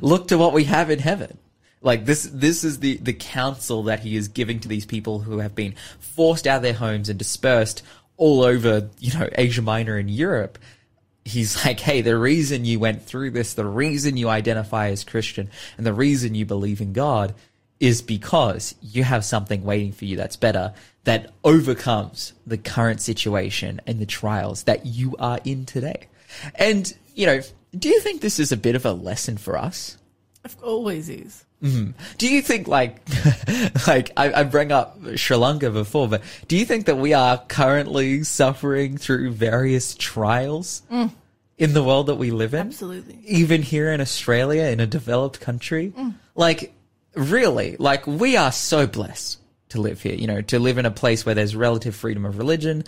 look 0.00 0.28
to 0.28 0.38
what 0.38 0.52
we 0.52 0.62
have 0.64 0.88
in 0.88 1.00
heaven. 1.00 1.36
Like 1.80 2.04
this, 2.04 2.30
this 2.32 2.62
is 2.62 2.78
the, 2.78 2.96
the 2.98 3.12
counsel 3.12 3.82
that 3.84 3.98
he 3.98 4.14
is 4.14 4.28
giving 4.28 4.60
to 4.60 4.68
these 4.68 4.86
people 4.86 5.18
who 5.18 5.38
have 5.38 5.56
been 5.56 5.74
forced 5.98 6.46
out 6.46 6.58
of 6.58 6.62
their 6.62 6.74
homes 6.74 7.08
and 7.08 7.18
dispersed 7.18 7.82
all 8.22 8.44
over, 8.44 8.88
you 9.00 9.12
know, 9.18 9.28
Asia 9.34 9.62
Minor 9.62 9.96
and 9.96 10.08
Europe. 10.08 10.56
He's 11.24 11.64
like, 11.64 11.80
hey, 11.80 12.02
the 12.02 12.16
reason 12.16 12.64
you 12.64 12.78
went 12.78 13.04
through 13.04 13.32
this, 13.32 13.54
the 13.54 13.66
reason 13.66 14.16
you 14.16 14.28
identify 14.28 14.90
as 14.90 15.02
Christian, 15.02 15.50
and 15.76 15.84
the 15.84 15.92
reason 15.92 16.36
you 16.36 16.46
believe 16.46 16.80
in 16.80 16.92
God 16.92 17.34
is 17.80 18.00
because 18.00 18.76
you 18.80 19.02
have 19.02 19.24
something 19.24 19.64
waiting 19.64 19.90
for 19.90 20.04
you 20.04 20.16
that's 20.16 20.36
better, 20.36 20.72
that 21.02 21.32
overcomes 21.42 22.32
the 22.46 22.58
current 22.58 23.00
situation 23.00 23.80
and 23.88 23.98
the 23.98 24.06
trials 24.06 24.62
that 24.64 24.86
you 24.86 25.16
are 25.18 25.40
in 25.44 25.66
today. 25.66 26.06
And, 26.54 26.96
you 27.16 27.26
know, 27.26 27.40
do 27.76 27.88
you 27.88 27.98
think 27.98 28.20
this 28.20 28.38
is 28.38 28.52
a 28.52 28.56
bit 28.56 28.76
of 28.76 28.86
a 28.86 28.92
lesson 28.92 29.36
for 29.36 29.58
us? 29.58 29.98
It 30.44 30.54
always 30.62 31.08
is. 31.08 31.44
Mm. 31.62 31.94
Do 32.18 32.28
you 32.28 32.42
think 32.42 32.66
like 32.66 33.00
like 33.86 34.10
I, 34.16 34.40
I 34.40 34.42
bring 34.42 34.72
up 34.72 34.98
Sri 35.16 35.36
Lanka 35.36 35.70
before, 35.70 36.08
but 36.08 36.22
do 36.48 36.56
you 36.56 36.64
think 36.64 36.86
that 36.86 36.96
we 36.96 37.14
are 37.14 37.38
currently 37.48 38.24
suffering 38.24 38.98
through 38.98 39.30
various 39.30 39.94
trials 39.94 40.82
mm. 40.90 41.12
in 41.58 41.72
the 41.72 41.82
world 41.84 42.08
that 42.08 42.16
we 42.16 42.30
live 42.32 42.52
in? 42.52 42.60
Absolutely. 42.66 43.18
Even 43.26 43.62
here 43.62 43.92
in 43.92 44.00
Australia, 44.00 44.64
in 44.64 44.80
a 44.80 44.86
developed 44.86 45.40
country, 45.40 45.92
mm. 45.96 46.14
like 46.34 46.74
really, 47.14 47.76
like 47.78 48.06
we 48.06 48.36
are 48.36 48.50
so 48.50 48.86
blessed 48.86 49.38
to 49.72 49.80
live 49.80 50.00
here, 50.00 50.14
you 50.14 50.26
know, 50.26 50.40
to 50.40 50.58
live 50.58 50.78
in 50.78 50.86
a 50.86 50.90
place 50.90 51.26
where 51.26 51.34
there's 51.34 51.54
relative 51.54 51.94
freedom 51.94 52.24
of 52.24 52.38
religion, 52.38 52.84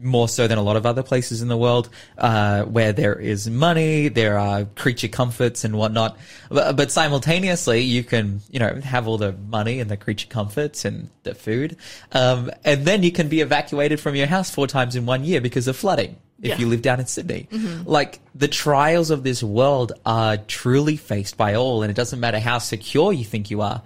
more 0.00 0.28
so 0.28 0.46
than 0.46 0.58
a 0.58 0.62
lot 0.62 0.76
of 0.76 0.86
other 0.86 1.02
places 1.02 1.42
in 1.42 1.48
the 1.48 1.56
world, 1.56 1.88
uh, 2.18 2.62
where 2.64 2.92
there 2.92 3.14
is 3.14 3.48
money, 3.50 4.08
there 4.08 4.38
are 4.38 4.64
creature 4.76 5.08
comforts 5.08 5.64
and 5.64 5.76
whatnot. 5.76 6.16
But, 6.50 6.76
but, 6.76 6.90
simultaneously, 6.90 7.80
you 7.80 8.04
can, 8.04 8.40
you 8.50 8.58
know, 8.60 8.80
have 8.84 9.08
all 9.08 9.18
the 9.18 9.32
money 9.32 9.80
and 9.80 9.90
the 9.90 9.96
creature 9.96 10.28
comforts 10.28 10.84
and 10.84 11.08
the 11.22 11.34
food. 11.34 11.76
Um, 12.12 12.50
and 12.64 12.84
then 12.84 13.02
you 13.02 13.10
can 13.12 13.28
be 13.28 13.40
evacuated 13.40 14.00
from 14.00 14.14
your 14.14 14.26
house 14.26 14.50
four 14.50 14.66
times 14.66 14.94
in 14.96 15.06
one 15.06 15.24
year 15.24 15.40
because 15.40 15.66
of 15.68 15.76
flooding 15.76 16.16
if 16.42 16.50
Yeah. 16.50 16.58
you 16.58 16.66
live 16.68 16.82
down 16.82 17.00
in 17.00 17.06
Sydney. 17.06 17.48
Like 17.86 18.20
the 18.34 18.48
trials 18.48 19.10
of 19.10 19.22
this 19.22 19.42
world 19.42 19.92
are 20.04 20.36
truly 20.36 20.96
faced 20.96 21.36
by 21.36 21.54
all, 21.54 21.82
and 21.82 21.90
it 21.90 21.94
doesn't 21.96 22.20
matter 22.20 22.40
how 22.40 22.58
secure 22.58 23.12
you 23.12 23.24
think 23.24 23.50
you 23.50 23.62
are. 23.62 23.82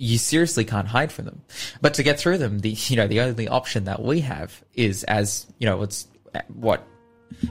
You 0.00 0.16
seriously 0.16 0.64
can't 0.64 0.86
hide 0.86 1.10
from 1.10 1.24
them. 1.24 1.42
But 1.80 1.94
to 1.94 2.04
get 2.04 2.20
through 2.20 2.38
them, 2.38 2.60
the 2.60 2.70
you 2.70 2.96
know 2.96 3.08
the 3.08 3.20
only 3.20 3.48
option 3.48 3.84
that 3.84 4.00
we 4.00 4.20
have 4.20 4.62
is, 4.74 5.02
as 5.04 5.46
you 5.58 5.66
know, 5.66 5.76
what's 5.76 6.06
what 6.54 6.86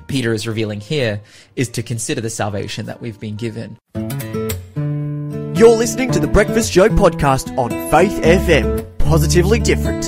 Peter 0.08 0.34
is 0.34 0.48
revealing 0.48 0.80
here, 0.80 1.22
is 1.58 1.68
to 1.70 1.84
consider 1.84 2.22
the 2.22 2.30
salvation 2.30 2.86
that 2.86 3.02
we've 3.02 3.20
been 3.20 3.36
given. 3.36 3.78
You're 5.58 5.76
listening 5.76 6.12
to 6.12 6.20
the 6.20 6.28
Breakfast 6.28 6.72
Show 6.72 6.88
podcast 6.88 7.58
on 7.58 7.70
Faith 7.92 8.22
FM. 8.22 8.98
Positively 8.98 9.60
different. 9.60 10.08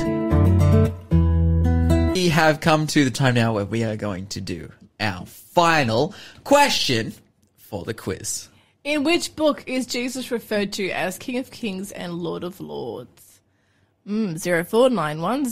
We 2.14 2.30
have 2.30 2.62
come 2.62 2.88
to 2.88 3.04
the 3.04 3.12
time 3.12 3.36
now 3.36 3.54
where 3.54 3.66
we 3.66 3.84
are 3.84 3.98
going 3.98 4.28
to 4.28 4.40
do 4.40 4.72
our 5.00 5.26
final 5.26 6.14
question 6.46 7.14
for 7.58 7.84
the 7.84 7.94
quiz. 7.94 8.48
In 8.90 9.04
which 9.04 9.36
book 9.36 9.64
is 9.68 9.86
Jesus 9.86 10.32
referred 10.32 10.74
to 10.74 10.90
as 10.90 11.20
King 11.20 11.38
of 11.38 11.52
Kings 11.52 11.92
and 11.92 12.14
Lord 12.14 12.44
of 12.44 12.60
Lords? 12.60 13.40
Mm, 14.08 14.42
0491 14.42 15.46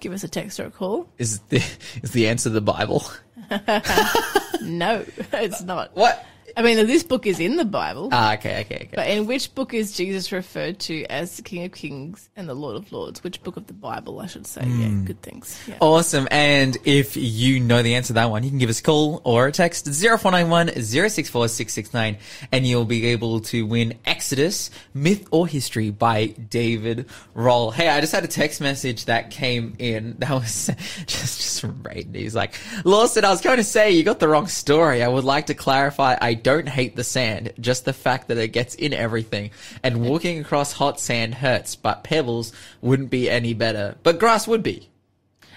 Give 0.00 0.12
us 0.12 0.24
a 0.24 0.28
text 0.28 0.58
or 0.58 0.66
a 0.66 0.72
call. 0.72 1.08
Is 1.18 1.38
the 1.50 1.64
is 2.02 2.10
the 2.10 2.26
answer 2.26 2.50
the 2.50 2.60
Bible? 2.60 3.04
No, 4.60 5.04
it's 5.32 5.62
not. 5.62 5.96
What? 5.96 6.26
I 6.58 6.62
mean, 6.62 6.88
this 6.88 7.04
book 7.04 7.24
is 7.24 7.38
in 7.38 7.54
the 7.54 7.64
Bible. 7.64 8.08
Ah, 8.10 8.34
okay, 8.34 8.62
okay, 8.62 8.74
okay. 8.74 8.90
But 8.92 9.06
in 9.06 9.26
which 9.26 9.54
book 9.54 9.72
is 9.72 9.92
Jesus 9.92 10.32
referred 10.32 10.80
to 10.80 11.04
as 11.04 11.36
the 11.36 11.42
King 11.42 11.64
of 11.64 11.70
Kings 11.70 12.28
and 12.34 12.48
the 12.48 12.54
Lord 12.54 12.74
of 12.74 12.90
Lords? 12.90 13.22
Which 13.22 13.40
book 13.44 13.56
of 13.56 13.68
the 13.68 13.74
Bible, 13.74 14.18
I 14.18 14.26
should 14.26 14.44
say? 14.44 14.66
Yeah, 14.66 14.90
good 15.04 15.22
things. 15.22 15.56
Yeah. 15.68 15.76
Awesome. 15.78 16.26
And 16.32 16.76
if 16.82 17.16
you 17.16 17.60
know 17.60 17.80
the 17.84 17.94
answer 17.94 18.08
to 18.08 18.12
that 18.14 18.30
one, 18.30 18.42
you 18.42 18.50
can 18.50 18.58
give 18.58 18.70
us 18.70 18.80
a 18.80 18.82
call 18.82 19.22
or 19.22 19.46
a 19.46 19.52
text 19.52 19.86
0491 19.86 20.82
064 20.82 21.46
669 21.46 22.18
and 22.50 22.66
you'll 22.66 22.84
be 22.84 23.06
able 23.06 23.38
to 23.38 23.64
win 23.64 23.94
Exodus, 24.04 24.72
Myth 24.92 25.28
or 25.30 25.46
History 25.46 25.90
by 25.90 26.26
David 26.26 27.06
Rohl. 27.36 27.72
Hey, 27.72 27.88
I 27.88 28.00
just 28.00 28.12
had 28.12 28.24
a 28.24 28.28
text 28.28 28.60
message 28.60 29.04
that 29.04 29.30
came 29.30 29.76
in. 29.78 30.16
That 30.28 30.32
was 30.32 30.66
just, 31.06 31.38
just 31.38 31.60
from 31.60 31.80
Braden. 31.80 32.12
He's 32.12 32.34
like, 32.34 32.54
Lawson, 32.84 33.24
I 33.24 33.30
was 33.30 33.40
going 33.40 33.56
to 33.58 33.64
say 33.64 33.92
you 33.92 34.02
got 34.02 34.18
the 34.18 34.28
wrong 34.28 34.48
story. 34.48 35.02
I 35.02 35.08
would 35.08 35.24
like 35.24 35.46
to 35.46 35.54
clarify. 35.54 36.16
I 36.20 36.34
don't 36.34 36.47
hate 36.68 36.96
the 36.96 37.04
sand, 37.04 37.52
just 37.60 37.84
the 37.84 37.92
fact 37.92 38.28
that 38.28 38.38
it 38.38 38.48
gets 38.48 38.74
in 38.74 38.92
everything. 38.92 39.50
And 39.82 40.02
walking 40.02 40.40
across 40.40 40.72
hot 40.72 40.98
sand 40.98 41.34
hurts, 41.34 41.76
but 41.76 42.04
pebbles 42.04 42.52
wouldn't 42.80 43.10
be 43.10 43.28
any 43.30 43.54
better. 43.54 43.96
But 44.02 44.18
grass 44.18 44.48
would 44.48 44.62
be. 44.62 44.88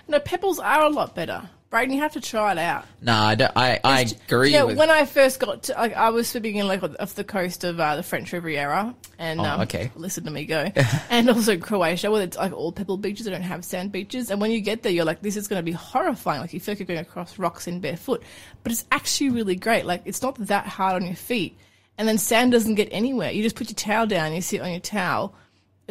No, 0.07 0.19
pebbles 0.19 0.59
are 0.59 0.83
a 0.83 0.89
lot 0.89 1.15
better. 1.15 1.49
Braden, 1.71 1.95
you 1.95 2.01
have 2.01 2.11
to 2.13 2.21
try 2.21 2.51
it 2.51 2.57
out. 2.57 2.85
No, 3.01 3.13
I, 3.15 3.35
don't, 3.35 3.51
I, 3.55 3.79
I 3.83 4.01
agree 4.27 4.51
Yeah, 4.51 4.63
with. 4.65 4.77
when 4.77 4.89
I 4.89 5.05
first 5.05 5.39
got 5.39 5.63
to, 5.63 5.73
like, 5.73 5.93
I 5.95 6.09
was 6.09 6.27
swimming 6.27 6.57
in 6.57 6.67
like 6.67 6.83
off 6.99 7.15
the 7.15 7.23
coast 7.23 7.63
of 7.63 7.79
uh, 7.79 7.95
the 7.95 8.03
French 8.03 8.33
Riviera, 8.33 8.93
and 9.17 9.39
Oh, 9.39 9.45
um, 9.45 9.61
okay. 9.61 9.89
listen 9.95 10.25
to 10.25 10.31
me 10.31 10.43
go, 10.45 10.69
and 11.09 11.29
also 11.29 11.57
Croatia, 11.57 12.11
where 12.11 12.23
it's 12.23 12.35
like 12.37 12.51
all 12.51 12.73
pebble 12.73 12.97
beaches. 12.97 13.25
They 13.25 13.31
don't 13.31 13.41
have 13.41 13.63
sand 13.63 13.91
beaches, 13.93 14.29
and 14.29 14.41
when 14.41 14.51
you 14.51 14.59
get 14.59 14.83
there, 14.83 14.91
you're 14.91 15.05
like, 15.05 15.21
this 15.21 15.37
is 15.37 15.47
going 15.47 15.59
to 15.59 15.63
be 15.63 15.71
horrifying. 15.71 16.41
Like 16.41 16.53
you 16.53 16.59
feel 16.59 16.73
like 16.73 16.79
you're 16.79 16.85
going 16.87 16.99
across 16.99 17.39
rocks 17.39 17.67
in 17.67 17.79
barefoot, 17.79 18.21
but 18.63 18.71
it's 18.73 18.83
actually 18.91 19.29
really 19.29 19.55
great. 19.55 19.85
Like 19.85 20.01
it's 20.03 20.21
not 20.21 20.35
that 20.47 20.67
hard 20.67 21.01
on 21.01 21.05
your 21.07 21.15
feet, 21.15 21.57
and 21.97 22.05
then 22.05 22.17
sand 22.17 22.51
doesn't 22.51 22.75
get 22.75 22.89
anywhere. 22.91 23.31
You 23.31 23.43
just 23.43 23.55
put 23.55 23.69
your 23.69 23.75
towel 23.75 24.07
down, 24.07 24.33
you 24.33 24.41
sit 24.41 24.59
on 24.59 24.71
your 24.71 24.81
towel. 24.81 25.33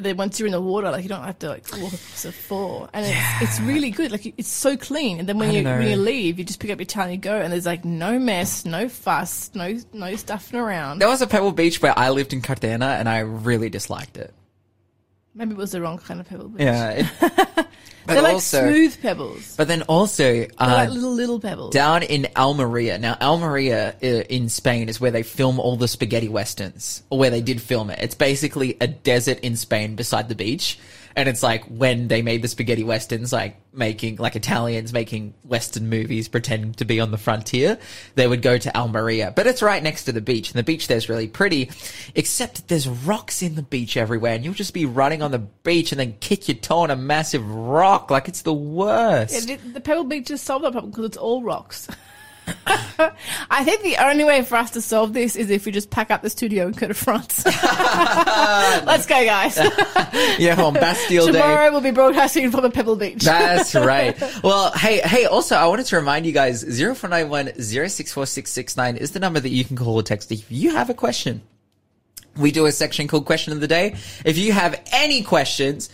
Then 0.01 0.17
once 0.17 0.39
you're 0.39 0.47
in 0.47 0.53
the 0.53 0.61
water, 0.61 0.91
like 0.91 1.03
you 1.03 1.09
don't 1.09 1.25
have 1.25 1.39
to 1.41 1.49
like 1.49 1.67
walk 1.79 1.93
the 1.93 2.33
floor, 2.33 2.89
and 2.93 3.07
it's, 3.07 3.43
it's 3.43 3.61
really 3.61 3.91
good. 3.91 4.11
Like 4.13 4.35
it's 4.37 4.49
so 4.49 4.77
clean. 4.77 5.19
And 5.19 5.29
then 5.29 5.39
when 5.39 5.53
you 5.53 5.63
don't 5.63 5.79
when 5.79 5.89
you 5.89 5.97
leave, 5.97 6.39
you 6.39 6.45
just 6.45 6.61
pick 6.61 6.71
up 6.71 6.79
your 6.79 6.87
towel 6.87 7.05
and 7.05 7.13
you 7.13 7.19
go, 7.19 7.37
and 7.37 7.53
there's 7.53 7.67
like 7.67 7.85
no 7.85 8.19
mess, 8.19 8.65
no 8.65 8.89
fuss, 8.89 9.51
no 9.55 9.79
no 9.93 10.17
stuffing 10.17 10.59
around. 10.59 10.99
there 11.01 11.09
was 11.09 11.23
a 11.23 11.27
pebble 11.27 11.53
beach 11.53 11.81
where 11.83 11.99
I 11.99 12.11
lived 12.11 12.33
in 12.33 12.43
Cartagena 12.43 12.87
and 12.87 13.09
I 13.09 13.21
really 13.21 13.71
disliked 13.71 14.17
it. 14.17 14.35
Maybe 15.35 15.53
it 15.53 15.57
was 15.57 15.73
the 15.73 15.81
wrong 15.81 15.99
kind 15.99 16.21
of 16.21 16.29
pebble. 16.29 16.49
Beach. 16.49 16.63
Yeah. 16.63 16.91
it- 17.21 17.67
They're 18.07 18.23
like 18.23 18.35
also, 18.35 18.63
smooth 18.69 19.01
pebbles. 19.03 19.55
but 19.57 19.69
then 19.69 19.83
also, 19.83 20.25
They're 20.25 20.49
uh, 20.59 20.67
like 20.73 20.91
little 20.91 21.13
little 21.13 21.39
pebbles. 21.39 21.73
down 21.73 22.03
in 22.03 22.27
Almeria. 22.35 22.99
Now, 22.99 23.17
Almeria 23.21 23.95
uh, 24.03 24.07
in 24.07 24.49
Spain 24.49 24.89
is 24.89 25.01
where 25.01 25.11
they 25.13 25.23
film 25.23 25.61
all 25.61 25.77
the 25.77 25.87
spaghetti 25.87 26.29
westerns, 26.29 27.03
or 27.11 27.19
where 27.19 27.31
they 27.31 27.43
did 27.43 27.61
film 27.61 27.91
it. 27.91 27.99
It's 28.01 28.15
basically 28.17 28.77
a 28.81 28.89
desert 28.89 29.39
in 29.41 29.55
Spain 29.55 29.95
beside 29.97 30.29
the 30.29 30.35
beach. 30.35 30.79
And 31.17 31.29
it's 31.29 31.43
like 31.43 31.65
when 31.65 32.09
they 32.09 32.23
made 32.23 32.43
the 32.43 32.49
spaghetti 32.49 32.85
westerns, 32.85 33.33
like 33.33 33.57
making, 33.73 34.17
like 34.17 34.37
Italians 34.37 34.93
making 34.93 35.35
western 35.45 35.89
movies 35.89 36.29
pretending 36.29 36.75
to 36.75 36.85
be 36.85 37.01
on 37.01 37.11
the 37.11 37.19
frontier, 37.19 37.79
they 38.15 38.27
would 38.27 38.43
go 38.43 38.59
to 38.59 38.77
Almeria. 38.77 39.33
But 39.35 39.47
it's 39.47 39.63
right 39.63 39.83
next 39.83 40.05
to 40.05 40.13
the 40.13 40.21
beach, 40.21 40.51
and 40.51 40.59
the 40.59 40.63
beach 40.63 40.87
there's 40.87 41.09
really 41.09 41.29
pretty, 41.29 41.71
except 42.15 42.57
that 42.57 42.69
there's 42.69 42.89
rocks 42.89 43.43
in 43.43 43.55
the 43.55 43.63
beach 43.63 43.97
everywhere, 43.97 44.35
and 44.35 44.45
you'll 44.45 44.55
just 44.55 44.75
be 44.75 44.87
running 44.87 45.23
on 45.23 45.31
the 45.31 45.39
beach 45.39 45.93
and 45.93 46.01
then 46.01 46.17
kick 46.21 46.49
your 46.49 46.57
toe 46.57 46.81
on 46.81 46.91
a 46.91 46.97
massive 46.97 47.49
rock. 47.51 48.11
Like 48.11 48.29
it's 48.29 48.43
the 48.43 48.53
worst. 48.53 49.49
Yeah, 49.49 49.57
the, 49.73 49.81
pebble 49.81 50.05
beach 50.05 50.29
just 50.29 50.45
solved 50.45 50.65
that 50.65 50.73
problem 50.73 50.91
because 50.91 51.07
it's 51.07 51.17
all 51.17 51.43
rocks. 51.43 51.89
I 53.51 53.65
think 53.65 53.83
the 53.83 53.97
only 54.05 54.25
way 54.25 54.43
for 54.43 54.57
us 54.57 54.71
to 54.73 54.83
solve 54.83 55.13
this 55.13 55.37
is 55.37 55.51
if 55.51 55.67
we 55.67 55.73
just 55.73 55.91
pack 55.91 56.11
up 56.11 56.23
the 56.23 56.31
studio 56.31 56.67
and 56.67 56.77
go 56.77 56.89
to 56.89 56.95
France. 56.95 57.45
Let's 57.47 59.07
go, 59.07 59.25
guys. 59.25 59.57
yeah, 60.39 60.61
on 60.61 60.75
Bastille 60.75 61.27
Day. 61.27 61.33
Tomorrow 61.33 61.71
we'll 61.71 61.81
be 61.81 61.91
broadcasting 61.91 62.51
from 62.51 62.65
a 62.65 62.71
pebble 62.71 62.97
beach. 62.97 63.25
That's 63.25 63.75
right. 63.75 64.21
Well, 64.43 64.73
hey, 64.73 65.01
hey, 65.01 65.25
also, 65.25 65.57
I 65.57 65.67
wanted 65.67 65.87
to 65.87 65.97
remind 65.97 66.27
you 66.27 66.33
guys 66.33 66.63
0491 66.63 67.55
064669 67.61 68.97
is 68.97 69.13
the 69.13 69.21
number 69.21 69.41
that 69.41 69.51
you 69.51 69.65
can 69.65 69.77
call 69.77 69.95
or 69.95 70.03
text 70.03 70.31
if 70.31 70.51
you 70.51 70.73
have 70.73 70.91
a 70.91 70.95
question. 70.95 71.43
We 72.37 72.53
do 72.53 72.67
a 72.67 72.73
section 72.73 73.09
called 73.09 73.27
Question 73.27 73.53
of 73.53 73.61
the 73.61 73.69
Day. 73.69 73.97
If 74.25 74.39
you 74.39 74.53
have 74.53 74.81
any 74.93 75.23
questions, 75.23 75.91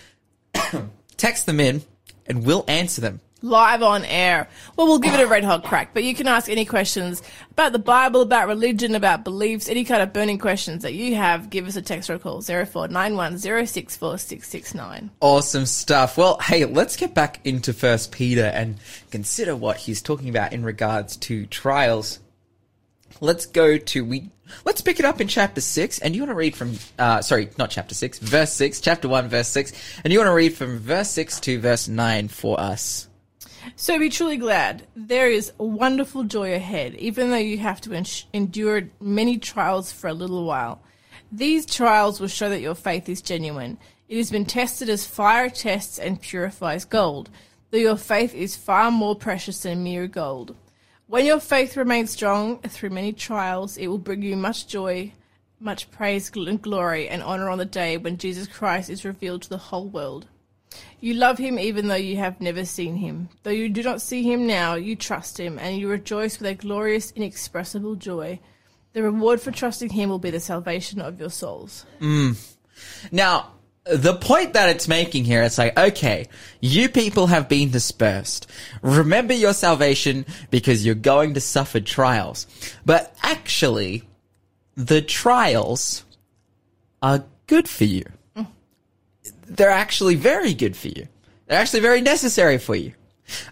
text 1.16 1.46
them 1.46 1.60
in 1.60 1.82
and 2.26 2.44
we'll 2.44 2.64
answer 2.68 3.00
them. 3.00 3.20
Live 3.46 3.82
on 3.82 4.04
air. 4.04 4.48
Well, 4.76 4.86
we'll 4.86 4.98
give 4.98 5.14
it 5.14 5.20
a 5.20 5.26
red 5.26 5.44
hot 5.44 5.64
crack, 5.64 5.94
but 5.94 6.04
you 6.04 6.14
can 6.14 6.28
ask 6.28 6.48
any 6.48 6.64
questions 6.64 7.22
about 7.50 7.72
the 7.72 7.78
Bible, 7.78 8.20
about 8.20 8.48
religion, 8.48 8.94
about 8.94 9.24
beliefs, 9.24 9.68
any 9.68 9.84
kind 9.84 10.02
of 10.02 10.12
burning 10.12 10.38
questions 10.38 10.82
that 10.82 10.94
you 10.94 11.14
have. 11.14 11.50
Give 11.50 11.66
us 11.66 11.76
a 11.76 11.82
text 11.82 12.10
or 12.10 12.14
a 12.14 12.18
call 12.18 12.42
0491 12.42 13.38
064 13.38 14.18
669. 14.18 15.10
Awesome 15.20 15.66
stuff. 15.66 16.18
Well, 16.18 16.38
hey, 16.38 16.64
let's 16.64 16.96
get 16.96 17.14
back 17.14 17.40
into 17.44 17.72
First 17.72 18.12
Peter 18.12 18.44
and 18.44 18.76
consider 19.10 19.56
what 19.56 19.76
he's 19.78 20.02
talking 20.02 20.28
about 20.28 20.52
in 20.52 20.64
regards 20.64 21.16
to 21.16 21.46
trials. 21.46 22.18
Let's 23.20 23.46
go 23.46 23.78
to 23.78 24.04
we. 24.04 24.30
Let's 24.64 24.80
pick 24.80 25.00
it 25.00 25.04
up 25.04 25.20
in 25.20 25.28
chapter 25.28 25.60
six, 25.60 25.98
and 25.98 26.14
you 26.14 26.22
want 26.22 26.30
to 26.30 26.36
read 26.36 26.54
from. 26.54 26.74
Uh, 26.98 27.22
sorry, 27.22 27.50
not 27.58 27.70
chapter 27.70 27.94
six, 27.94 28.18
verse 28.18 28.52
six, 28.52 28.80
chapter 28.80 29.08
one, 29.08 29.28
verse 29.28 29.48
six, 29.48 29.72
and 30.04 30.12
you 30.12 30.18
want 30.18 30.28
to 30.28 30.34
read 30.34 30.54
from 30.54 30.78
verse 30.78 31.10
six 31.10 31.40
to 31.40 31.58
verse 31.58 31.88
nine 31.88 32.28
for 32.28 32.60
us. 32.60 33.05
So 33.74 33.98
be 33.98 34.10
truly 34.10 34.36
glad. 34.36 34.86
There 34.94 35.28
is 35.28 35.52
wonderful 35.58 36.24
joy 36.24 36.54
ahead, 36.54 36.94
even 36.94 37.30
though 37.30 37.36
you 37.36 37.58
have 37.58 37.80
to 37.82 37.92
ens- 37.92 38.26
endure 38.32 38.90
many 39.00 39.38
trials 39.38 39.90
for 39.90 40.08
a 40.08 40.14
little 40.14 40.44
while. 40.44 40.80
These 41.32 41.66
trials 41.66 42.20
will 42.20 42.28
show 42.28 42.48
that 42.48 42.60
your 42.60 42.76
faith 42.76 43.08
is 43.08 43.20
genuine. 43.20 43.78
It 44.08 44.18
has 44.18 44.30
been 44.30 44.44
tested 44.44 44.88
as 44.88 45.06
fire 45.06 45.50
tests 45.50 45.98
and 45.98 46.20
purifies 46.20 46.84
gold, 46.84 47.28
though 47.70 47.78
your 47.78 47.96
faith 47.96 48.34
is 48.34 48.54
far 48.54 48.90
more 48.92 49.16
precious 49.16 49.60
than 49.60 49.82
mere 49.82 50.06
gold. 50.06 50.54
When 51.08 51.26
your 51.26 51.40
faith 51.40 51.76
remains 51.76 52.10
strong 52.10 52.60
through 52.60 52.90
many 52.90 53.12
trials, 53.12 53.76
it 53.76 53.88
will 53.88 53.98
bring 53.98 54.22
you 54.22 54.36
much 54.36 54.68
joy, 54.68 55.12
much 55.58 55.90
praise, 55.90 56.30
and 56.34 56.62
glory, 56.62 57.08
and 57.08 57.22
honor 57.22 57.48
on 57.48 57.58
the 57.58 57.64
day 57.64 57.96
when 57.96 58.18
Jesus 58.18 58.46
Christ 58.46 58.90
is 58.90 59.04
revealed 59.04 59.42
to 59.42 59.48
the 59.48 59.58
whole 59.58 59.88
world. 59.88 60.26
You 61.00 61.14
love 61.14 61.38
him 61.38 61.58
even 61.58 61.88
though 61.88 61.94
you 61.94 62.16
have 62.16 62.40
never 62.40 62.64
seen 62.64 62.96
him. 62.96 63.28
Though 63.42 63.50
you 63.50 63.68
do 63.68 63.82
not 63.82 64.02
see 64.02 64.22
him 64.22 64.46
now, 64.46 64.74
you 64.74 64.96
trust 64.96 65.38
him, 65.38 65.58
and 65.58 65.78
you 65.78 65.88
rejoice 65.88 66.38
with 66.38 66.48
a 66.48 66.54
glorious, 66.54 67.12
inexpressible 67.12 67.96
joy. 67.96 68.40
The 68.92 69.02
reward 69.02 69.40
for 69.40 69.50
trusting 69.50 69.90
him 69.90 70.08
will 70.08 70.18
be 70.18 70.30
the 70.30 70.40
salvation 70.40 71.00
of 71.00 71.20
your 71.20 71.30
souls. 71.30 71.84
Mm. 72.00 72.36
Now, 73.12 73.52
the 73.84 74.14
point 74.14 74.54
that 74.54 74.68
it's 74.70 74.88
making 74.88 75.24
here, 75.24 75.42
it's 75.42 75.58
like, 75.58 75.78
okay, 75.78 76.26
you 76.60 76.88
people 76.88 77.28
have 77.28 77.48
been 77.48 77.70
dispersed. 77.70 78.50
Remember 78.82 79.34
your 79.34 79.52
salvation 79.52 80.26
because 80.50 80.84
you're 80.84 80.94
going 80.94 81.34
to 81.34 81.40
suffer 81.40 81.78
trials. 81.80 82.46
But 82.84 83.14
actually, 83.22 84.02
the 84.76 85.02
trials 85.02 86.04
are 87.00 87.24
good 87.46 87.68
for 87.68 87.84
you. 87.84 88.04
They're 89.48 89.70
actually 89.70 90.14
very 90.14 90.54
good 90.54 90.76
for 90.76 90.88
you. 90.88 91.08
They're 91.46 91.60
actually 91.60 91.80
very 91.80 92.00
necessary 92.00 92.58
for 92.58 92.74
you. 92.74 92.92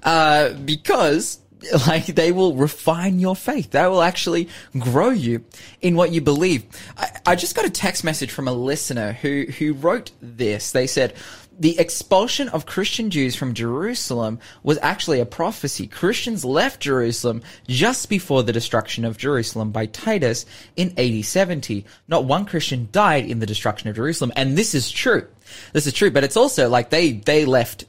Uh, 0.02 0.52
because 0.52 1.40
like 1.87 2.07
they 2.07 2.33
will 2.33 2.54
refine 2.54 3.18
your 3.18 3.37
faith. 3.37 3.70
They 3.70 3.87
will 3.87 4.02
actually 4.02 4.48
grow 4.78 5.11
you 5.11 5.44
in 5.80 5.96
what 5.96 6.12
you 6.12 6.20
believe. 6.20 6.64
I, 6.96 7.20
I 7.26 7.37
just 7.37 7.54
got 7.54 7.64
a 7.64 7.70
text 7.70 8.04
message 8.04 8.30
from 8.30 8.48
a 8.48 8.52
listener 8.52 9.12
who, 9.12 9.46
who 9.59 9.74
wrote 9.74 10.11
this. 10.20 10.72
They 10.72 10.87
said, 10.87 11.14
the 11.58 11.78
expulsion 11.78 12.48
of 12.48 12.66
Christian 12.66 13.10
Jews 13.10 13.36
from 13.36 13.54
Jerusalem 13.54 14.38
was 14.62 14.78
actually 14.82 15.20
a 15.20 15.26
prophecy. 15.26 15.86
Christians 15.86 16.44
left 16.44 16.80
Jerusalem 16.80 17.42
just 17.68 18.08
before 18.08 18.42
the 18.42 18.52
destruction 18.52 19.04
of 19.04 19.16
Jerusalem 19.16 19.70
by 19.70 19.86
Titus 19.86 20.46
in 20.76 20.94
AD 20.98 21.24
70. 21.24 21.84
Not 22.08 22.24
one 22.24 22.44
Christian 22.44 22.88
died 22.92 23.26
in 23.26 23.38
the 23.38 23.46
destruction 23.46 23.88
of 23.88 23.96
Jerusalem, 23.96 24.32
and 24.36 24.56
this 24.56 24.74
is 24.74 24.90
true. 24.90 25.26
This 25.72 25.86
is 25.86 25.92
true, 25.92 26.10
but 26.10 26.24
it's 26.24 26.36
also 26.36 26.68
like 26.68 26.90
they, 26.90 27.12
they 27.12 27.44
left 27.44 27.84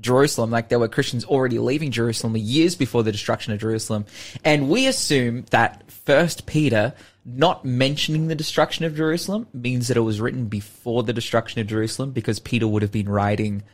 Jerusalem, 0.00 0.50
like 0.50 0.68
there 0.68 0.78
were 0.78 0.88
Christians 0.88 1.24
already 1.24 1.58
leaving 1.58 1.90
Jerusalem 1.90 2.36
years 2.36 2.74
before 2.74 3.02
the 3.02 3.12
destruction 3.12 3.52
of 3.52 3.60
Jerusalem. 3.60 4.06
And 4.44 4.68
we 4.68 4.86
assume 4.86 5.44
that 5.50 5.90
First 5.90 6.46
Peter 6.46 6.94
not 7.24 7.64
mentioning 7.64 8.26
the 8.26 8.34
destruction 8.34 8.84
of 8.84 8.96
Jerusalem 8.96 9.46
means 9.52 9.88
that 9.88 9.96
it 9.96 10.00
was 10.00 10.20
written 10.20 10.46
before 10.46 11.02
the 11.02 11.12
destruction 11.12 11.60
of 11.60 11.66
Jerusalem 11.66 12.10
because 12.10 12.38
Peter 12.38 12.68
would 12.68 12.82
have 12.82 12.92
been 12.92 13.08
writing 13.08 13.58
it 13.58 13.64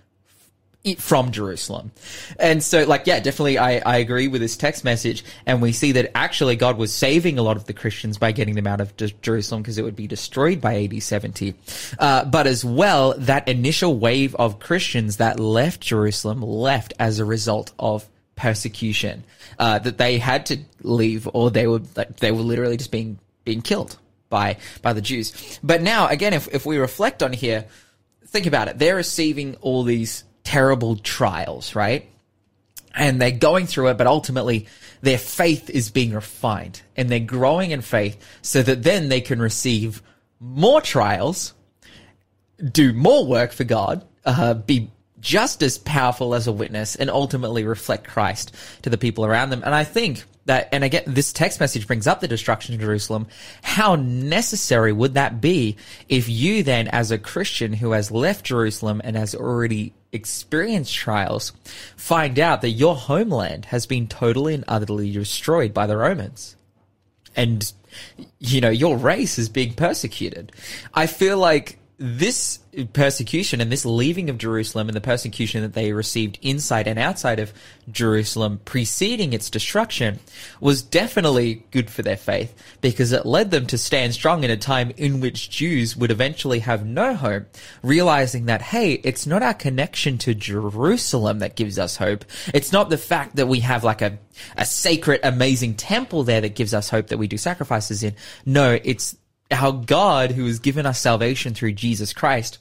from 0.98 1.30
Jerusalem. 1.30 1.92
And 2.38 2.62
so, 2.62 2.84
like, 2.84 3.06
yeah, 3.06 3.20
definitely 3.20 3.58
I, 3.58 3.78
I 3.78 3.98
agree 3.98 4.28
with 4.28 4.40
this 4.40 4.56
text 4.56 4.82
message. 4.82 5.24
And 5.44 5.60
we 5.60 5.72
see 5.72 5.92
that 5.92 6.16
actually 6.16 6.56
God 6.56 6.78
was 6.78 6.94
saving 6.94 7.38
a 7.38 7.42
lot 7.42 7.58
of 7.58 7.66
the 7.66 7.74
Christians 7.74 8.16
by 8.16 8.32
getting 8.32 8.54
them 8.54 8.66
out 8.66 8.80
of 8.80 8.96
Jerusalem 9.20 9.60
because 9.60 9.76
it 9.76 9.82
would 9.82 9.96
be 9.96 10.06
destroyed 10.06 10.60
by 10.60 10.84
AD 10.84 11.02
70. 11.02 11.54
Uh, 11.98 12.24
but 12.24 12.46
as 12.46 12.64
well, 12.64 13.14
that 13.18 13.46
initial 13.46 13.98
wave 13.98 14.34
of 14.36 14.58
Christians 14.58 15.18
that 15.18 15.38
left 15.38 15.82
Jerusalem 15.82 16.40
left 16.40 16.94
as 16.98 17.18
a 17.18 17.26
result 17.26 17.72
of 17.78 18.08
persecution, 18.36 19.24
uh, 19.58 19.78
that 19.80 19.98
they 19.98 20.16
had 20.18 20.46
to 20.46 20.58
leave 20.82 21.28
or 21.34 21.50
they 21.50 21.66
were, 21.66 21.82
like, 21.94 22.16
they 22.16 22.32
were 22.32 22.40
literally 22.40 22.78
just 22.78 22.90
being, 22.90 23.18
being 23.44 23.60
killed 23.60 23.98
by, 24.30 24.56
by 24.80 24.94
the 24.94 25.02
Jews. 25.02 25.58
But 25.62 25.82
now, 25.82 26.08
again, 26.08 26.32
if, 26.32 26.48
if 26.48 26.64
we 26.64 26.78
reflect 26.78 27.22
on 27.22 27.34
here, 27.34 27.66
think 28.28 28.46
about 28.46 28.68
it. 28.68 28.78
They're 28.78 28.96
receiving 28.96 29.56
all 29.56 29.82
these 29.82 30.24
terrible 30.44 30.96
trials, 30.96 31.74
right? 31.74 32.08
And 32.94 33.20
they're 33.20 33.30
going 33.30 33.66
through 33.66 33.88
it, 33.88 33.98
but 33.98 34.06
ultimately 34.06 34.66
their 35.02 35.18
faith 35.18 35.70
is 35.70 35.90
being 35.90 36.12
refined 36.12 36.82
and 36.96 37.08
they're 37.08 37.20
growing 37.20 37.70
in 37.70 37.80
faith 37.80 38.20
so 38.42 38.62
that 38.62 38.82
then 38.82 39.08
they 39.08 39.20
can 39.20 39.40
receive 39.40 40.02
more 40.40 40.80
trials, 40.80 41.54
do 42.72 42.92
more 42.92 43.26
work 43.26 43.52
for 43.52 43.64
God, 43.64 44.06
uh, 44.24 44.54
be 44.54 44.90
just 45.20 45.62
as 45.62 45.78
powerful 45.78 46.34
as 46.34 46.46
a 46.46 46.52
witness 46.52 46.96
and 46.96 47.10
ultimately 47.10 47.64
reflect 47.64 48.08
Christ 48.08 48.54
to 48.82 48.90
the 48.90 48.98
people 48.98 49.24
around 49.24 49.50
them. 49.50 49.62
And 49.64 49.74
I 49.74 49.84
think 49.84 50.24
that, 50.46 50.68
and 50.72 50.82
again, 50.82 51.02
this 51.06 51.32
text 51.32 51.60
message 51.60 51.86
brings 51.86 52.06
up 52.06 52.20
the 52.20 52.28
destruction 52.28 52.74
of 52.74 52.80
Jerusalem. 52.80 53.26
How 53.62 53.96
necessary 53.96 54.92
would 54.92 55.14
that 55.14 55.40
be 55.40 55.76
if 56.08 56.28
you 56.28 56.62
then, 56.62 56.88
as 56.88 57.10
a 57.10 57.18
Christian 57.18 57.74
who 57.74 57.92
has 57.92 58.10
left 58.10 58.46
Jerusalem 58.46 59.00
and 59.04 59.16
has 59.16 59.34
already 59.34 59.92
experienced 60.12 60.94
trials, 60.94 61.52
find 61.96 62.38
out 62.38 62.62
that 62.62 62.70
your 62.70 62.94
homeland 62.94 63.66
has 63.66 63.86
been 63.86 64.06
totally 64.06 64.54
and 64.54 64.64
utterly 64.68 65.12
destroyed 65.12 65.74
by 65.74 65.86
the 65.86 65.96
Romans? 65.96 66.56
And, 67.36 67.72
you 68.38 68.60
know, 68.60 68.70
your 68.70 68.96
race 68.96 69.38
is 69.38 69.48
being 69.48 69.74
persecuted. 69.74 70.52
I 70.94 71.06
feel 71.06 71.38
like 71.38 71.79
this 72.02 72.60
persecution 72.94 73.60
and 73.60 73.70
this 73.70 73.84
leaving 73.84 74.30
of 74.30 74.38
Jerusalem 74.38 74.88
and 74.88 74.96
the 74.96 75.02
persecution 75.02 75.60
that 75.60 75.74
they 75.74 75.92
received 75.92 76.38
inside 76.40 76.88
and 76.88 76.98
outside 76.98 77.38
of 77.38 77.52
Jerusalem 77.90 78.58
preceding 78.64 79.34
its 79.34 79.50
destruction 79.50 80.18
was 80.60 80.80
definitely 80.80 81.66
good 81.70 81.90
for 81.90 82.00
their 82.00 82.16
faith 82.16 82.54
because 82.80 83.12
it 83.12 83.26
led 83.26 83.50
them 83.50 83.66
to 83.66 83.76
stand 83.76 84.14
strong 84.14 84.44
in 84.44 84.50
a 84.50 84.56
time 84.56 84.92
in 84.96 85.20
which 85.20 85.50
Jews 85.50 85.94
would 85.94 86.10
eventually 86.10 86.60
have 86.60 86.86
no 86.86 87.14
hope, 87.14 87.54
realizing 87.82 88.46
that, 88.46 88.62
hey, 88.62 88.94
it's 88.94 89.26
not 89.26 89.42
our 89.42 89.52
connection 89.52 90.16
to 90.18 90.34
Jerusalem 90.34 91.40
that 91.40 91.54
gives 91.54 91.78
us 91.78 91.98
hope. 91.98 92.24
It's 92.54 92.72
not 92.72 92.88
the 92.88 92.96
fact 92.96 93.36
that 93.36 93.46
we 93.46 93.60
have 93.60 93.84
like 93.84 94.00
a, 94.00 94.18
a 94.56 94.64
sacred, 94.64 95.20
amazing 95.22 95.74
temple 95.74 96.22
there 96.22 96.40
that 96.40 96.54
gives 96.54 96.72
us 96.72 96.88
hope 96.88 97.08
that 97.08 97.18
we 97.18 97.28
do 97.28 97.36
sacrifices 97.36 98.02
in. 98.02 98.14
No, 98.46 98.78
it's 98.82 99.16
our 99.50 99.72
God 99.72 100.32
who 100.32 100.46
has 100.46 100.58
given 100.58 100.86
us 100.86 101.00
salvation 101.00 101.54
through 101.54 101.72
Jesus 101.72 102.12
Christ, 102.12 102.58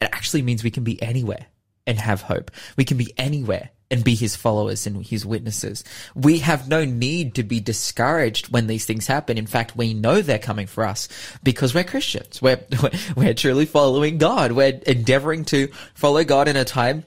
it 0.00 0.08
actually 0.12 0.42
means 0.42 0.62
we 0.62 0.70
can 0.70 0.84
be 0.84 1.00
anywhere 1.02 1.46
and 1.86 1.98
have 1.98 2.22
hope. 2.22 2.50
We 2.76 2.84
can 2.84 2.96
be 2.96 3.12
anywhere 3.16 3.70
and 3.90 4.04
be 4.04 4.14
his 4.14 4.36
followers 4.36 4.86
and 4.86 5.04
his 5.04 5.24
witnesses. 5.24 5.82
We 6.14 6.40
have 6.40 6.68
no 6.68 6.84
need 6.84 7.34
to 7.36 7.42
be 7.42 7.60
discouraged 7.60 8.52
when 8.52 8.66
these 8.66 8.84
things 8.84 9.06
happen. 9.06 9.38
In 9.38 9.46
fact, 9.46 9.76
we 9.76 9.94
know 9.94 10.20
they're 10.20 10.38
coming 10.38 10.66
for 10.66 10.84
us 10.84 11.08
because 11.42 11.74
we're 11.74 11.84
Christians. 11.84 12.42
We're, 12.42 12.60
we're 13.16 13.34
truly 13.34 13.64
following 13.64 14.18
God. 14.18 14.52
We're 14.52 14.80
endeavoring 14.86 15.46
to 15.46 15.68
follow 15.94 16.24
God 16.24 16.48
in 16.48 16.56
a 16.56 16.64
time 16.64 17.04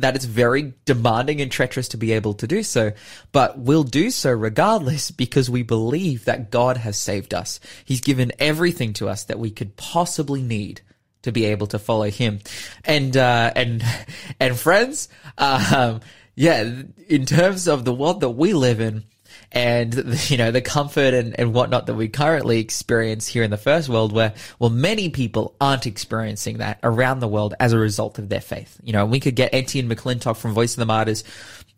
that 0.00 0.16
it's 0.16 0.24
very 0.24 0.74
demanding 0.84 1.40
and 1.40 1.50
treacherous 1.50 1.88
to 1.88 1.96
be 1.96 2.12
able 2.12 2.34
to 2.34 2.46
do 2.46 2.62
so, 2.62 2.92
but 3.32 3.58
we'll 3.58 3.84
do 3.84 4.10
so 4.10 4.30
regardless 4.30 5.10
because 5.10 5.50
we 5.50 5.62
believe 5.62 6.24
that 6.24 6.50
God 6.50 6.76
has 6.78 6.96
saved 6.96 7.34
us. 7.34 7.60
He's 7.84 8.00
given 8.00 8.32
everything 8.38 8.92
to 8.94 9.08
us 9.08 9.24
that 9.24 9.38
we 9.38 9.50
could 9.50 9.76
possibly 9.76 10.42
need 10.42 10.82
to 11.22 11.32
be 11.32 11.46
able 11.46 11.66
to 11.68 11.78
follow 11.78 12.10
him. 12.10 12.40
And, 12.84 13.16
uh, 13.16 13.52
and, 13.54 13.84
and 14.40 14.58
friends, 14.58 15.08
um, 15.38 16.00
yeah, 16.34 16.82
in 17.08 17.26
terms 17.26 17.68
of 17.68 17.84
the 17.84 17.94
world 17.94 18.20
that 18.20 18.30
we 18.30 18.52
live 18.54 18.80
in, 18.80 19.04
and 19.52 19.94
you 20.30 20.36
know 20.36 20.50
the 20.50 20.60
comfort 20.60 21.14
and, 21.14 21.38
and 21.38 21.52
whatnot 21.52 21.86
that 21.86 21.94
we 21.94 22.08
currently 22.08 22.58
experience 22.58 23.26
here 23.26 23.42
in 23.42 23.50
the 23.50 23.56
first 23.56 23.88
world 23.88 24.12
where 24.12 24.34
well 24.58 24.70
many 24.70 25.08
people 25.08 25.54
aren't 25.60 25.86
experiencing 25.86 26.58
that 26.58 26.78
around 26.82 27.20
the 27.20 27.28
world 27.28 27.54
as 27.60 27.72
a 27.72 27.78
result 27.78 28.18
of 28.18 28.28
their 28.28 28.40
faith. 28.40 28.78
You 28.82 28.92
know 28.92 29.06
we 29.06 29.20
could 29.20 29.36
get 29.36 29.54
Etienne 29.54 29.88
McClintock 29.88 30.36
from 30.36 30.52
Voice 30.52 30.74
of 30.74 30.78
the 30.78 30.86
Martyrs 30.86 31.24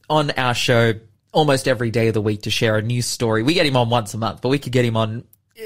on 0.09 0.31
our 0.33 0.55
show 0.55 0.95
almost 1.33 1.67
every 1.67 1.91
day 1.91 2.09
of 2.09 2.15
the 2.15 2.21
week 2.21 2.43
to 2.43 2.51
share 2.51 2.77
a 2.77 2.83
news 2.83 3.07
story. 3.07 3.43
We 3.43 3.55
get 3.55 3.67
him 3.67 3.77
on 3.77 3.91
once 3.91 4.15
a 4.15 4.19
month 4.19 4.43
but 4.43 4.49
we 4.49 4.59
could 4.59 4.73
get 4.73 4.85
him 4.85 4.97
on 4.97 5.25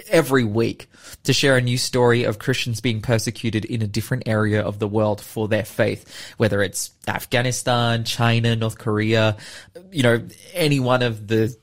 every 0.09 0.45
week 0.45 0.89
to 1.25 1.33
share 1.33 1.57
a 1.57 1.61
new 1.61 1.79
story 1.79 2.25
of 2.25 2.39
Christians 2.39 2.81
being 2.81 3.01
persecuted 3.01 3.65
in 3.65 3.83
a 3.83 3.87
different 3.87 4.25
area 4.27 4.63
of 4.63 4.79
the 4.79 4.89
world 4.89 5.21
for 5.21 5.49
their 5.49 5.65
faith, 5.65 6.35
whether 6.37 6.63
it's 6.63 6.91
Afghanistan, 7.07 8.05
China, 8.05 8.57
North 8.57 8.79
Korea, 8.79 9.37
you 9.91 10.03
know, 10.03 10.23
any 10.55 10.81
one 10.81 11.03
of 11.03 11.27
the 11.29 11.57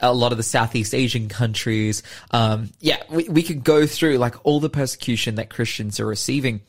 a 0.00 0.12
lot 0.12 0.32
of 0.32 0.38
the 0.38 0.44
Southeast 0.44 0.94
Asian 0.94 1.28
countries. 1.28 2.02
Um, 2.30 2.70
yeah, 2.80 3.02
we, 3.08 3.28
we 3.28 3.42
could 3.42 3.64
go 3.64 3.86
through 3.86 4.18
like 4.18 4.34
all 4.44 4.60
the 4.60 4.70
persecution 4.70 5.36
that 5.36 5.50
Christians 5.50 6.00
are 6.00 6.06
receiving, 6.06 6.60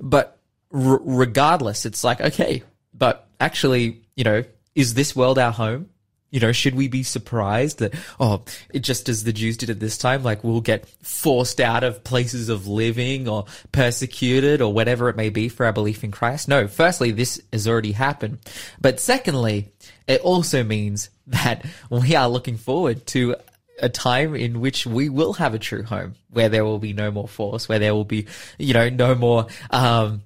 but 0.00 0.38
r- 0.72 1.00
regardless, 1.02 1.86
it's 1.86 2.04
like, 2.04 2.20
okay, 2.20 2.62
but 2.94 3.28
actually, 3.40 4.02
you 4.16 4.24
know, 4.24 4.44
is 4.74 4.94
this 4.94 5.16
world 5.16 5.38
our 5.38 5.52
home? 5.52 5.88
You 6.32 6.38
know, 6.38 6.52
should 6.52 6.76
we 6.76 6.86
be 6.86 7.02
surprised 7.02 7.80
that, 7.80 7.92
oh, 8.20 8.44
it 8.72 8.80
just 8.80 9.08
as 9.08 9.24
the 9.24 9.32
Jews 9.32 9.56
did 9.56 9.68
at 9.68 9.80
this 9.80 9.98
time, 9.98 10.22
like 10.22 10.44
we'll 10.44 10.60
get 10.60 10.88
forced 11.02 11.60
out 11.60 11.82
of 11.82 12.04
places 12.04 12.48
of 12.48 12.68
living 12.68 13.28
or 13.28 13.46
persecuted 13.72 14.62
or 14.62 14.72
whatever 14.72 15.08
it 15.08 15.16
may 15.16 15.30
be 15.30 15.48
for 15.48 15.66
our 15.66 15.72
belief 15.72 16.04
in 16.04 16.12
Christ? 16.12 16.46
No, 16.46 16.68
firstly, 16.68 17.10
this 17.10 17.42
has 17.52 17.66
already 17.66 17.90
happened. 17.90 18.38
But 18.80 19.00
secondly, 19.00 19.72
it 20.06 20.20
also 20.20 20.62
means 20.62 21.10
that 21.44 21.64
we 21.88 22.14
are 22.14 22.28
looking 22.28 22.56
forward 22.56 23.06
to 23.08 23.36
a 23.80 23.88
time 23.88 24.34
in 24.34 24.60
which 24.60 24.86
we 24.86 25.08
will 25.08 25.32
have 25.34 25.54
a 25.54 25.58
true 25.58 25.82
home 25.82 26.14
where 26.28 26.48
there 26.48 26.64
will 26.64 26.78
be 26.78 26.92
no 26.92 27.10
more 27.10 27.28
force, 27.28 27.68
where 27.68 27.78
there 27.78 27.94
will 27.94 28.04
be, 28.04 28.26
you 28.58 28.74
know, 28.74 28.88
no 28.88 29.14
more, 29.14 29.46
um, 29.70 30.22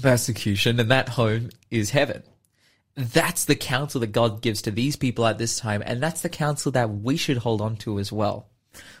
persecution 0.00 0.80
and 0.80 0.90
that 0.90 1.10
home 1.10 1.50
is 1.70 1.90
heaven 1.90 2.22
that's 2.96 3.44
the 3.44 3.56
counsel 3.56 4.00
that 4.00 4.12
God 4.12 4.40
gives 4.40 4.62
to 4.62 4.70
these 4.70 4.96
people 4.96 5.26
at 5.26 5.38
this 5.38 5.58
time, 5.58 5.82
and 5.84 6.02
that's 6.02 6.22
the 6.22 6.28
counsel 6.28 6.72
that 6.72 6.90
we 6.90 7.16
should 7.16 7.38
hold 7.38 7.60
on 7.60 7.76
to 7.78 7.98
as 7.98 8.12
well. 8.12 8.46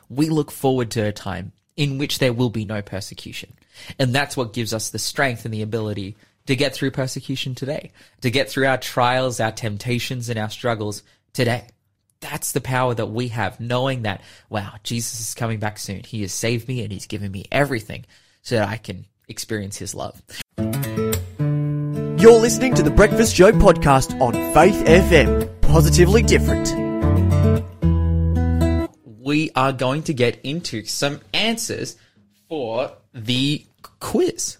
We 0.08 0.28
look 0.28 0.50
forward 0.50 0.90
to 0.92 1.06
a 1.06 1.12
time 1.12 1.52
in 1.76 1.98
which 1.98 2.18
there 2.18 2.32
will 2.32 2.50
be 2.50 2.64
no 2.64 2.82
persecution. 2.82 3.52
And 3.98 4.14
that's 4.14 4.36
what 4.36 4.52
gives 4.52 4.74
us 4.74 4.90
the 4.90 4.98
strength 4.98 5.44
and 5.44 5.54
the 5.54 5.62
ability 5.62 6.16
to 6.46 6.56
get 6.56 6.74
through 6.74 6.90
persecution 6.90 7.54
today, 7.54 7.92
to 8.22 8.30
get 8.30 8.48
through 8.48 8.66
our 8.66 8.78
trials, 8.78 9.40
our 9.40 9.52
temptations, 9.52 10.28
and 10.28 10.38
our 10.38 10.50
struggles 10.50 11.02
today. 11.32 11.68
That's 12.20 12.52
the 12.52 12.60
power 12.60 12.94
that 12.94 13.06
we 13.06 13.28
have, 13.28 13.60
knowing 13.60 14.02
that, 14.02 14.22
wow, 14.50 14.74
Jesus 14.82 15.20
is 15.20 15.34
coming 15.34 15.58
back 15.58 15.78
soon. 15.78 16.02
He 16.04 16.20
has 16.22 16.32
saved 16.32 16.68
me 16.68 16.82
and 16.82 16.92
he's 16.92 17.06
given 17.06 17.32
me 17.32 17.46
everything 17.50 18.04
so 18.42 18.56
that 18.56 18.68
I 18.68 18.76
can 18.76 19.06
experience 19.28 19.78
his 19.78 19.94
love. 19.94 20.20
You're 20.58 22.38
listening 22.38 22.74
to 22.74 22.82
the 22.82 22.90
Breakfast 22.90 23.34
Show 23.34 23.52
podcast 23.52 24.20
on 24.20 24.34
Faith 24.52 24.84
FM. 24.84 25.60
Positively 25.62 26.22
different. 26.22 26.68
We 29.20 29.50
are 29.56 29.72
going 29.72 30.02
to 30.02 30.12
get 30.12 30.40
into 30.44 30.84
some 30.84 31.20
answers 31.32 31.96
for 32.48 32.92
the 33.14 33.64
quiz. 34.00 34.58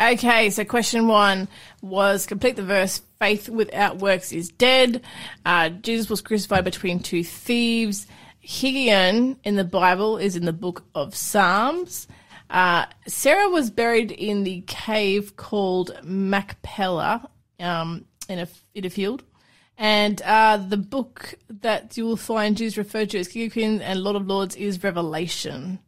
Okay, 0.00 0.50
so 0.50 0.64
question 0.64 1.06
one 1.06 1.48
was 1.82 2.26
complete 2.26 2.56
the 2.56 2.62
verse 2.62 3.02
faith 3.24 3.48
without 3.48 4.00
works 4.00 4.32
is 4.32 4.50
dead. 4.50 5.00
Uh, 5.46 5.70
Jesus 5.70 6.10
was 6.10 6.20
crucified 6.20 6.62
between 6.62 7.00
two 7.00 7.24
thieves. 7.24 8.06
Higgaion 8.46 9.38
in 9.44 9.56
the 9.56 9.64
Bible 9.64 10.18
is 10.18 10.36
in 10.36 10.44
the 10.44 10.52
book 10.52 10.84
of 10.94 11.16
Psalms. 11.16 12.06
Uh, 12.50 12.84
Sarah 13.06 13.48
was 13.48 13.70
buried 13.70 14.12
in 14.12 14.44
the 14.44 14.60
cave 14.66 15.36
called 15.36 15.98
Machpelah 16.04 17.30
um, 17.58 18.04
in 18.28 18.40
a 18.40 18.48
in 18.74 18.84
a 18.84 18.90
field. 18.90 19.22
And 19.78 20.20
uh, 20.20 20.58
the 20.58 20.76
book 20.76 21.34
that 21.48 21.96
you 21.96 22.04
will 22.04 22.18
find 22.18 22.58
Jews 22.58 22.76
referred 22.76 23.08
to 23.10 23.18
as 23.18 23.28
King 23.28 23.46
of 23.46 23.52
Queens 23.54 23.80
and 23.80 24.02
Lord 24.02 24.16
of 24.16 24.26
Lords 24.26 24.54
is 24.54 24.84
Revelation. 24.84 25.78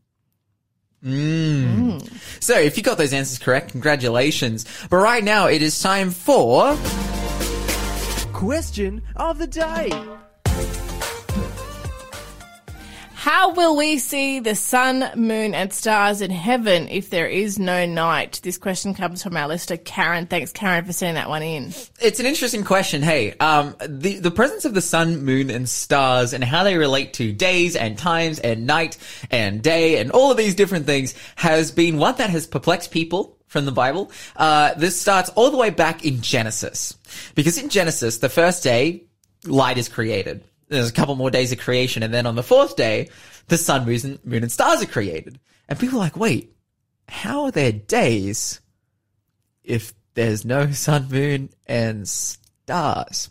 So 2.41 2.59
if 2.59 2.79
you 2.79 2.83
got 2.83 2.97
those 2.97 3.13
answers 3.13 3.39
correct, 3.39 3.73
congratulations. 3.73 4.65
But 4.89 4.97
right 4.97 5.23
now 5.23 5.49
it 5.49 5.61
is 5.61 5.79
time 5.79 6.11
for 6.11 6.75
Question 8.37 9.01
of 9.17 9.39
the 9.39 9.47
day. 9.47 9.91
How 13.27 13.51
will 13.51 13.75
we 13.75 13.99
see 13.99 14.39
the 14.39 14.55
sun, 14.55 15.11
moon, 15.17 15.53
and 15.53 15.73
stars 15.73 16.21
in 16.21 16.31
heaven 16.31 16.87
if 16.87 17.11
there 17.11 17.27
is 17.27 17.59
no 17.59 17.85
night? 17.85 18.39
This 18.45 18.57
question 18.57 18.95
comes 18.95 19.21
from 19.21 19.37
our 19.37 19.49
listener, 19.49 19.79
Karen. 19.79 20.27
Thanks, 20.27 20.53
Karen, 20.53 20.85
for 20.85 20.93
sending 20.93 21.17
that 21.17 21.29
one 21.29 21.43
in. 21.43 21.75
It's 22.01 22.21
an 22.21 22.27
interesting 22.27 22.63
question. 22.63 23.03
Hey, 23.03 23.33
um, 23.39 23.75
the 23.85 24.21
the 24.21 24.31
presence 24.31 24.65
of 24.65 24.75
the 24.75 24.81
sun, 24.81 25.25
moon, 25.25 25.51
and 25.51 25.69
stars, 25.69 26.35
and 26.35 26.45
how 26.45 26.63
they 26.63 26.77
relate 26.77 27.15
to 27.15 27.33
days 27.33 27.75
and 27.75 27.99
times 27.99 28.39
and 28.39 28.65
night 28.65 28.97
and 29.29 29.61
day 29.61 29.99
and 29.99 30.13
all 30.13 30.31
of 30.31 30.37
these 30.37 30.55
different 30.55 30.87
things 30.87 31.13
has 31.35 31.73
been 31.73 31.99
one 31.99 32.15
that 32.19 32.31
has 32.31 32.47
perplexed 32.47 32.93
people 32.93 33.37
from 33.49 33.65
the 33.65 33.73
Bible. 33.73 34.13
Uh, 34.37 34.75
this 34.75 35.01
starts 35.01 35.31
all 35.31 35.51
the 35.51 35.57
way 35.57 35.71
back 35.71 36.05
in 36.05 36.21
Genesis, 36.21 36.97
because 37.35 37.59
in 37.59 37.71
Genesis, 37.71 38.19
the 38.19 38.29
first 38.29 38.63
day, 38.63 39.03
light 39.45 39.79
is 39.79 39.89
created. 39.89 40.45
There's 40.69 40.91
a 40.91 40.93
couple 40.93 41.15
more 41.15 41.31
days 41.31 41.53
of 41.53 41.59
creation, 41.59 42.03
and 42.03 42.13
then 42.13 42.27
on 42.27 42.35
the 42.35 42.43
fourth 42.43 42.77
day, 42.77 43.09
the 43.49 43.59
sun, 43.59 43.87
moon, 43.87 44.01
and, 44.05 44.25
moon, 44.25 44.43
and 44.43 44.53
stars 44.53 44.83
are 44.83 44.87
created. 44.87 45.39
And 45.69 45.79
people 45.79 45.99
are 45.99 46.03
like, 46.03 46.17
wait, 46.17 46.57
how 47.09 47.45
are 47.45 47.51
there 47.51 47.73
days 47.73 48.61
if 49.63 49.93
there's 50.15 50.45
no 50.45 50.71
sun, 50.73 51.09
moon, 51.11 51.51
and 51.67 52.09
stars. 52.67 53.31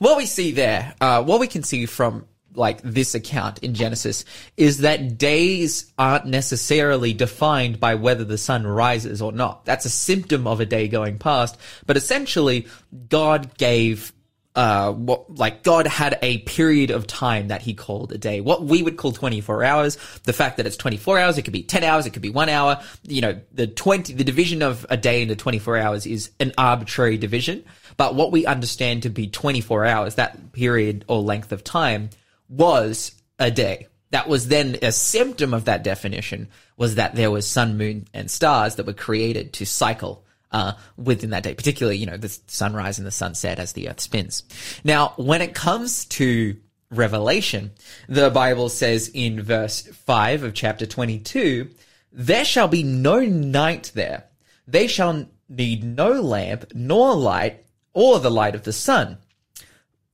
What 0.00 0.16
we 0.16 0.26
see 0.26 0.50
there, 0.50 0.94
uh, 1.00 1.22
what 1.22 1.38
we 1.38 1.46
can 1.46 1.62
see 1.62 1.86
from 1.86 2.26
like 2.54 2.82
this 2.82 3.14
account 3.14 3.60
in 3.60 3.74
Genesis 3.74 4.24
is 4.56 4.78
that 4.78 5.16
days 5.16 5.90
aren't 5.98 6.26
necessarily 6.26 7.14
defined 7.14 7.80
by 7.80 7.94
whether 7.94 8.24
the 8.24 8.36
sun 8.36 8.66
rises 8.66 9.22
or 9.22 9.32
not. 9.32 9.64
That's 9.64 9.86
a 9.86 9.90
symptom 9.90 10.46
of 10.46 10.60
a 10.60 10.66
day 10.66 10.88
going 10.88 11.18
past, 11.18 11.58
but 11.86 11.96
essentially 11.96 12.66
God 13.08 13.56
gave 13.56 14.12
uh, 14.54 14.92
what, 14.92 15.34
like 15.34 15.62
God 15.62 15.86
had 15.86 16.18
a 16.20 16.38
period 16.38 16.90
of 16.90 17.06
time 17.06 17.48
that 17.48 17.62
he 17.62 17.72
called 17.72 18.12
a 18.12 18.18
day. 18.18 18.40
What 18.40 18.64
we 18.64 18.82
would 18.82 18.96
call 18.96 19.12
24 19.12 19.64
hours. 19.64 19.96
The 20.24 20.32
fact 20.32 20.58
that 20.58 20.66
it's 20.66 20.76
24 20.76 21.18
hours, 21.18 21.38
it 21.38 21.42
could 21.42 21.52
be 21.52 21.62
10 21.62 21.84
hours, 21.84 22.04
it 22.04 22.10
could 22.10 22.22
be 22.22 22.30
one 22.30 22.48
hour. 22.48 22.82
You 23.04 23.22
know, 23.22 23.40
the 23.52 23.66
20, 23.66 24.12
the 24.12 24.24
division 24.24 24.62
of 24.62 24.84
a 24.90 24.96
day 24.96 25.22
into 25.22 25.36
24 25.36 25.78
hours 25.78 26.06
is 26.06 26.30
an 26.38 26.52
arbitrary 26.58 27.16
division. 27.16 27.64
But 27.96 28.14
what 28.14 28.32
we 28.32 28.44
understand 28.44 29.04
to 29.04 29.10
be 29.10 29.28
24 29.28 29.86
hours, 29.86 30.14
that 30.16 30.52
period 30.52 31.04
or 31.08 31.20
length 31.20 31.52
of 31.52 31.64
time 31.64 32.10
was 32.48 33.12
a 33.38 33.50
day. 33.50 33.88
That 34.10 34.28
was 34.28 34.48
then 34.48 34.76
a 34.82 34.92
symptom 34.92 35.54
of 35.54 35.64
that 35.64 35.82
definition 35.82 36.48
was 36.76 36.96
that 36.96 37.14
there 37.14 37.30
was 37.30 37.46
sun, 37.46 37.78
moon, 37.78 38.06
and 38.12 38.30
stars 38.30 38.74
that 38.74 38.86
were 38.86 38.92
created 38.92 39.54
to 39.54 39.66
cycle 39.66 40.24
uh, 40.52 40.72
within 40.96 41.30
that 41.30 41.42
day, 41.42 41.54
particularly, 41.54 41.96
you 41.96 42.06
know, 42.06 42.16
the 42.16 42.36
sunrise 42.46 42.98
and 42.98 43.06
the 43.06 43.10
sunset 43.12 43.58
as 43.58 43.72
the 43.72 43.88
earth 43.88 44.00
spins. 44.00 44.44
Now, 44.84 45.14
when 45.16 45.42
it 45.42 45.54
comes 45.54 46.04
to 46.06 46.56
Revelation, 46.90 47.72
the 48.08 48.30
Bible 48.30 48.68
says 48.68 49.10
in 49.12 49.42
verse 49.42 49.82
5 49.82 50.42
of 50.42 50.54
chapter 50.54 50.86
22, 50.86 51.70
there 52.12 52.44
shall 52.44 52.68
be 52.68 52.82
no 52.82 53.20
night 53.20 53.92
there. 53.94 54.24
They 54.66 54.86
shall 54.86 55.26
need 55.48 55.82
no 55.82 56.20
lamp, 56.20 56.72
nor 56.74 57.14
light, 57.14 57.64
or 57.94 58.18
the 58.18 58.30
light 58.30 58.54
of 58.54 58.64
the 58.64 58.72
sun. 58.72 59.18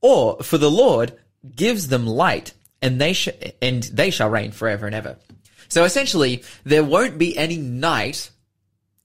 Or, 0.01 0.41
for 0.41 0.57
the 0.57 0.71
Lord 0.71 1.13
gives 1.55 1.89
them 1.89 2.07
light, 2.07 2.53
and 2.81 2.99
they 2.99 3.13
sh- 3.13 3.29
and 3.61 3.83
they 3.83 4.09
shall 4.09 4.29
reign 4.29 4.51
forever 4.51 4.85
and 4.85 4.95
ever. 4.95 5.17
So 5.67 5.83
essentially, 5.83 6.43
there 6.63 6.83
won't 6.83 7.17
be 7.17 7.37
any 7.37 7.57
night 7.57 8.31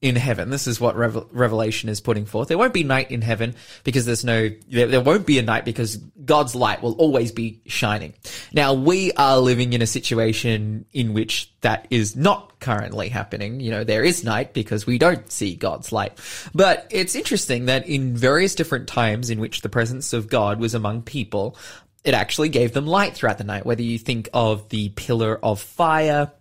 in 0.05 0.15
heaven. 0.15 0.51
This 0.51 0.67
is 0.67 0.79
what 0.79 0.95
Revel- 0.95 1.27
Revelation 1.31 1.89
is 1.89 1.99
putting 1.99 2.27
forth. 2.27 2.47
There 2.47 2.59
won't 2.59 2.75
be 2.75 2.83
night 2.83 3.09
in 3.09 3.23
heaven 3.23 3.55
because 3.83 4.05
there's 4.05 4.23
no, 4.23 4.51
there, 4.69 4.85
there 4.85 5.01
won't 5.01 5.25
be 5.25 5.39
a 5.39 5.41
night 5.41 5.65
because 5.65 5.95
God's 6.23 6.53
light 6.53 6.83
will 6.83 6.93
always 6.93 7.31
be 7.31 7.59
shining. 7.65 8.13
Now, 8.53 8.75
we 8.75 9.11
are 9.13 9.39
living 9.39 9.73
in 9.73 9.81
a 9.81 9.87
situation 9.87 10.85
in 10.93 11.15
which 11.15 11.51
that 11.61 11.87
is 11.89 12.15
not 12.15 12.59
currently 12.59 13.09
happening. 13.09 13.59
You 13.59 13.71
know, 13.71 13.83
there 13.83 14.03
is 14.03 14.23
night 14.23 14.53
because 14.53 14.85
we 14.85 14.99
don't 14.99 15.31
see 15.31 15.55
God's 15.55 15.91
light. 15.91 16.19
But 16.53 16.85
it's 16.91 17.15
interesting 17.15 17.65
that 17.65 17.87
in 17.87 18.15
various 18.15 18.53
different 18.53 18.87
times 18.87 19.31
in 19.31 19.39
which 19.39 19.61
the 19.61 19.69
presence 19.69 20.13
of 20.13 20.29
God 20.29 20.59
was 20.59 20.75
among 20.75 21.01
people, 21.01 21.57
it 22.03 22.13
actually 22.13 22.49
gave 22.49 22.73
them 22.73 22.85
light 22.85 23.15
throughout 23.15 23.39
the 23.39 23.43
night. 23.43 23.65
Whether 23.65 23.81
you 23.81 23.97
think 23.97 24.29
of 24.35 24.69
the 24.69 24.89
pillar 24.89 25.43
of 25.43 25.59
fire 25.59 26.31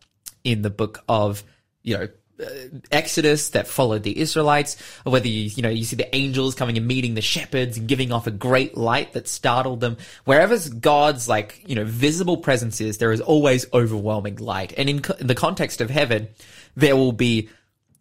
in 0.44 0.60
the 0.60 0.68
book 0.68 1.02
of, 1.08 1.42
you 1.82 1.96
know, 1.96 2.08
Uh, 2.40 2.46
Exodus 2.90 3.50
that 3.50 3.68
followed 3.68 4.02
the 4.02 4.18
Israelites, 4.18 4.76
or 5.04 5.12
whether 5.12 5.28
you, 5.28 5.50
you 5.54 5.62
know, 5.62 5.68
you 5.68 5.84
see 5.84 5.94
the 5.94 6.12
angels 6.12 6.56
coming 6.56 6.76
and 6.76 6.84
meeting 6.84 7.14
the 7.14 7.20
shepherds 7.20 7.78
and 7.78 7.86
giving 7.86 8.10
off 8.10 8.26
a 8.26 8.32
great 8.32 8.76
light 8.76 9.12
that 9.12 9.28
startled 9.28 9.78
them. 9.78 9.96
Wherever 10.24 10.58
God's 10.68 11.28
like, 11.28 11.62
you 11.64 11.76
know, 11.76 11.84
visible 11.84 12.38
presence 12.38 12.80
is, 12.80 12.98
there 12.98 13.12
is 13.12 13.20
always 13.20 13.66
overwhelming 13.72 14.36
light. 14.36 14.74
And 14.76 14.88
in, 14.88 15.00
co- 15.00 15.14
in 15.14 15.28
the 15.28 15.36
context 15.36 15.80
of 15.80 15.90
heaven, 15.90 16.26
there 16.74 16.96
will 16.96 17.12
be 17.12 17.50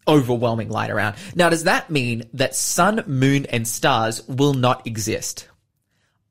overwhelming 0.08 0.70
light 0.70 0.90
around. 0.90 1.16
Now, 1.36 1.50
does 1.50 1.66
that 1.66 1.92
mean 1.92 2.24
that 2.34 2.56
sun, 2.56 3.04
moon, 3.06 3.46
and 3.46 3.68
stars 3.68 4.28
will 4.28 4.56
not 4.56 4.88
exist? 4.88 5.48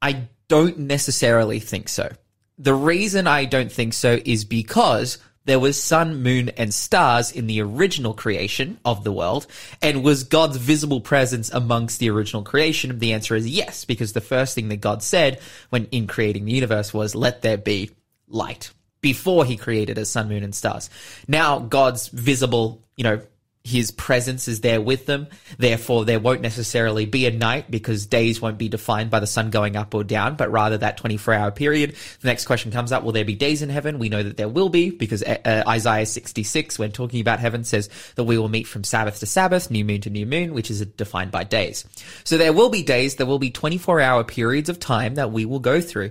I 0.00 0.28
don't 0.48 0.76
necessarily 0.76 1.60
think 1.60 1.88
so. 1.88 2.10
The 2.58 2.74
reason 2.74 3.28
I 3.28 3.44
don't 3.44 3.70
think 3.70 3.92
so 3.92 4.18
is 4.24 4.44
because 4.44 5.18
there 5.44 5.58
was 5.58 5.82
sun, 5.82 6.22
moon, 6.22 6.50
and 6.50 6.72
stars 6.72 7.32
in 7.32 7.46
the 7.46 7.60
original 7.60 8.14
creation 8.14 8.78
of 8.84 9.04
the 9.04 9.12
world, 9.12 9.46
and 9.80 10.04
was 10.04 10.24
God's 10.24 10.56
visible 10.56 11.00
presence 11.00 11.50
amongst 11.50 11.98
the 11.98 12.10
original 12.10 12.42
creation? 12.42 12.98
The 12.98 13.12
answer 13.12 13.34
is 13.34 13.48
yes, 13.48 13.84
because 13.84 14.12
the 14.12 14.20
first 14.20 14.54
thing 14.54 14.68
that 14.68 14.80
God 14.80 15.02
said 15.02 15.40
when 15.70 15.86
in 15.86 16.06
creating 16.06 16.44
the 16.44 16.52
universe 16.52 16.94
was, 16.94 17.14
let 17.14 17.42
there 17.42 17.58
be 17.58 17.90
light, 18.28 18.70
before 19.00 19.44
he 19.44 19.56
created 19.56 19.98
a 19.98 20.04
sun, 20.04 20.28
moon, 20.28 20.44
and 20.44 20.54
stars. 20.54 20.88
Now 21.26 21.58
God's 21.58 22.08
visible, 22.08 22.82
you 22.96 23.04
know, 23.04 23.20
his 23.64 23.92
presence 23.92 24.48
is 24.48 24.60
there 24.60 24.80
with 24.80 25.06
them. 25.06 25.28
Therefore, 25.56 26.04
there 26.04 26.18
won't 26.18 26.40
necessarily 26.40 27.06
be 27.06 27.26
a 27.26 27.30
night 27.30 27.70
because 27.70 28.06
days 28.06 28.40
won't 28.40 28.58
be 28.58 28.68
defined 28.68 29.10
by 29.10 29.20
the 29.20 29.26
sun 29.26 29.50
going 29.50 29.76
up 29.76 29.94
or 29.94 30.02
down, 30.02 30.34
but 30.34 30.50
rather 30.50 30.78
that 30.78 30.96
24 30.96 31.34
hour 31.34 31.50
period. 31.52 31.94
The 32.20 32.28
next 32.28 32.46
question 32.46 32.72
comes 32.72 32.90
up, 32.90 33.04
will 33.04 33.12
there 33.12 33.24
be 33.24 33.36
days 33.36 33.62
in 33.62 33.68
heaven? 33.68 34.00
We 34.00 34.08
know 34.08 34.22
that 34.22 34.36
there 34.36 34.48
will 34.48 34.68
be 34.68 34.90
because 34.90 35.22
uh, 35.22 35.38
uh, 35.44 35.62
Isaiah 35.68 36.06
66, 36.06 36.78
when 36.78 36.90
talking 36.90 37.20
about 37.20 37.38
heaven, 37.38 37.62
says 37.62 37.88
that 38.16 38.24
we 38.24 38.36
will 38.36 38.48
meet 38.48 38.66
from 38.66 38.82
Sabbath 38.82 39.20
to 39.20 39.26
Sabbath, 39.26 39.70
new 39.70 39.84
moon 39.84 40.00
to 40.00 40.10
new 40.10 40.26
moon, 40.26 40.54
which 40.54 40.70
is 40.70 40.84
defined 40.84 41.30
by 41.30 41.44
days. 41.44 41.84
So 42.24 42.38
there 42.38 42.52
will 42.52 42.70
be 42.70 42.82
days, 42.82 43.16
there 43.16 43.26
will 43.26 43.38
be 43.38 43.50
24 43.52 44.00
hour 44.00 44.24
periods 44.24 44.70
of 44.70 44.80
time 44.80 45.14
that 45.14 45.30
we 45.30 45.44
will 45.44 45.60
go 45.60 45.80
through. 45.80 46.10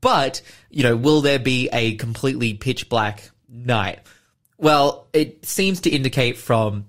But, 0.00 0.40
you 0.70 0.82
know, 0.82 0.96
will 0.96 1.20
there 1.20 1.38
be 1.38 1.68
a 1.74 1.96
completely 1.96 2.54
pitch 2.54 2.88
black 2.88 3.30
night? 3.50 4.00
Well, 4.58 5.06
it 5.12 5.44
seems 5.44 5.80
to 5.82 5.90
indicate 5.90 6.38
from 6.38 6.86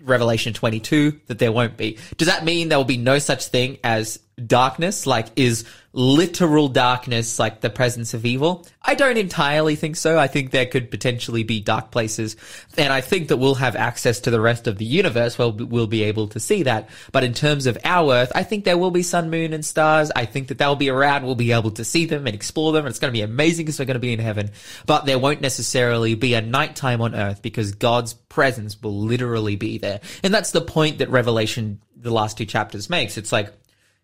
Revelation 0.00 0.52
22 0.52 1.20
that 1.26 1.38
there 1.38 1.52
won't 1.52 1.76
be. 1.76 1.98
Does 2.16 2.28
that 2.28 2.44
mean 2.44 2.68
there 2.68 2.78
will 2.78 2.84
be 2.84 2.96
no 2.96 3.18
such 3.18 3.46
thing 3.46 3.78
as 3.84 4.18
darkness? 4.46 5.06
Like, 5.06 5.28
is 5.36 5.64
literal 5.94 6.68
darkness 6.68 7.38
like 7.38 7.60
the 7.60 7.68
presence 7.68 8.14
of 8.14 8.24
evil? 8.24 8.66
I 8.80 8.94
don't 8.94 9.18
entirely 9.18 9.76
think 9.76 9.96
so. 9.96 10.18
I 10.18 10.26
think 10.26 10.50
there 10.50 10.66
could 10.66 10.90
potentially 10.90 11.44
be 11.44 11.60
dark 11.60 11.90
places. 11.90 12.36
And 12.78 12.92
I 12.92 13.00
think 13.00 13.28
that 13.28 13.36
we'll 13.36 13.56
have 13.56 13.76
access 13.76 14.20
to 14.20 14.30
the 14.30 14.40
rest 14.40 14.66
of 14.66 14.78
the 14.78 14.84
universe 14.84 15.38
where 15.38 15.50
we'll 15.50 15.86
be 15.86 16.04
able 16.04 16.28
to 16.28 16.40
see 16.40 16.62
that. 16.64 16.88
But 17.12 17.24
in 17.24 17.34
terms 17.34 17.66
of 17.66 17.78
our 17.84 18.12
Earth, 18.12 18.32
I 18.34 18.42
think 18.42 18.64
there 18.64 18.78
will 18.78 18.90
be 18.90 19.02
sun, 19.02 19.30
moon, 19.30 19.52
and 19.52 19.64
stars. 19.64 20.10
I 20.16 20.24
think 20.24 20.48
that 20.48 20.58
they'll 20.58 20.76
be 20.76 20.88
around. 20.88 21.24
We'll 21.24 21.34
be 21.34 21.52
able 21.52 21.72
to 21.72 21.84
see 21.84 22.06
them 22.06 22.26
and 22.26 22.34
explore 22.34 22.72
them. 22.72 22.86
And 22.86 22.90
it's 22.90 22.98
going 22.98 23.12
to 23.12 23.18
be 23.18 23.22
amazing 23.22 23.66
because 23.66 23.78
we're 23.78 23.84
going 23.84 23.94
to 23.94 24.00
be 24.00 24.12
in 24.12 24.18
heaven. 24.18 24.50
But 24.86 25.04
there 25.04 25.18
won't 25.18 25.42
necessarily 25.42 26.14
be 26.14 26.34
a 26.34 26.40
nighttime 26.40 27.02
on 27.02 27.14
Earth 27.14 27.42
because 27.42 27.72
God's 27.72 28.14
presence 28.14 28.80
will 28.80 28.98
literally 28.98 29.56
be 29.56 29.78
there. 29.78 30.00
And 30.22 30.32
that's 30.32 30.52
the 30.52 30.62
point 30.62 30.98
that 30.98 31.10
Revelation, 31.10 31.80
the 31.96 32.10
last 32.10 32.38
two 32.38 32.46
chapters 32.46 32.88
makes. 32.88 33.18
It's 33.18 33.30
like, 33.32 33.52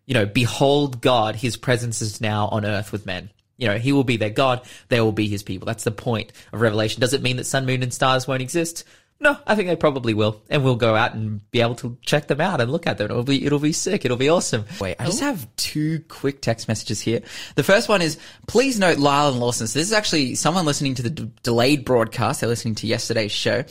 you 0.09 0.15
know, 0.15 0.25
behold 0.25 1.01
God, 1.01 1.35
his 1.35 1.55
presence 1.55 2.01
is 2.01 2.19
now 2.19 2.47
on 2.47 2.65
earth 2.65 2.91
with 2.91 3.05
men. 3.05 3.29
You 3.57 3.67
know, 3.67 3.77
he 3.77 3.91
will 3.91 4.03
be 4.03 4.17
their 4.17 4.31
God, 4.31 4.63
they 4.87 4.99
will 4.99 5.11
be 5.11 5.27
his 5.27 5.43
people. 5.43 5.67
That's 5.67 5.83
the 5.83 5.91
point 5.91 6.33
of 6.51 6.61
Revelation. 6.61 6.99
Does 6.99 7.13
it 7.13 7.21
mean 7.21 7.37
that 7.37 7.43
sun, 7.43 7.67
moon, 7.67 7.83
and 7.83 7.93
stars 7.93 8.27
won't 8.27 8.41
exist? 8.41 8.85
No, 9.19 9.37
I 9.45 9.53
think 9.53 9.67
they 9.67 9.75
probably 9.75 10.15
will. 10.15 10.41
And 10.49 10.63
we'll 10.63 10.77
go 10.77 10.95
out 10.95 11.13
and 11.13 11.47
be 11.51 11.61
able 11.61 11.75
to 11.75 11.95
check 12.01 12.25
them 12.25 12.41
out 12.41 12.59
and 12.59 12.71
look 12.71 12.87
at 12.87 12.97
them. 12.97 13.11
It'll 13.11 13.21
be, 13.21 13.45
it'll 13.45 13.59
be 13.59 13.71
sick. 13.71 14.03
It'll 14.03 14.17
be 14.17 14.29
awesome. 14.29 14.65
Wait, 14.81 14.95
I 14.97 15.03
oh. 15.03 15.05
just 15.05 15.19
have 15.19 15.47
two 15.57 15.99
quick 16.07 16.41
text 16.41 16.67
messages 16.67 17.01
here. 17.01 17.21
The 17.53 17.63
first 17.63 17.87
one 17.87 18.01
is, 18.01 18.17
please 18.47 18.79
note 18.79 18.97
Lyle 18.97 19.29
and 19.29 19.39
Lawson. 19.39 19.67
So 19.67 19.77
this 19.77 19.89
is 19.89 19.93
actually 19.93 20.33
someone 20.33 20.65
listening 20.65 20.95
to 20.95 21.03
the 21.03 21.09
d- 21.11 21.31
delayed 21.43 21.85
broadcast. 21.85 22.39
They're 22.41 22.49
listening 22.49 22.75
to 22.75 22.87
yesterday's 22.87 23.31
show. 23.31 23.63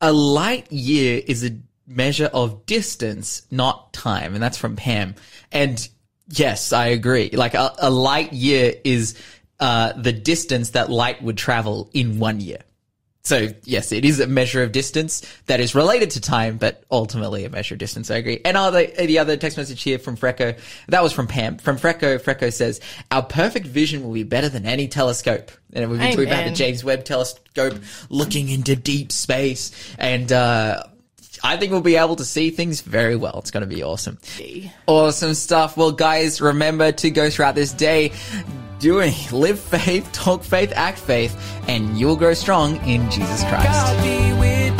a 0.00 0.12
light 0.12 0.72
year 0.72 1.22
is 1.24 1.44
a 1.44 1.50
measure 1.90 2.30
of 2.32 2.64
distance, 2.66 3.42
not 3.50 3.92
time. 3.92 4.34
And 4.34 4.42
that's 4.42 4.56
from 4.56 4.76
Pam. 4.76 5.16
And 5.50 5.86
yes, 6.28 6.72
I 6.72 6.86
agree. 6.86 7.30
Like 7.30 7.54
a, 7.54 7.74
a 7.78 7.90
light 7.90 8.32
year 8.32 8.72
is, 8.84 9.18
uh, 9.58 9.92
the 9.92 10.12
distance 10.12 10.70
that 10.70 10.88
light 10.88 11.20
would 11.22 11.36
travel 11.36 11.90
in 11.92 12.18
one 12.18 12.40
year. 12.40 12.60
So 13.22 13.48
yes, 13.64 13.92
it 13.92 14.06
is 14.06 14.18
a 14.18 14.26
measure 14.26 14.62
of 14.62 14.72
distance 14.72 15.22
that 15.46 15.60
is 15.60 15.74
related 15.74 16.12
to 16.12 16.20
time, 16.22 16.56
but 16.56 16.84
ultimately 16.90 17.44
a 17.44 17.50
measure 17.50 17.74
of 17.74 17.78
distance. 17.78 18.10
I 18.10 18.16
agree. 18.16 18.40
And 18.44 18.56
are 18.56 18.70
the, 18.70 18.94
the 18.98 19.18
other 19.18 19.36
text 19.36 19.58
message 19.58 19.82
here 19.82 19.98
from 19.98 20.16
Freco, 20.16 20.58
that 20.88 21.02
was 21.02 21.12
from 21.12 21.26
Pam. 21.26 21.58
From 21.58 21.76
Freco, 21.76 22.18
Freco 22.18 22.50
says, 22.50 22.80
our 23.10 23.22
perfect 23.22 23.66
vision 23.66 24.02
will 24.02 24.14
be 24.14 24.22
better 24.22 24.48
than 24.48 24.64
any 24.64 24.88
telescope. 24.88 25.50
And 25.74 25.90
we've 25.90 26.00
been 26.00 26.12
talking 26.12 26.28
about 26.28 26.46
the 26.46 26.54
James 26.54 26.82
Webb 26.82 27.04
telescope 27.04 27.74
looking 28.08 28.48
into 28.48 28.74
deep 28.74 29.12
space. 29.12 29.70
And, 29.98 30.32
uh, 30.32 30.84
I 31.42 31.56
think 31.56 31.72
we'll 31.72 31.80
be 31.80 31.96
able 31.96 32.16
to 32.16 32.24
see 32.24 32.50
things 32.50 32.80
very 32.80 33.16
well. 33.16 33.38
It's 33.38 33.50
going 33.50 33.68
to 33.68 33.74
be 33.74 33.82
awesome. 33.82 34.18
Awesome 34.86 35.34
stuff. 35.34 35.76
Well, 35.76 35.92
guys, 35.92 36.40
remember 36.40 36.92
to 36.92 37.10
go 37.10 37.30
throughout 37.30 37.54
this 37.54 37.72
day 37.72 38.12
doing 38.78 39.12
live 39.32 39.58
faith, 39.60 40.10
talk 40.12 40.42
faith, 40.42 40.72
act 40.74 40.98
faith, 40.98 41.36
and 41.68 41.98
you'll 41.98 42.16
grow 42.16 42.34
strong 42.34 42.76
in 42.88 43.10
Jesus 43.10 43.42
Christ. 43.44 44.79